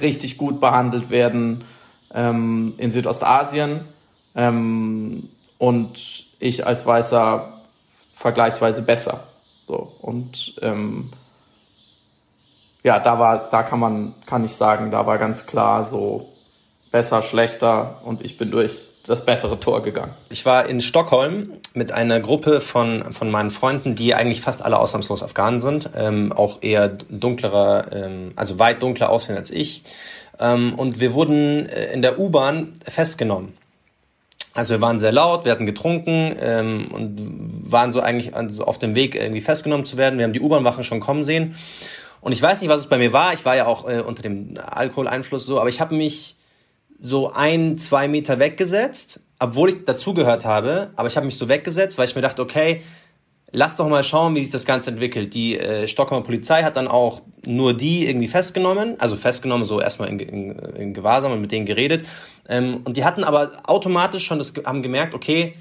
[0.00, 1.64] richtig gut behandelt werden
[2.14, 3.82] ähm, in Südostasien
[4.34, 5.28] ähm,
[5.59, 7.62] und ich als Weißer
[8.14, 9.28] vergleichsweise besser.
[9.66, 11.10] So und ähm,
[12.82, 16.28] ja, da war, da kann man, kann ich sagen, da war ganz klar so
[16.90, 20.12] besser, schlechter und ich bin durch das bessere Tor gegangen.
[20.30, 24.78] Ich war in Stockholm mit einer Gruppe von, von meinen Freunden, die eigentlich fast alle
[24.78, 29.82] ausnahmslos Afghanen sind, ähm, auch eher dunklerer, ähm, also weit dunkler aussehen als ich.
[30.38, 33.54] Ähm, und wir wurden äh, in der U-Bahn festgenommen.
[34.54, 38.78] Also wir waren sehr laut, wir hatten getrunken ähm, und waren so eigentlich also auf
[38.78, 40.18] dem Weg irgendwie festgenommen zu werden.
[40.18, 41.56] Wir haben die U-Bahn-Wachen schon kommen sehen.
[42.22, 43.34] Und ich weiß nicht, was es bei mir war.
[43.34, 46.36] Ich war ja auch äh, unter dem Alkoholeinfluss so, aber ich habe mich
[47.00, 51.98] so ein, zwei Meter weggesetzt, obwohl ich dazugehört habe, aber ich habe mich so weggesetzt,
[51.98, 52.82] weil ich mir dachte, okay,
[53.50, 55.34] lass doch mal schauen, wie sich das Ganze entwickelt.
[55.34, 60.08] Die äh, Stockholmer Polizei hat dann auch nur die irgendwie festgenommen, also festgenommen, so erstmal
[60.08, 62.06] in, in, in Gewahrsam und mit denen geredet.
[62.48, 65.56] Ähm, und die hatten aber automatisch schon das, haben gemerkt, okay,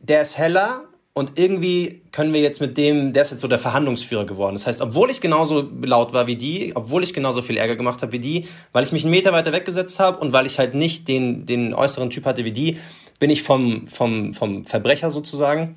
[0.00, 0.82] der ist heller,
[1.12, 4.54] und irgendwie können wir jetzt mit dem, der ist jetzt so der Verhandlungsführer geworden.
[4.54, 8.02] Das heißt, obwohl ich genauso laut war wie die, obwohl ich genauso viel Ärger gemacht
[8.02, 10.74] habe wie die, weil ich mich einen Meter weiter weggesetzt habe und weil ich halt
[10.74, 12.78] nicht den, den äußeren Typ hatte wie die,
[13.18, 15.76] bin ich vom, vom, vom Verbrecher sozusagen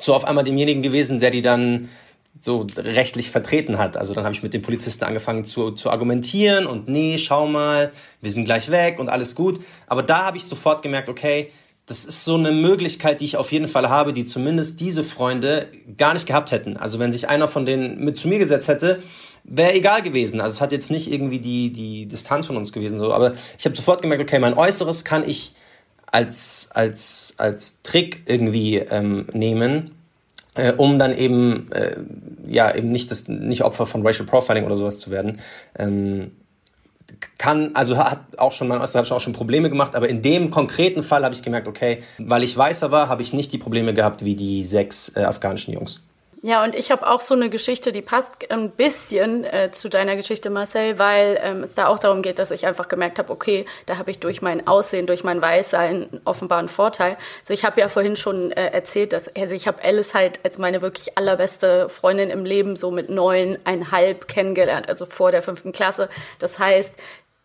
[0.00, 1.88] zu auf einmal demjenigen gewesen, der die dann
[2.40, 3.96] so rechtlich vertreten hat.
[3.96, 7.92] Also dann habe ich mit den Polizisten angefangen zu, zu argumentieren und nee, schau mal,
[8.20, 9.60] wir sind gleich weg und alles gut.
[9.86, 11.52] Aber da habe ich sofort gemerkt, okay,
[11.86, 15.68] das ist so eine Möglichkeit, die ich auf jeden Fall habe, die zumindest diese Freunde
[15.98, 16.76] gar nicht gehabt hätten.
[16.78, 19.02] Also wenn sich einer von denen mit zu mir gesetzt hätte,
[19.44, 20.40] wäre egal gewesen.
[20.40, 22.96] Also es hat jetzt nicht irgendwie die, die Distanz von uns gewesen.
[22.96, 23.12] So.
[23.12, 25.54] Aber ich habe sofort gemerkt, okay, mein Äußeres kann ich
[26.06, 29.94] als, als, als Trick irgendwie ähm, nehmen,
[30.54, 31.96] äh, um dann eben, äh,
[32.46, 35.40] ja, eben nicht, das, nicht Opfer von Racial Profiling oder sowas zu werden.
[35.78, 36.30] Ähm,
[37.38, 41.02] kann, also hat auch schon, mein Österreich auch schon Probleme gemacht, aber in dem konkreten
[41.02, 44.24] Fall habe ich gemerkt, okay, weil ich weißer war, habe ich nicht die Probleme gehabt
[44.24, 46.02] wie die sechs äh, afghanischen Jungs.
[46.46, 50.14] Ja, und ich habe auch so eine Geschichte, die passt ein bisschen äh, zu deiner
[50.14, 53.64] Geschichte, Marcel, weil ähm, es da auch darum geht, dass ich einfach gemerkt habe, okay,
[53.86, 57.16] da habe ich durch mein Aussehen, durch mein Weißsein offenbar einen Vorteil.
[57.40, 60.58] Also ich habe ja vorhin schon äh, erzählt, dass also ich habe Alice halt als
[60.58, 66.10] meine wirklich allerbeste Freundin im Leben so mit neuneinhalb kennengelernt, also vor der fünften Klasse.
[66.40, 66.92] Das heißt,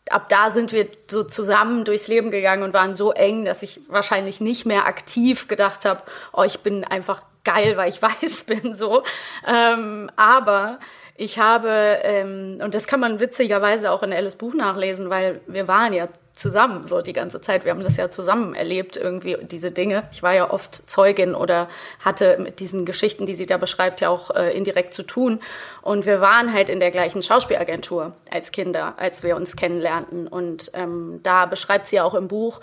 [0.09, 3.80] ab da sind wir so zusammen durchs Leben gegangen und waren so eng, dass ich
[3.88, 6.03] wahrscheinlich nicht mehr aktiv gedacht habe,
[6.34, 7.21] oh, ich bin einfach
[7.53, 9.03] geil, weil ich weiß bin, so.
[9.47, 10.80] Ähm, aber
[11.15, 11.69] ich habe,
[12.03, 16.07] ähm, und das kann man witzigerweise auch in Alice Buch nachlesen, weil wir waren ja
[16.34, 17.65] zusammen so die ganze Zeit.
[17.65, 20.03] Wir haben das ja zusammen erlebt, irgendwie diese Dinge.
[20.13, 21.67] Ich war ja oft Zeugin oder
[21.99, 25.41] hatte mit diesen Geschichten, die sie da beschreibt, ja auch äh, indirekt zu tun.
[25.81, 30.27] Und wir waren halt in der gleichen Schauspielagentur als Kinder, als wir uns kennenlernten.
[30.27, 32.61] Und ähm, da beschreibt sie ja auch im Buch,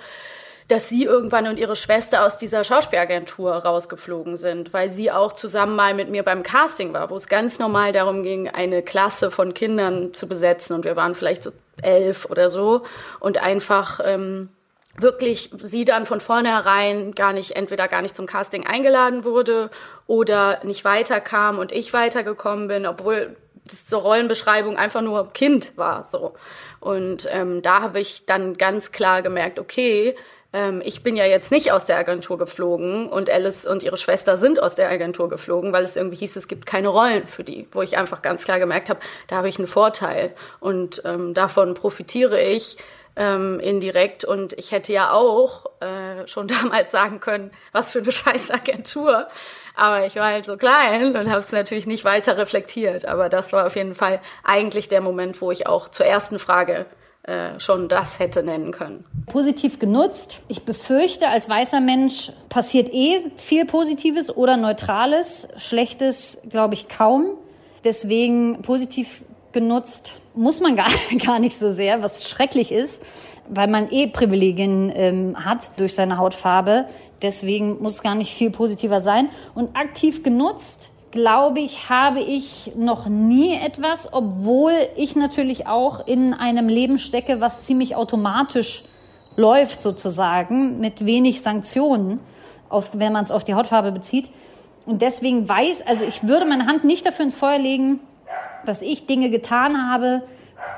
[0.69, 5.77] dass sie irgendwann und ihre Schwester aus dieser Schauspielagentur rausgeflogen sind, weil sie auch zusammen
[5.77, 9.55] mal mit mir beim Casting war, wo es ganz normal darum ging, eine Klasse von
[9.55, 11.53] Kindern zu besetzen und wir waren vielleicht so
[11.83, 12.83] elf oder so
[13.21, 14.49] und einfach ähm,
[14.99, 19.71] wirklich sie dann von vornherein gar nicht, entweder gar nicht zum Casting eingeladen wurde
[20.07, 26.05] oder nicht weiterkam und ich weitergekommen bin, obwohl das zur Rollenbeschreibung einfach nur Kind war
[26.05, 26.35] so.
[26.81, 30.15] Und ähm, da habe ich dann ganz klar gemerkt, okay,
[30.57, 34.39] ähm, ich bin ja jetzt nicht aus der Agentur geflogen und Alice und ihre Schwester
[34.39, 37.69] sind aus der Agentur geflogen, weil es irgendwie hieß, es gibt keine Rollen für die,
[37.73, 41.75] wo ich einfach ganz klar gemerkt habe, da habe ich einen Vorteil und ähm, davon
[41.75, 42.79] profitiere ich
[43.17, 44.25] ähm, indirekt.
[44.25, 49.29] Und ich hätte ja auch äh, schon damals sagen können, was für eine scheiß Agentur.
[49.75, 53.05] Aber ich war halt so klein und habe es natürlich nicht weiter reflektiert.
[53.05, 56.87] Aber das war auf jeden Fall eigentlich der Moment, wo ich auch zur ersten Frage
[57.27, 59.05] äh, schon das hätte nennen können.
[59.27, 60.41] Positiv genutzt.
[60.47, 65.49] Ich befürchte, als weißer Mensch passiert eh viel Positives oder Neutrales.
[65.57, 67.31] Schlechtes, glaube ich, kaum.
[67.85, 70.87] Deswegen positiv genutzt muss man gar,
[71.25, 73.03] gar nicht so sehr, was schrecklich ist,
[73.49, 76.85] weil man eh Privilegien ähm, hat durch seine Hautfarbe.
[77.23, 79.31] Deswegen muss es gar nicht viel positiver sein.
[79.55, 86.35] Und aktiv genutzt, glaube ich, habe ich noch nie etwas, obwohl ich natürlich auch in
[86.35, 88.85] einem Leben stecke, was ziemlich automatisch
[89.35, 92.21] läuft sozusagen, mit wenig Sanktionen,
[92.69, 94.31] auf, wenn man es auf die Hautfarbe bezieht.
[94.85, 98.01] Und deswegen weiß, also ich würde meine Hand nicht dafür ins Feuer legen,
[98.67, 100.23] dass ich Dinge getan habe,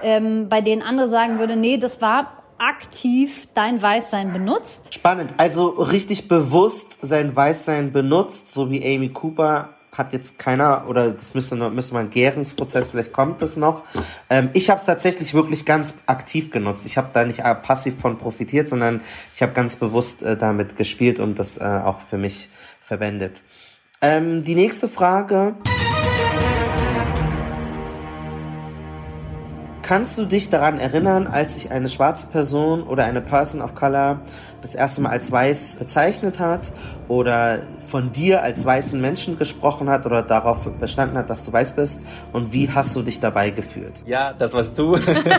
[0.05, 4.95] ähm, bei denen andere sagen würden, nee, das war aktiv dein Weißsein benutzt.
[4.95, 5.35] Spannend.
[5.37, 11.35] Also richtig bewusst sein Weißsein benutzt, so wie Amy Cooper hat jetzt keiner oder das
[11.35, 13.83] müsste, müsste mal ein Gärungsprozess, vielleicht kommt das noch.
[14.31, 16.87] Ähm, ich habe es tatsächlich wirklich ganz aktiv genutzt.
[16.87, 19.03] Ich habe da nicht passiv von profitiert, sondern
[19.35, 22.49] ich habe ganz bewusst äh, damit gespielt und das äh, auch für mich
[22.81, 23.43] verwendet.
[24.01, 25.57] Ähm, die nächste Frage.
[29.83, 34.21] Kannst du dich daran erinnern, als sich eine schwarze Person oder eine Person of Color
[34.63, 36.73] das erste Mal als weiß bezeichnet hat
[37.09, 41.75] oder von dir als weißen Menschen gesprochen hat oder darauf bestanden hat, dass du weiß
[41.77, 41.99] bist
[42.33, 43.95] und wie hast du dich dabei gefühlt?
[44.07, 44.99] Ja, das warst du.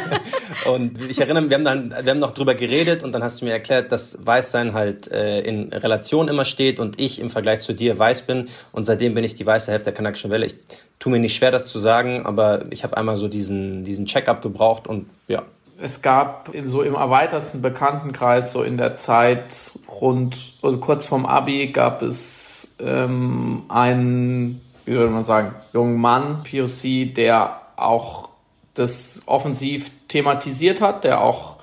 [0.65, 3.41] und ich erinnere mich, wir haben dann, wir haben noch drüber geredet und dann hast
[3.41, 7.59] du mir erklärt, dass Weißsein halt äh, in Relation immer steht und ich im Vergleich
[7.59, 10.47] zu dir weiß bin und seitdem bin ich die weiße Hälfte der kanakischen Welle.
[10.47, 10.55] Ich
[10.97, 14.41] tue mir nicht schwer, das zu sagen, aber ich habe einmal so diesen, diesen Check-up
[14.41, 15.43] gebraucht und ja,
[15.81, 21.25] es gab in, so im erweiterten Bekanntenkreis, so in der Zeit rund, also kurz vorm
[21.25, 28.29] Abi, gab es ähm, einen, wie würde man sagen, jungen Mann, POC, der auch
[28.73, 31.55] das offensiv thematisiert hat, der auch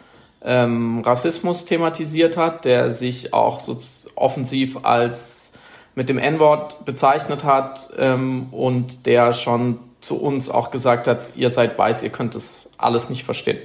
[0.43, 3.77] ähm, Rassismus thematisiert hat, der sich auch so
[4.15, 5.53] offensiv als
[5.95, 11.51] mit dem N-Wort bezeichnet hat ähm, und der schon zu uns auch gesagt hat, ihr
[11.51, 13.59] seid weiß, ihr könnt das alles nicht verstehen.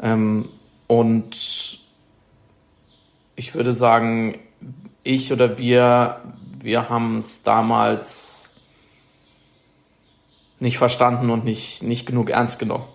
[0.00, 0.48] Ähm,
[0.86, 1.80] und
[3.36, 4.38] ich würde sagen,
[5.02, 6.20] ich oder wir,
[6.60, 8.54] wir haben es damals
[10.60, 12.86] nicht verstanden und nicht, nicht genug ernst genommen.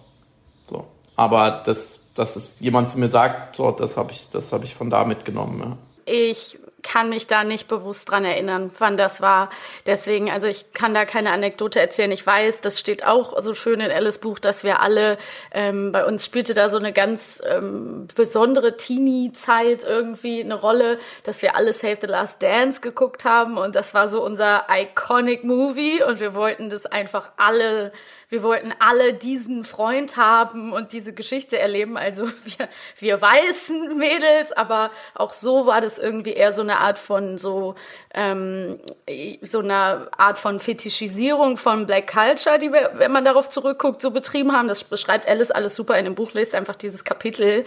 [0.68, 0.88] So.
[1.16, 4.90] Aber das, dass es jemand zu mir sagt, so, das habe ich, habe ich von
[4.90, 5.60] da mitgenommen.
[5.60, 5.78] Ja.
[6.12, 9.50] Ich kann mich da nicht bewusst dran erinnern, wann das war.
[9.86, 12.12] Deswegen, also ich kann da keine Anekdote erzählen.
[12.12, 15.18] Ich weiß, das steht auch so schön in Alice Buch, dass wir alle,
[15.52, 21.42] ähm, bei uns spielte da so eine ganz ähm, besondere Teenie-Zeit irgendwie eine Rolle, dass
[21.42, 26.04] wir alle Save the Last Dance geguckt haben und das war so unser iconic Movie
[26.04, 27.92] und wir wollten das einfach alle
[28.30, 31.98] wir wollten alle diesen Freund haben und diese Geschichte erleben.
[31.98, 32.70] Also wir,
[33.00, 37.74] wir weißen Mädels, aber auch so war das irgendwie eher so eine Art von so,
[38.14, 38.80] ähm,
[39.42, 44.12] so eine Art von Fetischisierung von Black Culture, die wir, wenn man darauf zurückguckt, so
[44.12, 44.68] betrieben haben.
[44.68, 47.66] Das beschreibt Alice alles super in dem Buch, lest einfach dieses Kapitel.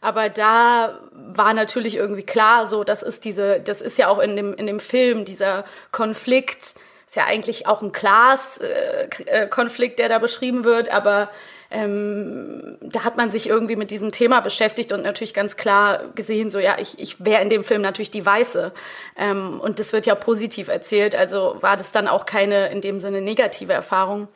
[0.00, 4.36] Aber da war natürlich irgendwie klar, so, das ist diese, das ist ja auch in
[4.36, 6.76] dem, in dem Film, dieser Konflikt,
[7.14, 11.30] ist ja eigentlich auch ein Class-Konflikt, der da beschrieben wird, aber
[11.70, 16.50] ähm, da hat man sich irgendwie mit diesem Thema beschäftigt und natürlich ganz klar gesehen,
[16.50, 18.72] so ja, ich, ich wäre in dem Film natürlich die Weiße.
[19.16, 22.98] Ähm, und das wird ja positiv erzählt, also war das dann auch keine in dem
[22.98, 24.26] Sinne negative Erfahrung.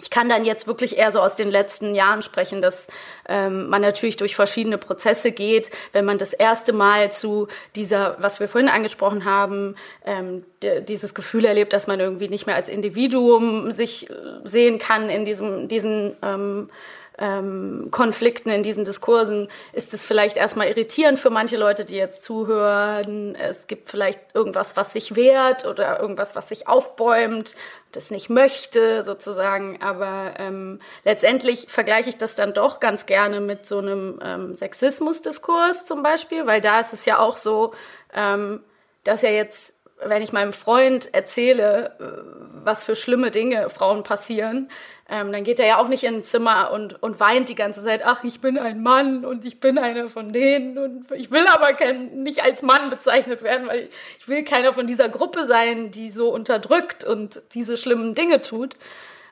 [0.00, 2.88] Ich kann dann jetzt wirklich eher so aus den letzten Jahren sprechen, dass
[3.28, 7.46] ähm, man natürlich durch verschiedene Prozesse geht, wenn man das erste Mal zu
[7.76, 10.44] dieser, was wir vorhin angesprochen haben, ähm,
[10.88, 15.24] dieses Gefühl erlebt, dass man irgendwie nicht mehr als Individuum sich äh, sehen kann in
[15.24, 16.70] diesem, diesen ähm,
[17.18, 22.24] ähm, Konflikten, in diesen Diskursen, ist es vielleicht erstmal irritierend für manche Leute, die jetzt
[22.24, 23.34] zuhören.
[23.36, 27.54] Es gibt vielleicht irgendwas, was sich wehrt oder irgendwas, was sich aufbäumt,
[27.92, 29.80] das nicht möchte, sozusagen.
[29.80, 35.84] Aber ähm, letztendlich vergleiche ich das dann doch ganz gerne mit so einem ähm, Sexismusdiskurs
[35.84, 37.74] zum Beispiel, weil da ist es ja auch so,
[38.12, 38.60] ähm,
[39.04, 39.74] dass ja jetzt
[40.06, 44.70] wenn ich meinem Freund erzähle, äh, was für schlimme Dinge Frauen passieren,
[45.08, 47.84] ähm, dann geht er ja auch nicht in ein Zimmer und, und weint die ganze
[47.84, 51.46] Zeit, ach, ich bin ein Mann und ich bin einer von denen und ich will
[51.46, 55.90] aber kein, nicht als Mann bezeichnet werden, weil ich will keiner von dieser Gruppe sein,
[55.90, 58.76] die so unterdrückt und diese schlimmen Dinge tut.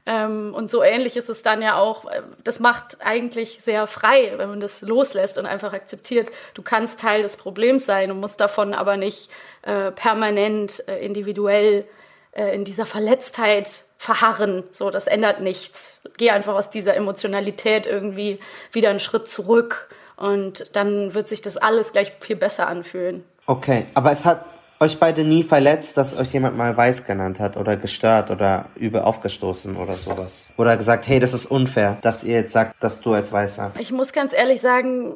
[0.05, 4.33] Ähm, und so ähnlich ist es dann ja auch, äh, das macht eigentlich sehr frei,
[4.37, 8.41] wenn man das loslässt und einfach akzeptiert, du kannst Teil des Problems sein und musst
[8.41, 9.31] davon aber nicht
[9.63, 11.87] äh, permanent, äh, individuell
[12.33, 14.65] äh, in dieser Verletztheit verharren.
[14.73, 16.01] So, das ändert nichts.
[16.17, 18.41] Geh einfach aus dieser Emotionalität irgendwie
[18.73, 23.25] wieder einen Schritt zurück und dann wird sich das alles gleich viel besser anfühlen.
[23.47, 24.45] Okay, aber es hat
[24.83, 29.03] euch beide nie verletzt, dass euch jemand mal weiß genannt hat oder gestört oder übel
[29.03, 30.47] aufgestoßen oder sowas?
[30.57, 33.73] Oder gesagt, hey, das ist unfair, dass ihr jetzt sagt, dass du als Weißer.
[33.79, 35.15] Ich muss ganz ehrlich sagen,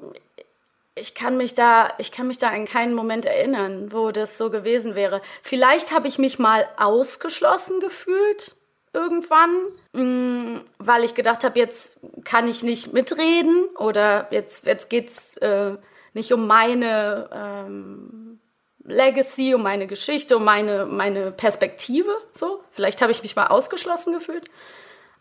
[0.96, 4.50] ich kann mich da, ich kann mich da in keinen Moment erinnern, wo das so
[4.50, 5.20] gewesen wäre.
[5.42, 8.56] Vielleicht habe ich mich mal ausgeschlossen gefühlt
[8.94, 9.50] irgendwann,
[9.92, 15.76] mm, weil ich gedacht habe, jetzt kann ich nicht mitreden oder jetzt jetzt geht's äh,
[16.14, 18.40] nicht um meine ähm,
[18.82, 22.10] Legacy, um meine Geschichte, um meine, meine Perspektive.
[22.32, 24.48] So, vielleicht habe ich mich mal ausgeschlossen gefühlt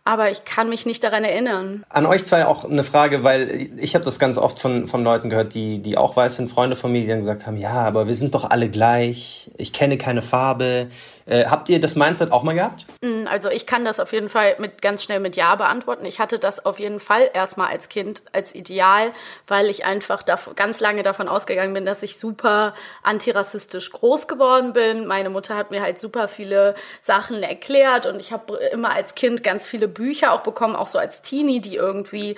[0.05, 1.83] aber ich kann mich nicht daran erinnern.
[1.89, 5.31] An euch zwei auch eine Frage, weil ich habe das ganz oft von, von Leuten
[5.31, 8.05] gehört, die, die auch weiß sind, Freunde von mir, die dann gesagt haben, ja, aber
[8.05, 10.87] wir sind doch alle gleich, ich kenne keine Farbe.
[11.27, 12.85] Äh, habt ihr das Mindset auch mal gehabt?
[13.01, 16.05] Mm, also ich kann das auf jeden Fall mit ganz schnell mit Ja beantworten.
[16.05, 19.11] Ich hatte das auf jeden Fall erstmal als Kind als Ideal,
[19.47, 20.23] weil ich einfach
[20.55, 25.07] ganz lange davon ausgegangen bin, dass ich super antirassistisch groß geworden bin.
[25.07, 29.43] Meine Mutter hat mir halt super viele Sachen erklärt und ich habe immer als Kind
[29.43, 32.35] ganz viele Bücher auch bekommen, auch so als Teenie, die irgendwie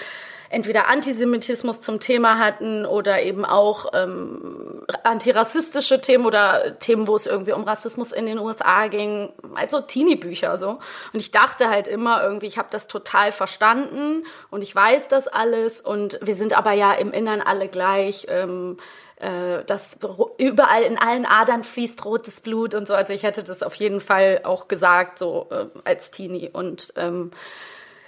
[0.49, 7.27] entweder Antisemitismus zum Thema hatten oder eben auch ähm, antirassistische Themen oder Themen, wo es
[7.27, 10.79] irgendwie um Rassismus in den USA ging, also Teenie-Bücher so.
[11.13, 15.27] Und ich dachte halt immer irgendwie, ich habe das total verstanden und ich weiß das
[15.27, 18.27] alles und wir sind aber ja im Innern alle gleich.
[18.29, 18.77] Ähm,
[19.19, 19.97] äh, dass
[20.37, 22.93] überall in allen Adern fließt rotes Blut und so.
[22.93, 26.51] Also ich hätte das auf jeden Fall auch gesagt, so äh, als Teenie.
[26.53, 27.31] Und ähm,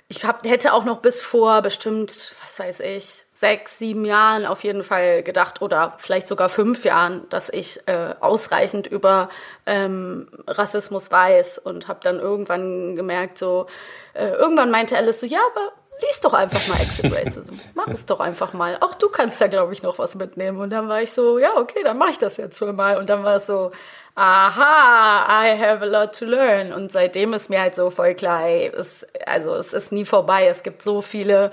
[0.10, 4.64] ich hab, hätte auch noch bis vor bestimmt, was weiß ich, sechs, sieben Jahren auf
[4.64, 9.30] jeden Fall gedacht oder vielleicht sogar fünf Jahren, dass ich äh, ausreichend über
[9.68, 13.68] ähm, Rassismus weiß und habe dann irgendwann gemerkt, so
[14.14, 17.56] äh, irgendwann meinte Alice so, ja, aber lies doch einfach mal Exit Racism.
[17.76, 18.78] Mach es doch einfach mal.
[18.82, 20.60] Auch du kannst da, glaube ich, noch was mitnehmen.
[20.60, 22.98] Und dann war ich so, ja, okay, dann mache ich das jetzt wohl mal.
[22.98, 23.72] Und dann war es so,
[24.16, 26.74] aha, I have a lot to learn.
[26.74, 30.48] Und seitdem ist mir halt so voll klar, ey, es, also es ist nie vorbei.
[30.48, 31.52] Es gibt so viele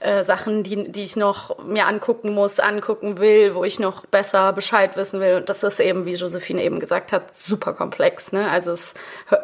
[0.00, 4.52] äh, Sachen, die, die ich noch mir angucken muss, angucken will, wo ich noch besser
[4.52, 5.36] Bescheid wissen will.
[5.36, 8.32] Und das ist eben, wie Josephine eben gesagt hat, super komplex.
[8.32, 8.50] Ne?
[8.50, 8.94] Also es,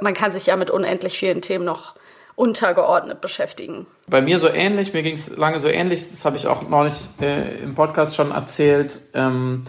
[0.00, 1.94] man kann sich ja mit unendlich vielen Themen noch
[2.36, 3.86] untergeordnet beschäftigen.
[4.08, 7.04] Bei mir so ähnlich, mir ging es lange so ähnlich, das habe ich auch neulich
[7.20, 9.00] äh, im Podcast schon erzählt.
[9.14, 9.64] Ähm,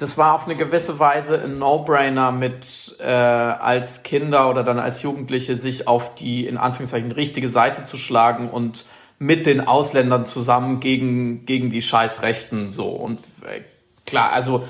[0.00, 5.02] das war auf eine gewisse Weise ein No-Brainer mit äh, als Kinder oder dann als
[5.02, 8.86] Jugendliche sich auf die in Anführungszeichen richtige Seite zu schlagen und
[9.18, 13.60] mit den Ausländern zusammen gegen gegen die Scheißrechten so und äh,
[14.06, 14.64] klar also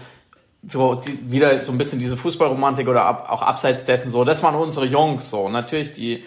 [0.67, 4.43] so die, wieder so ein bisschen diese Fußballromantik oder ab, auch abseits dessen so das
[4.43, 6.25] waren unsere Jungs so natürlich die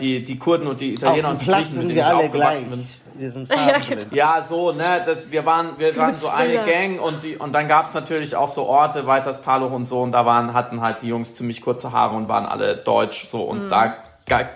[0.00, 2.88] die, die Kurden und die Italiener und die Griechen, mit denen ich aufgewachsen bin.
[3.16, 4.02] Wir sind ja, genau.
[4.10, 7.68] ja, so, ne, das, wir waren, wir waren so eine Gang und die, und dann
[7.68, 11.34] gab's natürlich auch so Orte, Weiterstaloch und so, und da waren, hatten halt die Jungs
[11.34, 13.68] ziemlich kurze Haare und waren alle deutsch, so, und mhm.
[13.68, 13.96] da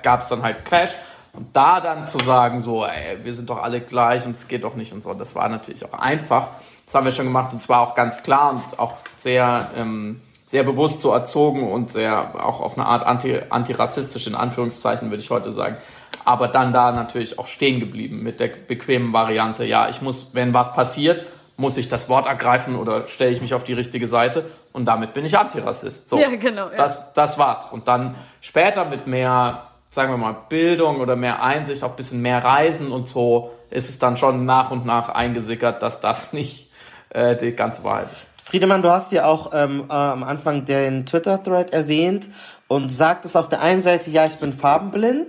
[0.02, 0.90] gab's dann halt Clash.
[1.34, 4.64] Und da dann zu sagen, so, ey, wir sind doch alle gleich und es geht
[4.64, 6.48] doch nicht und so, das war natürlich auch einfach.
[6.84, 10.20] Das haben wir schon gemacht und es war auch ganz klar und auch sehr, ähm,
[10.48, 15.22] sehr bewusst so erzogen und sehr auch auf eine Art anti, antirassistisch in Anführungszeichen, würde
[15.22, 15.76] ich heute sagen.
[16.24, 20.54] Aber dann da natürlich auch stehen geblieben mit der bequemen Variante, ja, ich muss, wenn
[20.54, 21.26] was passiert,
[21.58, 25.12] muss ich das Wort ergreifen oder stelle ich mich auf die richtige Seite und damit
[25.12, 26.08] bin ich Antirassist.
[26.08, 26.70] So, ja, genau.
[26.70, 26.76] Ja.
[26.76, 27.66] Das, das war's.
[27.66, 32.22] Und dann später mit mehr, sagen wir mal, Bildung oder mehr Einsicht, auch ein bisschen
[32.22, 36.70] mehr Reisen und so, ist es dann schon nach und nach eingesickert, dass das nicht
[37.10, 38.27] äh, die ganze Wahrheit ist.
[38.48, 42.30] Friedemann, du hast ja auch ähm, äh, am Anfang den Twitter-Thread erwähnt
[42.66, 45.26] und sagtest auf der einen Seite, ja, ich bin farbenblind,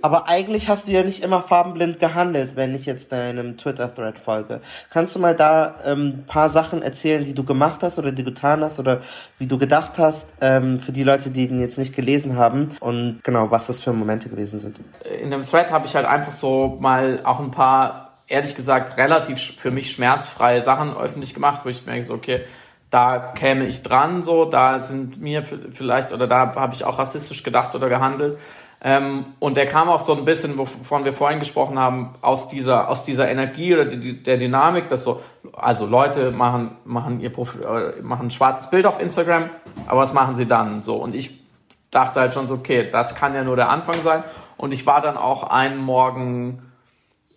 [0.00, 4.62] aber eigentlich hast du ja nicht immer farbenblind gehandelt, wenn ich jetzt deinem Twitter-Thread folge.
[4.88, 8.30] Kannst du mal da ähm, paar Sachen erzählen, die du gemacht hast oder die du
[8.30, 9.02] getan hast oder
[9.38, 13.20] wie du gedacht hast, ähm, für die Leute, die den jetzt nicht gelesen haben und
[13.24, 14.78] genau, was das für Momente gewesen sind?
[15.22, 19.38] In dem Thread habe ich halt einfach so mal auch ein paar ehrlich gesagt relativ
[19.58, 22.44] für mich schmerzfreie Sachen öffentlich gemacht, wo ich merke, so, okay,
[22.90, 27.42] da käme ich dran, so, da sind mir vielleicht, oder da habe ich auch rassistisch
[27.42, 28.38] gedacht oder gehandelt.
[28.86, 32.88] Ähm, und der kam auch so ein bisschen, wovon wir vorhin gesprochen haben, aus dieser,
[32.88, 35.22] aus dieser Energie oder die, der Dynamik, dass so,
[35.54, 39.50] also Leute machen, machen ihr Profil, äh, machen ein schwarzes Bild auf Instagram,
[39.86, 40.82] aber was machen sie dann?
[40.82, 41.40] So, und ich
[41.90, 44.22] dachte halt schon so, okay, das kann ja nur der Anfang sein.
[44.56, 46.63] Und ich war dann auch einen Morgen,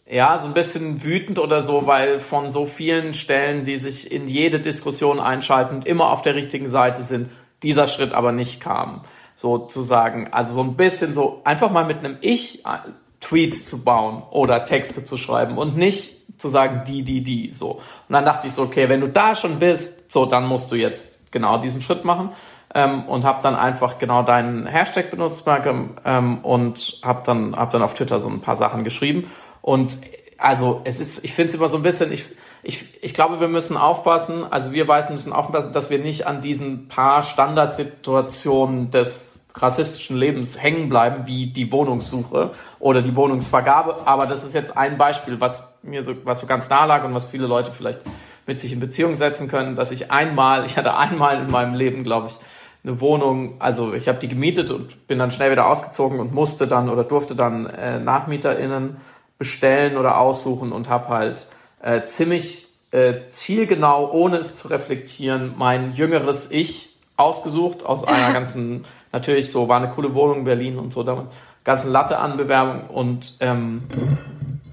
[0.09, 4.27] ja, so ein bisschen wütend oder so, weil von so vielen Stellen, die sich in
[4.27, 7.29] jede Diskussion einschalten und immer auf der richtigen Seite sind,
[7.63, 9.01] dieser Schritt aber nicht kam.
[9.35, 12.79] Sozusagen, also so ein bisschen so, einfach mal mit einem Ich äh,
[13.19, 17.71] Tweets zu bauen oder Texte zu schreiben und nicht zu sagen, die, die, die, so.
[17.71, 20.75] Und dann dachte ich so, okay, wenn du da schon bist, so, dann musst du
[20.75, 22.29] jetzt genau diesen Schritt machen
[22.73, 27.71] ähm, und habe dann einfach genau deinen Hashtag benutzt, Malcolm, ähm, und habe dann, hab
[27.71, 29.29] dann auf Twitter so ein paar Sachen geschrieben
[29.67, 29.97] und
[30.37, 32.23] also es ist, ich finde es immer so ein bisschen, ich,
[32.63, 36.39] ich, ich glaube, wir müssen aufpassen, also wir Weißen müssen aufpassen, dass wir nicht an
[36.39, 44.07] diesen paar Standardsituationen des rassistischen Lebens hängen bleiben, wie die Wohnungssuche oder die Wohnungsvergabe.
[44.07, 47.13] Aber das ist jetzt ein Beispiel, was mir so, was so ganz nah lag und
[47.13, 47.99] was viele Leute vielleicht
[48.45, 52.05] mit sich in Beziehung setzen können, dass ich einmal, ich hatte einmal in meinem Leben,
[52.05, 52.37] glaube ich,
[52.85, 56.67] eine Wohnung, also ich habe die gemietet und bin dann schnell wieder ausgezogen und musste
[56.67, 58.95] dann oder durfte dann äh, NachmieterInnen
[59.37, 61.47] bestellen oder aussuchen und habe halt
[61.81, 68.83] äh, ziemlich äh, zielgenau, ohne es zu reflektieren, mein jüngeres Ich ausgesucht aus einer ganzen,
[69.11, 71.29] natürlich so, war eine coole Wohnung in Berlin und so damals,
[71.63, 73.83] ganzen Latte an Bewerbung und ähm,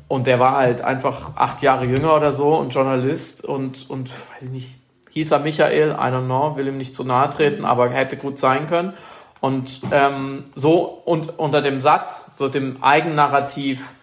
[0.06, 4.44] und der war halt einfach acht Jahre jünger oder so und Journalist und, und weiß
[4.44, 4.70] ich nicht,
[5.10, 8.38] hieß er Michael, I don't know, will ihm nicht zu nahe treten, aber hätte gut
[8.38, 8.92] sein können.
[9.40, 13.94] Und ähm, so und unter dem Satz, so dem Eigennarrativ,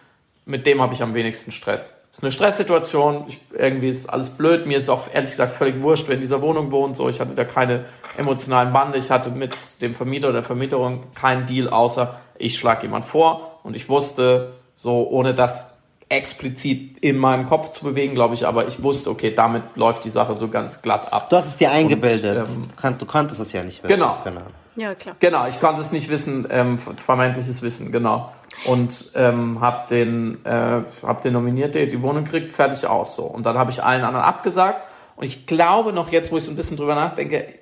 [0.44, 1.94] mit dem habe ich am wenigsten Stress.
[2.10, 5.80] Es ist eine Stresssituation, ich, irgendwie ist alles blöd, mir ist auch ehrlich gesagt völlig
[5.80, 7.86] wurscht, wer in dieser Wohnung wohnt, so, ich hatte da keine
[8.18, 12.82] emotionalen Bande, ich hatte mit dem Vermieter oder der Vermieterin keinen Deal, außer ich schlage
[12.82, 15.70] jemand vor und ich wusste, so, ohne das
[16.10, 20.10] explizit in meinem Kopf zu bewegen, glaube ich, aber ich wusste, okay, damit läuft die
[20.10, 21.30] Sache so ganz glatt ab.
[21.30, 22.46] Du hast es dir eingebildet.
[22.48, 23.94] Und, ähm, du konntest es ja nicht wissen.
[23.94, 24.18] Genau.
[24.22, 24.42] genau.
[24.76, 25.16] Ja, klar.
[25.20, 28.32] Genau, ich konnte es nicht wissen, ähm, vermeintliches Wissen, genau.
[28.66, 33.24] Und ähm, hab den, äh, hab den nominiert, der die Wohnung kriegt, fertig aus so.
[33.24, 34.86] Und dann habe ich allen anderen abgesagt.
[35.16, 37.58] Und ich glaube noch jetzt, wo ich so ein bisschen drüber nachdenke,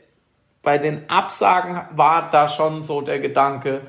[0.62, 3.82] bei den Absagen war da schon so der Gedanke,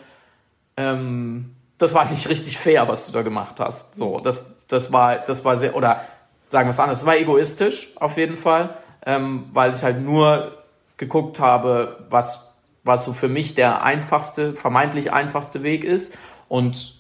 [0.78, 3.96] ähm, das war nicht richtig fair, was du da gemacht hast.
[3.96, 6.02] So, das, das war, das war sehr, oder
[6.48, 10.64] sagen wir es anders, das war egoistisch auf jeden Fall, ähm, weil ich halt nur
[10.98, 12.52] geguckt habe, was
[12.84, 16.18] was so für mich der einfachste, vermeintlich einfachste Weg ist.
[16.52, 16.96] Und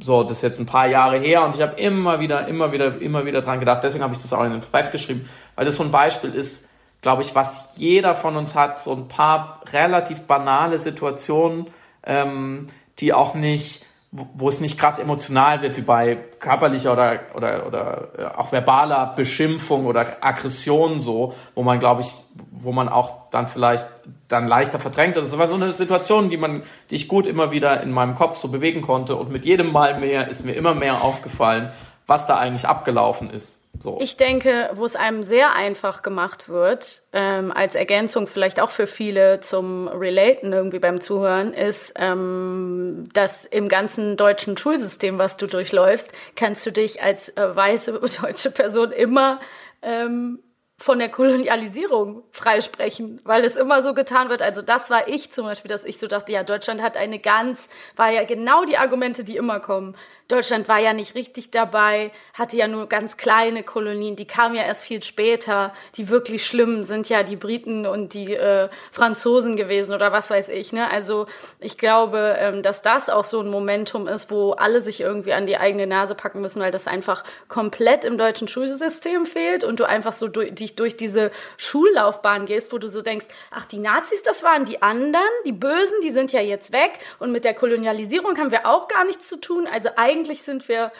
[0.00, 3.00] so, das ist jetzt ein paar Jahre her und ich habe immer wieder, immer wieder,
[3.00, 3.84] immer wieder dran gedacht.
[3.84, 6.68] Deswegen habe ich das auch in den Thread geschrieben, weil das so ein Beispiel ist,
[7.00, 11.68] glaube ich, was jeder von uns hat, so ein paar relativ banale Situationen,
[12.02, 12.66] ähm,
[12.98, 18.08] die auch nicht wo es nicht krass emotional wird, wie bei körperlicher oder, oder, oder
[18.16, 22.08] äh, auch verbaler Beschimpfung oder Aggression so, wo man, glaube ich,
[22.50, 23.86] wo man auch dann vielleicht
[24.28, 25.16] dann leichter verdrängt.
[25.16, 28.14] Also das war so eine Situation, die man, die ich gut immer wieder in meinem
[28.14, 31.70] Kopf so bewegen konnte und mit jedem Mal mehr ist mir immer mehr aufgefallen,
[32.06, 33.60] was da eigentlich abgelaufen ist.
[33.80, 33.98] So.
[34.00, 38.86] Ich denke, wo es einem sehr einfach gemacht wird, ähm, als Ergänzung vielleicht auch für
[38.86, 45.46] viele zum Relaten irgendwie beim Zuhören, ist, ähm, dass im ganzen deutschen Schulsystem, was du
[45.46, 49.40] durchläufst, kannst du dich als äh, weiße deutsche Person immer
[49.82, 50.40] ähm,
[50.80, 54.42] von der Kolonialisierung freisprechen, weil es immer so getan wird.
[54.42, 57.68] Also das war ich zum Beispiel, dass ich so dachte, ja, Deutschland hat eine ganz,
[57.96, 59.96] war ja genau die Argumente, die immer kommen.
[60.28, 64.62] Deutschland war ja nicht richtig dabei, hatte ja nur ganz kleine Kolonien, die kamen ja
[64.62, 65.72] erst viel später.
[65.96, 70.50] Die wirklich schlimmen sind ja die Briten und die äh, Franzosen gewesen oder was weiß
[70.50, 70.70] ich.
[70.74, 70.90] Ne?
[70.90, 71.24] Also
[71.60, 75.46] ich glaube, ähm, dass das auch so ein Momentum ist, wo alle sich irgendwie an
[75.46, 79.88] die eigene Nase packen müssen, weil das einfach komplett im deutschen Schulsystem fehlt und du
[79.88, 84.22] einfach so durch, dich durch diese Schullaufbahn gehst, wo du so denkst, ach, die Nazis,
[84.22, 88.36] das waren die anderen, die Bösen, die sind ja jetzt weg und mit der Kolonialisierung
[88.36, 89.66] haben wir auch gar nichts zu tun.
[89.66, 90.92] Also eigentlich eigentlich sind wir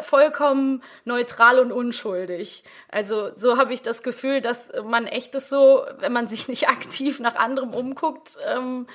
[0.00, 2.62] vollkommen neutral und unschuldig.
[2.88, 6.68] Also so habe ich das Gefühl, dass man echt das so, wenn man sich nicht
[6.68, 8.86] aktiv nach anderem umguckt, ähm,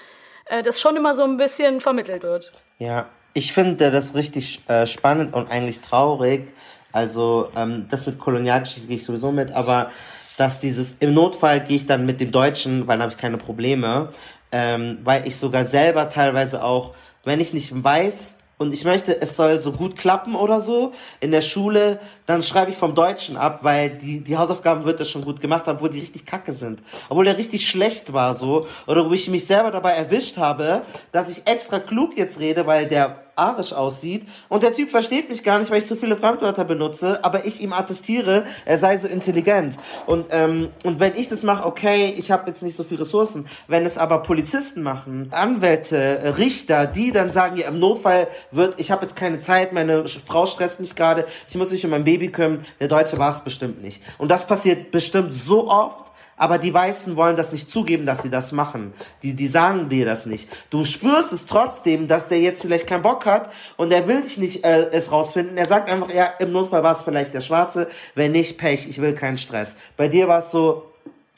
[0.45, 2.51] äh, das schon immer so ein bisschen vermittelt wird.
[2.79, 6.53] Ja, ich finde das richtig äh, spannend und eigentlich traurig.
[6.91, 9.91] Also ähm, das mit Kolonialgeschichte gehe ich sowieso mit, aber
[10.37, 13.37] dass dieses im Notfall gehe ich dann mit dem Deutschen, weil dann habe ich keine
[13.37, 14.11] Probleme,
[14.51, 16.93] ähm, weil ich sogar selber teilweise auch,
[17.25, 21.31] wenn ich nicht weiß, und ich möchte, es soll so gut klappen oder so in
[21.31, 25.25] der Schule, dann schreibe ich vom Deutschen ab, weil die, die Hausaufgaben wird das schon
[25.25, 26.81] gut gemacht haben, obwohl die richtig kacke sind.
[27.09, 28.67] Obwohl der richtig schlecht war so.
[28.87, 32.87] Oder wo ich mich selber dabei erwischt habe, dass ich extra klug jetzt rede, weil
[32.87, 34.27] der arisch aussieht.
[34.49, 37.61] Und der Typ versteht mich gar nicht, weil ich so viele Fremdwörter benutze, aber ich
[37.61, 39.75] ihm attestiere, er sei so intelligent.
[40.05, 43.47] Und, ähm, und wenn ich das mache, okay, ich habe jetzt nicht so viele Ressourcen.
[43.67, 48.91] Wenn es aber Polizisten machen, Anwälte, Richter, die dann sagen, ja, im Notfall wird, ich
[48.91, 52.29] habe jetzt keine Zeit, meine Frau stresst mich gerade, ich muss mich um mein Baby
[52.29, 54.01] kümmern, der Deutsche war es bestimmt nicht.
[54.17, 58.29] Und das passiert bestimmt so oft, aber die Weißen wollen das nicht zugeben, dass sie
[58.29, 58.93] das machen.
[59.23, 60.49] Die, die sagen dir das nicht.
[60.69, 64.37] Du spürst es trotzdem, dass der jetzt vielleicht keinen Bock hat und er will dich
[64.37, 65.57] nicht äh, es rausfinden.
[65.57, 68.99] Er sagt einfach, ja, im Notfall war es vielleicht der Schwarze, wenn nicht, Pech, ich
[68.99, 69.75] will keinen Stress.
[69.95, 70.91] Bei dir war es so,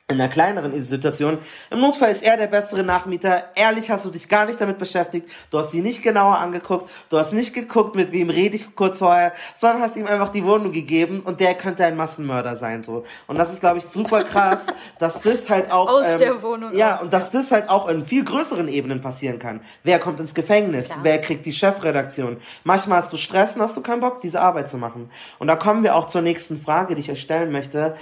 [0.09, 1.37] in einer kleineren Situation.
[1.69, 3.43] Im Notfall ist er der bessere Nachmieter.
[3.55, 5.27] Ehrlich hast du dich gar nicht damit beschäftigt.
[5.51, 6.89] Du hast sie nicht genauer angeguckt.
[7.09, 10.45] Du hast nicht geguckt, mit wem rede ich kurz vorher, sondern hast ihm einfach die
[10.45, 13.03] Wohnung gegeben und der könnte ein Massenmörder sein, so.
[13.27, 14.67] Und das ist, glaube ich, super krass,
[14.99, 17.89] dass das halt auch, aus ähm, der Wohnung ja, aus, und dass das halt auch
[17.89, 19.59] in viel größeren Ebenen passieren kann.
[19.83, 20.87] Wer kommt ins Gefängnis?
[20.87, 20.99] Klar.
[21.03, 22.37] Wer kriegt die Chefredaktion?
[22.63, 25.11] Manchmal hast du Stress und hast du keinen Bock, diese Arbeit zu machen.
[25.37, 27.97] Und da kommen wir auch zur nächsten Frage, die ich euch stellen möchte.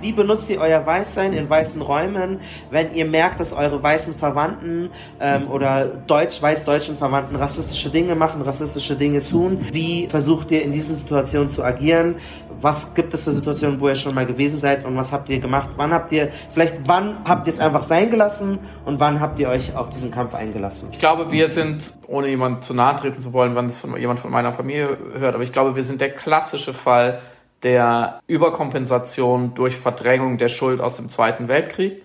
[0.00, 2.40] Wie benutzt ihr euer Weißsein in weißen Räumen,
[2.70, 4.90] wenn ihr merkt, dass eure weißen Verwandten
[5.20, 9.66] ähm, oder deutsch-weiß-deutschen Verwandten rassistische Dinge machen, rassistische Dinge tun?
[9.72, 12.16] Wie versucht ihr in diesen Situationen zu agieren?
[12.62, 15.38] Was gibt es für Situationen, wo ihr schon mal gewesen seid und was habt ihr
[15.38, 15.70] gemacht?
[15.76, 19.48] Wann habt ihr, vielleicht wann habt ihr es einfach sein gelassen und wann habt ihr
[19.48, 20.88] euch auf diesen Kampf eingelassen?
[20.92, 24.20] Ich glaube, wir sind, ohne jemand zu nahe treten zu wollen, wann es von jemand
[24.20, 27.20] von meiner Familie hört, aber ich glaube, wir sind der klassische Fall,
[27.62, 32.02] der Überkompensation durch Verdrängung der Schuld aus dem Zweiten Weltkrieg.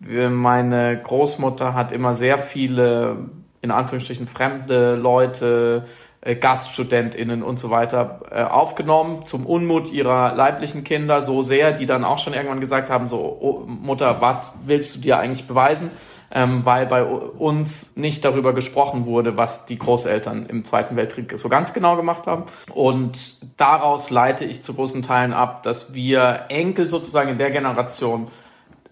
[0.00, 3.30] Meine Großmutter hat immer sehr viele,
[3.60, 5.84] in Anführungsstrichen, fremde Leute,
[6.24, 11.84] äh, GaststudentInnen und so weiter äh, aufgenommen, zum Unmut ihrer leiblichen Kinder so sehr, die
[11.84, 15.90] dann auch schon irgendwann gesagt haben, so, oh, Mutter, was willst du dir eigentlich beweisen?
[16.34, 21.48] Ähm, weil bei uns nicht darüber gesprochen wurde, was die Großeltern im Zweiten Weltkrieg so
[21.48, 22.44] ganz genau gemacht haben.
[22.72, 28.28] Und daraus leite ich zu großen Teilen ab, dass wir Enkel sozusagen in der Generation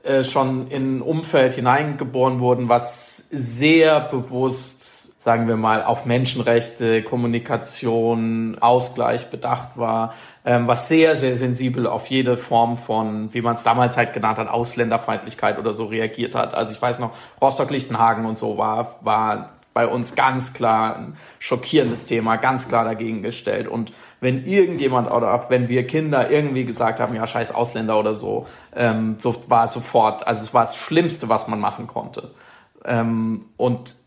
[0.03, 4.80] äh, schon in ein Umfeld hineingeboren wurden, was sehr bewusst
[5.21, 10.15] sagen wir mal, auf Menschenrechte, Kommunikation, Ausgleich bedacht war,
[10.47, 14.39] ähm, was sehr, sehr sensibel auf jede Form von, wie man es damals halt genannt
[14.39, 16.55] hat, Ausländerfeindlichkeit oder so reagiert hat.
[16.55, 22.07] Also ich weiß noch, Rostock-Lichtenhagen und so war, war bei uns ganz klar ein schockierendes
[22.07, 23.69] Thema, ganz klar dagegen gestellt.
[23.69, 23.93] Und
[24.23, 28.47] wenn irgendjemand oder auch wenn wir Kinder irgendwie gesagt haben, ja, scheiß Ausländer oder so,
[28.75, 32.31] ähm, so war es sofort, also es war das Schlimmste, was man machen konnte.
[32.87, 34.00] Ähm, und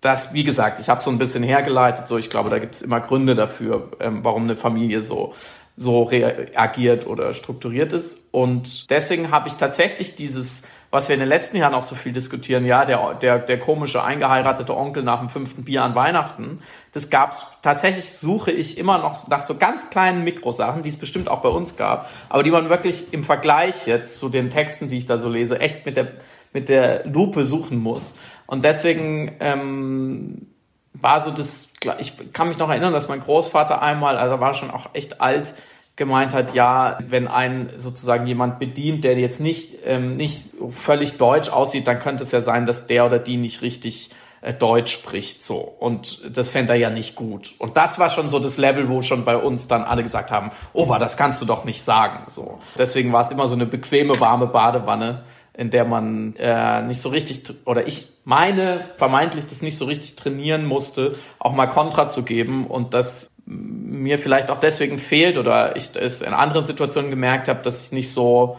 [0.00, 2.82] das, wie gesagt, ich habe so ein bisschen hergeleitet, so ich glaube, da gibt es
[2.82, 5.34] immer Gründe dafür, ähm, warum eine Familie so
[5.80, 8.18] so reagiert oder strukturiert ist.
[8.32, 12.12] Und deswegen habe ich tatsächlich dieses, was wir in den letzten Jahren auch so viel
[12.12, 16.60] diskutieren, ja, der, der, der komische eingeheiratete Onkel nach dem fünften Bier an Weihnachten,
[16.92, 21.30] das gab's tatsächlich suche ich immer noch nach so ganz kleinen Mikrosachen, die es bestimmt
[21.30, 24.98] auch bei uns gab, aber die man wirklich im Vergleich jetzt zu den Texten, die
[24.98, 26.08] ich da so lese, echt mit der,
[26.52, 28.14] mit der Lupe suchen muss.
[28.50, 30.48] Und deswegen ähm,
[30.92, 31.68] war so das,
[32.00, 35.54] ich kann mich noch erinnern, dass mein Großvater einmal, also war schon auch echt alt,
[35.94, 41.48] gemeint hat, ja, wenn ein sozusagen jemand bedient, der jetzt nicht, ähm, nicht völlig deutsch
[41.48, 44.10] aussieht, dann könnte es ja sein, dass der oder die nicht richtig
[44.40, 45.58] äh, Deutsch spricht so.
[45.58, 47.54] Und das fände er ja nicht gut.
[47.58, 50.50] Und das war schon so das Level wo schon bei uns dann alle gesagt haben
[50.72, 52.58] Opa das kannst du doch nicht sagen so.
[52.76, 55.22] Deswegen war es immer so eine bequeme warme Badewanne
[55.60, 60.16] in der man äh, nicht so richtig, oder ich meine vermeintlich das nicht so richtig
[60.16, 65.76] trainieren musste, auch mal Kontra zu geben und das mir vielleicht auch deswegen fehlt oder
[65.76, 68.58] ich es in anderen Situationen gemerkt habe, dass ich nicht so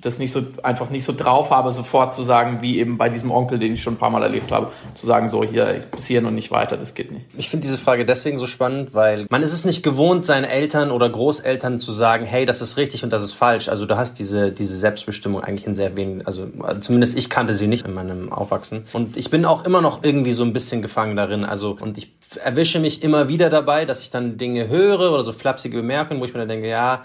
[0.00, 3.30] das nicht so einfach nicht so drauf habe, sofort zu sagen, wie eben bei diesem
[3.30, 6.06] Onkel, den ich schon ein paar Mal erlebt habe, zu sagen, so hier, ich bis
[6.06, 7.26] hier und nicht weiter, das geht nicht.
[7.36, 10.90] Ich finde diese Frage deswegen so spannend, weil man ist es nicht gewohnt, seinen Eltern
[10.90, 13.68] oder Großeltern zu sagen, hey, das ist richtig und das ist falsch.
[13.68, 16.46] Also du hast diese, diese Selbstbestimmung eigentlich in sehr wenigen, also
[16.80, 18.84] zumindest ich kannte sie nicht in meinem Aufwachsen.
[18.92, 21.44] Und ich bin auch immer noch irgendwie so ein bisschen gefangen darin.
[21.44, 22.12] Also, und ich
[22.44, 26.24] erwische mich immer wieder dabei, dass ich dann Dinge höre oder so flapsige Bemerkungen, wo
[26.24, 27.04] ich mir dann denke, ja,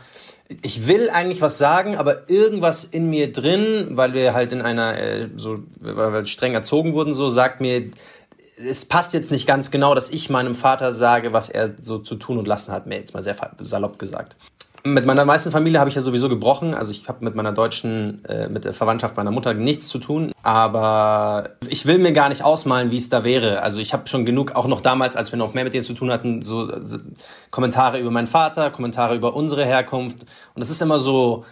[0.62, 5.00] ich will eigentlich was sagen, aber irgendwas in mir drin, weil wir halt in einer
[5.00, 7.90] äh, so weil wir streng erzogen wurden, so sagt mir,
[8.58, 12.16] es passt jetzt nicht ganz genau, dass ich meinem Vater sage, was er so zu
[12.16, 14.36] tun und lassen hat, mir jetzt mal sehr salopp gesagt.
[14.86, 16.76] Mit meiner meisten Familie habe ich ja sowieso gebrochen.
[16.76, 20.32] Also ich habe mit meiner deutschen, äh, mit der Verwandtschaft meiner Mutter nichts zu tun.
[20.44, 23.64] Aber ich will mir gar nicht ausmalen, wie es da wäre.
[23.64, 25.96] Also ich habe schon genug, auch noch damals, als wir noch mehr mit denen zu
[25.96, 27.00] tun hatten, so, so
[27.50, 30.22] Kommentare über meinen Vater, Kommentare über unsere Herkunft.
[30.22, 31.46] Und das ist immer so,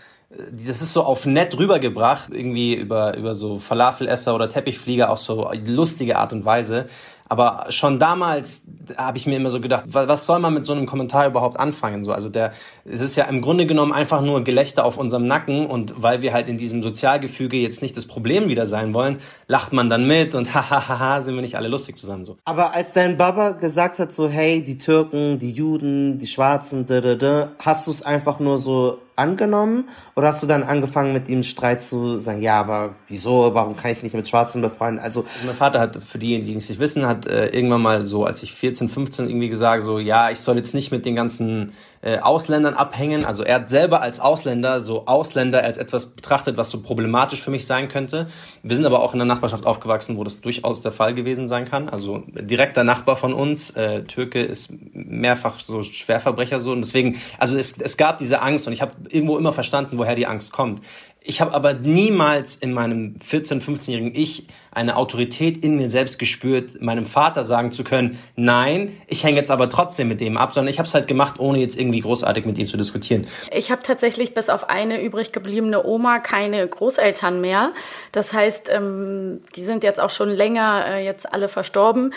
[0.51, 5.51] das ist so auf nett rübergebracht, irgendwie über, über so Falafelesser oder Teppichflieger auf so
[5.65, 6.87] lustige Art und Weise.
[7.29, 8.63] Aber schon damals
[8.97, 12.03] habe ich mir immer so gedacht, was soll man mit so einem Kommentar überhaupt anfangen?
[12.03, 12.53] So, also der,
[12.85, 16.33] es ist ja im Grunde genommen einfach nur Gelächter auf unserem Nacken und weil wir
[16.33, 20.35] halt in diesem Sozialgefüge jetzt nicht das Problem wieder sein wollen, lacht man dann mit
[20.35, 22.37] und hahaha, sind wir nicht alle lustig zusammen so.
[22.45, 27.01] Aber als dein Baba gesagt hat so, hey, die Türken, die Juden, die Schwarzen, da,
[27.01, 31.27] da, da, hast du es einfach nur so angenommen oder hast du dann angefangen mit
[31.27, 35.03] ihm Streit zu sagen, ja, aber wieso, warum kann ich nicht mit Schwarzen befreunden?
[35.03, 38.07] Also, also mein Vater hat, für diejenigen, die es nicht wissen, hat äh, irgendwann mal
[38.07, 41.15] so, als ich 14, 15 irgendwie gesagt, so, ja, ich soll jetzt nicht mit den
[41.15, 41.73] ganzen
[42.03, 43.25] äh, Ausländern abhängen.
[43.25, 47.51] Also er hat selber als Ausländer so Ausländer als etwas betrachtet, was so problematisch für
[47.51, 48.27] mich sein könnte.
[48.61, 51.65] Wir sind aber auch in der Nachbarschaft aufgewachsen, wo das durchaus der Fall gewesen sein
[51.65, 51.87] kann.
[51.87, 57.57] Also direkter Nachbar von uns, äh, Türke, ist mehrfach so Schwerverbrecher so und deswegen, also
[57.57, 60.81] es, es gab diese Angst und ich habe irgendwo immer verstanden, woher die Angst kommt.
[61.25, 66.81] Ich habe aber niemals in meinem 14-, 15-jährigen Ich eine Autorität in mir selbst gespürt,
[66.81, 70.71] meinem Vater sagen zu können, nein, ich hänge jetzt aber trotzdem mit dem ab, sondern
[70.71, 73.27] ich habe es halt gemacht, ohne jetzt irgendwie großartig mit ihm zu diskutieren.
[73.53, 77.71] Ich habe tatsächlich bis auf eine übrig gebliebene Oma keine Großeltern mehr.
[78.11, 82.13] Das heißt, ähm, die sind jetzt auch schon länger äh, jetzt alle verstorben.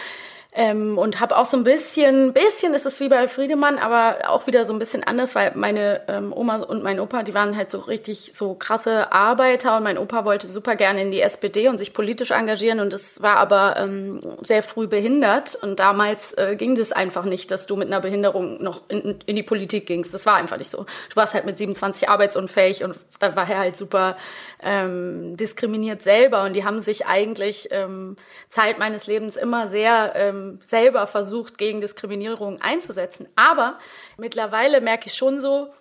[0.58, 4.46] Ähm, und habe auch so ein bisschen, bisschen ist es wie bei Friedemann, aber auch
[4.46, 7.70] wieder so ein bisschen anders, weil meine ähm, Oma und mein Opa, die waren halt
[7.70, 11.76] so richtig so krasse Arbeiter und mein Opa wollte super gerne in die SPD und
[11.76, 16.74] sich politisch engagieren und es war aber ähm, sehr früh behindert und damals äh, ging
[16.74, 20.14] das einfach nicht, dass du mit einer Behinderung noch in, in die Politik gingst.
[20.14, 20.86] Das war einfach nicht so.
[21.10, 24.16] Du warst halt mit 27 arbeitsunfähig und da war er halt super
[24.62, 28.16] ähm, diskriminiert selber und die haben sich eigentlich ähm,
[28.48, 33.28] Zeit meines Lebens immer sehr ähm, selber versucht, gegen Diskriminierung einzusetzen.
[33.36, 33.78] Aber
[34.16, 35.72] mittlerweile merke ich schon so,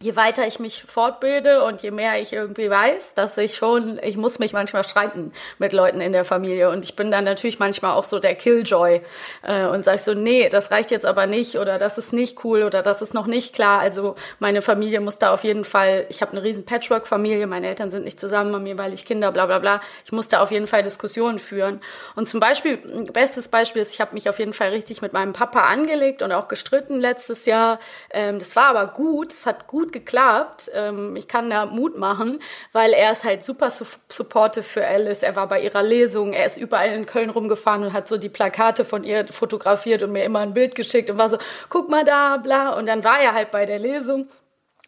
[0.00, 4.16] je weiter ich mich fortbilde und je mehr ich irgendwie weiß, dass ich schon, ich
[4.16, 7.92] muss mich manchmal streiten mit Leuten in der Familie und ich bin dann natürlich manchmal
[7.92, 9.00] auch so der Killjoy
[9.42, 12.64] äh, und sag so, nee, das reicht jetzt aber nicht oder das ist nicht cool
[12.64, 13.80] oder das ist noch nicht klar.
[13.80, 17.90] Also meine Familie muss da auf jeden Fall, ich habe eine riesen Patchwork-Familie, meine Eltern
[17.90, 19.80] sind nicht zusammen, haben jeweils Kinder, bla bla bla.
[20.04, 21.80] Ich muss da auf jeden Fall Diskussionen führen.
[22.14, 22.76] Und zum Beispiel,
[23.12, 26.32] bestes Beispiel ist, ich habe mich auf jeden Fall richtig mit meinem Papa angelegt und
[26.32, 27.78] auch gestritten letztes Jahr.
[28.10, 30.70] Ähm, das war aber gut, es hat gut geklappt.
[30.74, 32.40] Ähm, ich kann da Mut machen,
[32.72, 35.22] weil er ist halt super su supportive für Alice.
[35.22, 38.28] Er war bei ihrer Lesung, er ist überall in Köln rumgefahren und hat so die
[38.28, 41.38] Plakate von ihr fotografiert und mir immer ein Bild geschickt und war so,
[41.68, 42.70] guck mal da, bla.
[42.70, 44.28] Und dann war er halt bei der Lesung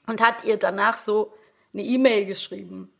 [0.06, 1.32] und hat ihr danach so
[1.72, 2.92] eine E-Mail geschrieben.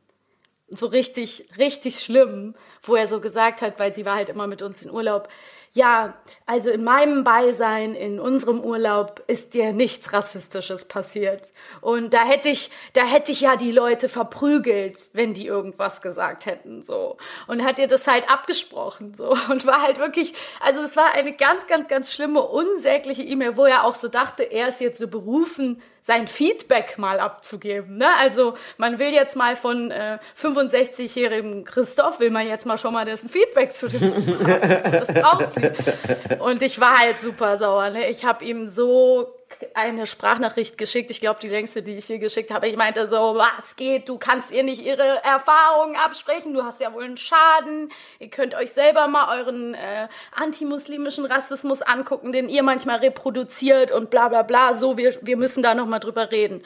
[0.68, 4.62] So richtig, richtig schlimm, wo er so gesagt hat, weil sie war halt immer mit
[4.62, 5.28] uns in Urlaub,
[5.76, 6.14] ja,
[6.46, 11.52] also in meinem Beisein, in unserem Urlaub ist dir nichts Rassistisches passiert.
[11.82, 16.46] Und da hätte ich, da hätte ich ja die Leute verprügelt, wenn die irgendwas gesagt
[16.46, 17.18] hätten, so.
[17.46, 19.36] Und hat ihr das halt abgesprochen, so.
[19.50, 23.66] Und war halt wirklich, also es war eine ganz, ganz, ganz schlimme, unsägliche E-Mail, wo
[23.66, 27.96] er auch so dachte, er ist jetzt so berufen, sein Feedback mal abzugeben.
[27.96, 28.06] Ne?
[28.18, 33.04] Also man will jetzt mal von äh, 65-jährigen Christoph, will man jetzt mal schon mal
[33.04, 34.92] dessen Feedback zu dem Buch haben.
[34.92, 36.38] Das braucht sie.
[36.38, 37.90] Und ich war halt super sauer.
[37.90, 38.08] Ne?
[38.08, 39.34] Ich habe ihm so
[39.74, 41.10] eine Sprachnachricht geschickt.
[41.10, 42.68] Ich glaube, die längste, die ich hier geschickt habe.
[42.68, 44.08] Ich meinte so, was geht?
[44.08, 46.52] Du kannst ihr nicht ihre Erfahrungen absprechen.
[46.52, 47.90] Du hast ja wohl einen Schaden.
[48.18, 54.10] Ihr könnt euch selber mal euren äh, antimuslimischen Rassismus angucken, den ihr manchmal reproduziert und
[54.10, 54.74] bla bla bla.
[54.74, 56.62] So, wir, wir müssen da noch mal drüber reden.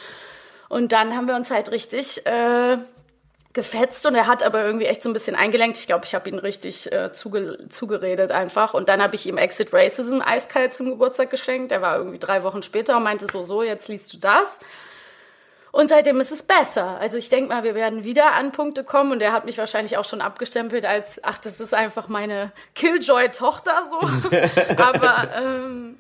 [0.68, 2.78] Und dann haben wir uns halt richtig äh,
[3.52, 5.76] gefetzt und er hat aber irgendwie echt so ein bisschen eingelenkt.
[5.78, 8.74] Ich glaube, ich habe ihn richtig äh, zuge zugeredet einfach.
[8.74, 11.72] Und dann habe ich ihm Exit Racism eiskalt zum Geburtstag geschenkt.
[11.72, 14.58] Der war irgendwie drei Wochen später und meinte so, so, jetzt liest du das.
[15.72, 16.98] Und seitdem ist es besser.
[17.00, 19.96] Also ich denke mal, wir werden wieder an Punkte kommen und er hat mich wahrscheinlich
[19.98, 24.00] auch schon abgestempelt als, ach, das ist einfach meine Killjoy-Tochter so.
[24.76, 25.96] Aber ähm,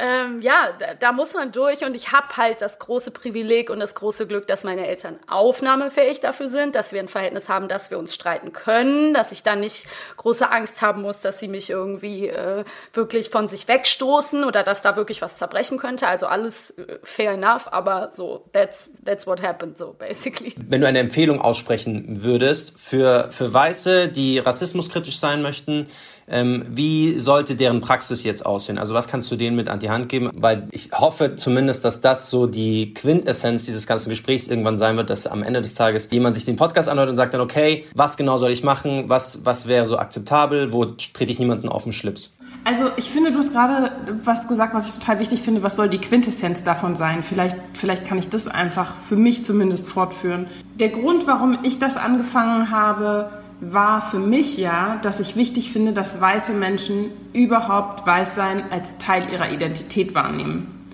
[0.00, 3.78] ähm, ja, da, da, muss man durch und ich habe halt das große Privileg und
[3.78, 7.90] das große Glück, dass meine Eltern aufnahmefähig dafür sind, dass wir ein Verhältnis haben, dass
[7.90, 9.86] wir uns streiten können, dass ich dann nicht
[10.16, 14.82] große Angst haben muss, dass sie mich irgendwie äh, wirklich von sich wegstoßen oder dass
[14.82, 16.08] da wirklich was zerbrechen könnte.
[16.08, 20.54] Also alles äh, fair enough, aber so, that's, that's what happened, so basically.
[20.56, 25.86] Wenn du eine Empfehlung aussprechen würdest für, für Weiße, die rassismuskritisch sein möchten,
[26.30, 28.78] Ähm, wie sollte deren Praxis jetzt aussehen?
[28.78, 30.30] Also was kannst du denen mit an die Hand geben?
[30.38, 35.10] Weil ich hoffe zumindest, dass das so die Quintessenz dieses ganzen Gesprächs irgendwann sein wird,
[35.10, 38.16] dass am Ende des Tages jemand sich den Podcast anhört und sagt dann, okay, was
[38.16, 39.08] genau soll ich machen?
[39.08, 40.72] Was, was wäre so akzeptabel?
[40.72, 42.32] Wo trete ich niemanden auf den Schlips?
[42.64, 43.90] Also ich finde, du hast gerade
[44.22, 45.62] was gesagt, was ich total wichtig finde.
[45.62, 47.22] Was soll die Quintessenz davon sein?
[47.22, 50.46] Vielleicht, vielleicht kann ich das einfach für mich zumindest fortführen.
[50.78, 55.92] Der Grund, warum ich das angefangen habe, war für mich ja, dass ich wichtig finde,
[55.92, 60.88] dass weiße Menschen überhaupt Weißsein als Teil ihrer Identität wahrnehmen.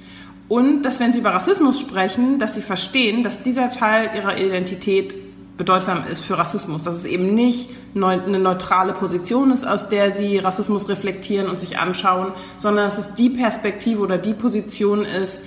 [0.49, 5.15] Und dass, wenn sie über Rassismus sprechen, dass sie verstehen, dass dieser Teil ihrer Identität
[5.57, 6.83] bedeutsam ist für Rassismus.
[6.83, 11.79] Dass es eben nicht eine neutrale Position ist, aus der sie Rassismus reflektieren und sich
[11.79, 15.43] anschauen, sondern dass es die Perspektive oder die Position ist,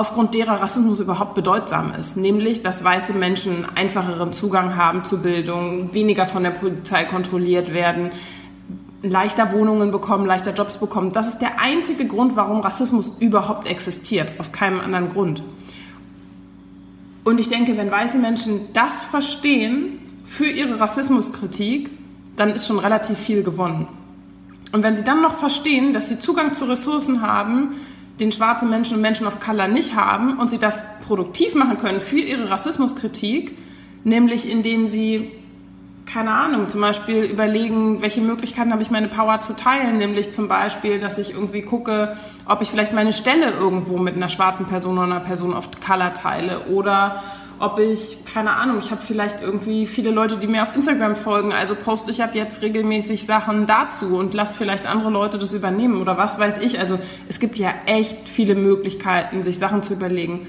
[0.00, 5.92] aufgrund derer Rassismus überhaupt bedeutsam ist, nämlich dass weiße Menschen einfacheren Zugang haben zu Bildung,
[5.92, 8.10] weniger von der Polizei kontrolliert werden,
[9.02, 11.12] leichter Wohnungen bekommen, leichter Jobs bekommen.
[11.12, 15.42] Das ist der einzige Grund, warum Rassismus überhaupt existiert, aus keinem anderen Grund.
[17.22, 21.90] Und ich denke, wenn weiße Menschen das verstehen für ihre Rassismuskritik,
[22.36, 23.86] dann ist schon relativ viel gewonnen.
[24.72, 27.74] Und wenn sie dann noch verstehen, dass sie Zugang zu Ressourcen haben,
[28.20, 32.00] den schwarze Menschen und Menschen of Color nicht haben und sie das produktiv machen können
[32.00, 33.56] für ihre Rassismuskritik,
[34.04, 35.32] nämlich indem sie,
[36.06, 40.48] keine Ahnung, zum Beispiel überlegen, welche Möglichkeiten habe ich meine Power zu teilen, nämlich zum
[40.48, 42.16] Beispiel, dass ich irgendwie gucke,
[42.46, 46.12] ob ich vielleicht meine Stelle irgendwo mit einer schwarzen Person oder einer Person of Color
[46.12, 47.22] teile oder
[47.60, 51.52] ob ich, keine Ahnung, ich habe vielleicht irgendwie viele Leute, die mir auf Instagram folgen,
[51.52, 56.00] also poste ich ab jetzt regelmäßig Sachen dazu und lass vielleicht andere Leute das übernehmen
[56.00, 56.80] oder was weiß ich.
[56.80, 60.48] Also es gibt ja echt viele Möglichkeiten, sich Sachen zu überlegen.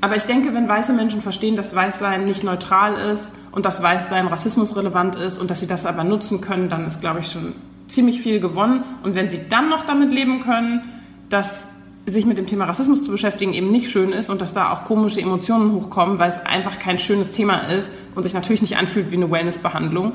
[0.00, 4.26] Aber ich denke, wenn weiße Menschen verstehen, dass Weißsein nicht neutral ist und dass Weißsein
[4.26, 7.54] rassismusrelevant ist und dass sie das aber nutzen können, dann ist, glaube ich, schon
[7.86, 8.82] ziemlich viel gewonnen.
[9.04, 10.82] Und wenn sie dann noch damit leben können,
[11.28, 11.68] dass
[12.10, 14.84] sich mit dem Thema Rassismus zu beschäftigen eben nicht schön ist und dass da auch
[14.84, 19.10] komische Emotionen hochkommen, weil es einfach kein schönes Thema ist und sich natürlich nicht anfühlt
[19.10, 20.12] wie eine Wellnessbehandlung,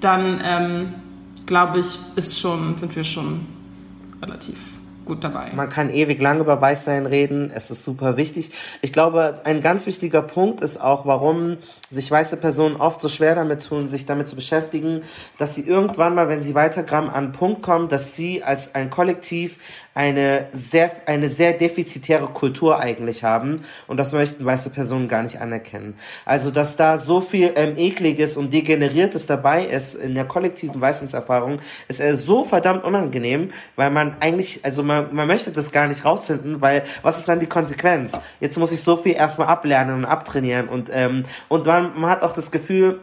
[0.00, 0.94] dann ähm,
[1.46, 3.46] glaube ich, ist schon, sind wir schon
[4.20, 4.56] relativ
[5.04, 5.50] gut dabei.
[5.54, 7.50] Man kann ewig lang über Weißsein reden.
[7.54, 8.52] Es ist super wichtig.
[8.80, 11.58] Ich glaube, ein ganz wichtiger Punkt ist auch, warum
[11.90, 15.02] sich weiße Personen oft so schwer damit tun, sich damit zu beschäftigen,
[15.38, 18.90] dass sie irgendwann mal, wenn sie weitergraben, an einen Punkt kommen, dass sie als ein
[18.90, 19.58] Kollektiv
[19.94, 25.40] eine sehr, eine sehr defizitäre Kultur eigentlich haben und das möchten weiße Personen gar nicht
[25.40, 25.98] anerkennen.
[26.24, 31.60] Also, dass da so viel ähm, Ekliges und Degeneriertes dabei ist in der kollektiven Weißenserfahrung,
[31.88, 36.04] ist äh, so verdammt unangenehm, weil man eigentlich, also man, man möchte das gar nicht
[36.04, 38.12] rausfinden, weil was ist dann die Konsequenz?
[38.40, 42.22] Jetzt muss ich so viel erstmal ablernen und abtrainieren und, ähm, und man, man hat
[42.22, 43.00] auch das Gefühl,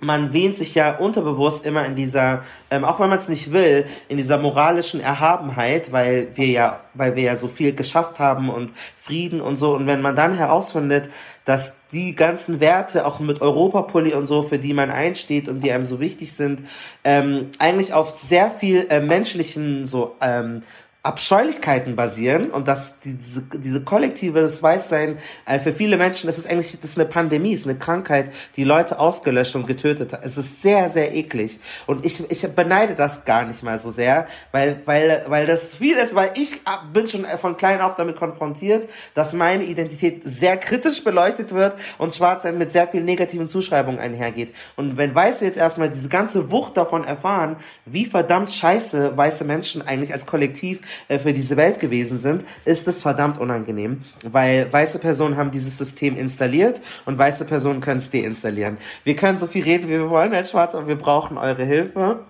[0.00, 3.84] man wähnt sich ja unterbewusst immer in dieser, ähm, auch wenn man es nicht will,
[4.08, 8.72] in dieser moralischen Erhabenheit, weil wir ja, weil wir ja so viel geschafft haben und
[9.02, 9.74] Frieden und so.
[9.74, 11.10] Und wenn man dann herausfindet,
[11.44, 15.72] dass die ganzen Werte auch mit Europapoli und so, für die man einsteht und die
[15.72, 16.62] einem so wichtig sind,
[17.02, 20.62] ähm, eigentlich auf sehr viel äh, menschlichen so ähm,
[21.08, 26.78] Abscheulichkeiten basieren und dass diese, diese kollektives Weißsein äh, für viele Menschen, das ist eigentlich
[26.80, 30.24] das ist eine Pandemie, ist eine Krankheit, die Leute ausgelöscht und getötet hat.
[30.24, 31.60] Es ist sehr, sehr eklig.
[31.86, 35.96] Und ich, ich beneide das gar nicht mal so sehr, weil, weil, weil das viel
[35.96, 36.60] ist, weil ich
[36.92, 42.14] bin schon von klein auf damit konfrontiert, dass meine Identität sehr kritisch beleuchtet wird und
[42.14, 44.54] Schwarzsein mit sehr vielen negativen Zuschreibungen einhergeht.
[44.76, 47.56] Und wenn Weiße jetzt erstmal diese ganze Wucht davon erfahren,
[47.86, 52.88] wie verdammt scheiße weiße Menschen eigentlich als Kollektiv äh, für diese Welt gewesen sind, ist
[52.88, 58.10] es verdammt unangenehm, weil weiße Personen haben dieses System installiert und weiße Personen können es
[58.10, 58.78] deinstallieren.
[59.04, 62.20] Wir können so viel reden, wie wir wollen als Schwarz, aber wir brauchen eure Hilfe.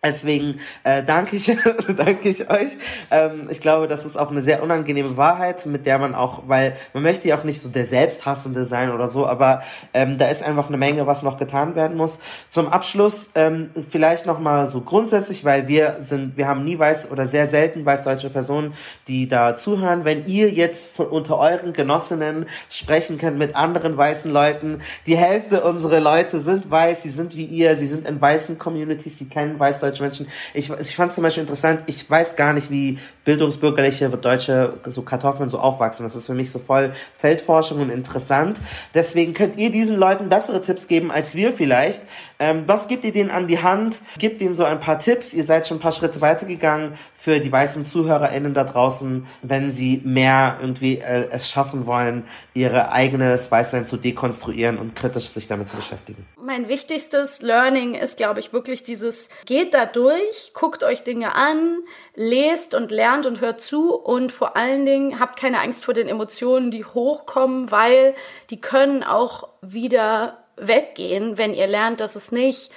[0.00, 1.46] Deswegen äh, danke ich,
[1.96, 2.70] danke ich euch.
[3.10, 6.76] Ähm, ich glaube, das ist auch eine sehr unangenehme Wahrheit, mit der man auch, weil
[6.92, 9.62] man möchte ja auch nicht so der Selbsthassende sein oder so, aber
[9.94, 12.20] ähm, da ist einfach eine Menge, was noch getan werden muss.
[12.48, 17.10] Zum Abschluss ähm, vielleicht noch mal so grundsätzlich, weil wir sind, wir haben nie weiß
[17.10, 18.74] oder sehr selten weißdeutsche Personen,
[19.08, 20.04] die da zuhören.
[20.04, 25.64] Wenn ihr jetzt von unter euren Genossinnen sprechen könnt mit anderen weißen Leuten, die Hälfte
[25.64, 29.58] unserer Leute sind weiß, sie sind wie ihr, sie sind in weißen Communities, sie kennen
[29.58, 30.28] weißdeutsche deutsche Menschen.
[30.54, 35.48] Ich, ich fand zum Beispiel interessant, ich weiß gar nicht, wie bildungsbürgerliche deutsche so Kartoffeln
[35.48, 36.04] so aufwachsen.
[36.06, 38.58] Das ist für mich so voll Feldforschung und interessant.
[38.94, 42.00] Deswegen könnt ihr diesen Leuten bessere Tipps geben als wir vielleicht.
[42.40, 44.00] Ähm, was gibt ihr denen an die Hand?
[44.18, 45.34] Gebt ihnen so ein paar Tipps.
[45.34, 50.00] Ihr seid schon ein paar Schritte weitergegangen für die weißen ZuhörerInnen da draußen, wenn sie
[50.04, 52.24] mehr irgendwie äh, es schaffen wollen,
[52.54, 56.24] ihre eigenes Weißsein zu dekonstruieren und kritisch sich damit zu beschäftigen.
[56.40, 61.84] Mein wichtigstes Learning ist, glaube ich, wirklich dieses, geht da durch, guckt euch Dinge an,
[62.14, 66.08] lest und lernt und hört zu und vor allen Dingen habt keine Angst vor den
[66.08, 68.14] Emotionen, die hochkommen, weil
[68.50, 72.72] die können auch wieder weggehen, wenn ihr lernt, dass es nicht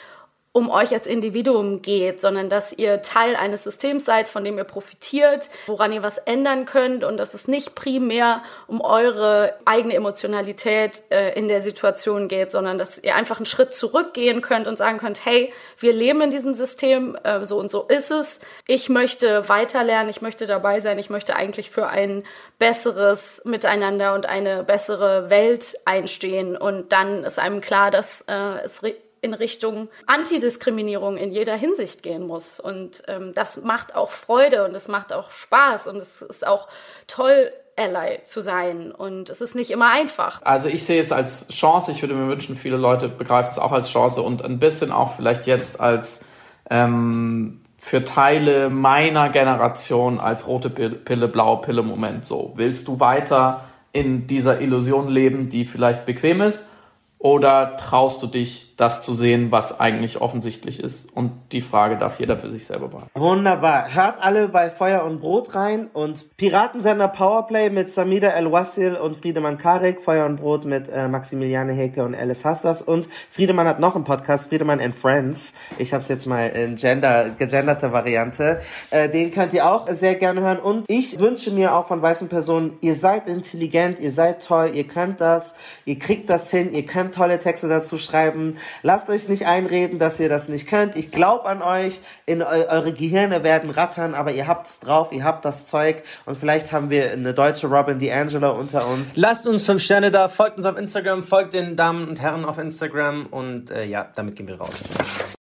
[0.53, 4.65] um euch als Individuum geht, sondern dass ihr Teil eines Systems seid, von dem ihr
[4.65, 11.03] profitiert, woran ihr was ändern könnt und dass es nicht primär um eure eigene Emotionalität
[11.09, 14.97] äh, in der Situation geht, sondern dass ihr einfach einen Schritt zurückgehen könnt und sagen
[14.97, 18.41] könnt, hey, wir leben in diesem System, äh, so und so ist es.
[18.67, 22.23] Ich möchte weiterlernen, ich möchte dabei sein, ich möchte eigentlich für ein
[22.59, 28.83] besseres Miteinander und eine bessere Welt einstehen und dann ist einem klar, dass äh, es
[29.21, 32.59] in Richtung Antidiskriminierung in jeder Hinsicht gehen muss.
[32.59, 36.67] Und ähm, das macht auch Freude und es macht auch Spaß und es ist auch
[37.07, 38.91] toll, Ally zu sein.
[38.91, 40.41] Und es ist nicht immer einfach.
[40.43, 41.91] Also ich sehe es als Chance.
[41.91, 45.13] Ich würde mir wünschen, viele Leute begreifen es auch als Chance und ein bisschen auch
[45.13, 46.25] vielleicht jetzt als
[46.69, 52.25] ähm, für Teile meiner Generation als rote Pille, blaue Pille Moment.
[52.25, 56.69] So, willst du weiter in dieser Illusion leben, die vielleicht bequem ist?
[57.17, 61.15] Oder traust du dich, das zu sehen, was eigentlich offensichtlich ist?
[61.15, 63.19] Und die Frage darf jeder für sich selber beantworten.
[63.19, 63.93] Wunderbar.
[63.93, 69.59] Hört alle bei Feuer und Brot rein und Piratensender Powerplay mit Samida El-Wassil und Friedemann
[69.59, 73.95] Karik, Feuer und Brot mit äh, Maximiliane Heke und Alice Hastas und Friedemann hat noch
[73.95, 75.53] einen Podcast, Friedemann and Friends.
[75.77, 78.61] Ich habe es jetzt mal in Gender, gegenderte Variante.
[78.89, 82.29] Äh, den könnt ihr auch sehr gerne hören und ich wünsche mir auch von weißen
[82.29, 85.53] Personen, ihr seid intelligent, ihr seid toll, ihr könnt das,
[85.85, 88.57] ihr kriegt das hin, ihr könnt tolle Texte dazu schreiben.
[88.81, 90.95] Lasst euch nicht einreden, dass ihr das nicht könnt.
[90.95, 92.01] Ich glaube an euch.
[92.25, 96.37] In eu eure Gehirne werden rattern, aber ihr habt's drauf, ihr habt das Zeug und
[96.37, 99.15] vielleicht haben wir eine deutsche Robin DeAngelo unter uns.
[99.15, 102.57] Lasst uns fünf Sterne da, folgt uns auf Instagram, folgt den Damen und Herren auf
[102.57, 105.31] Instagram und äh, ja, damit gehen wir raus.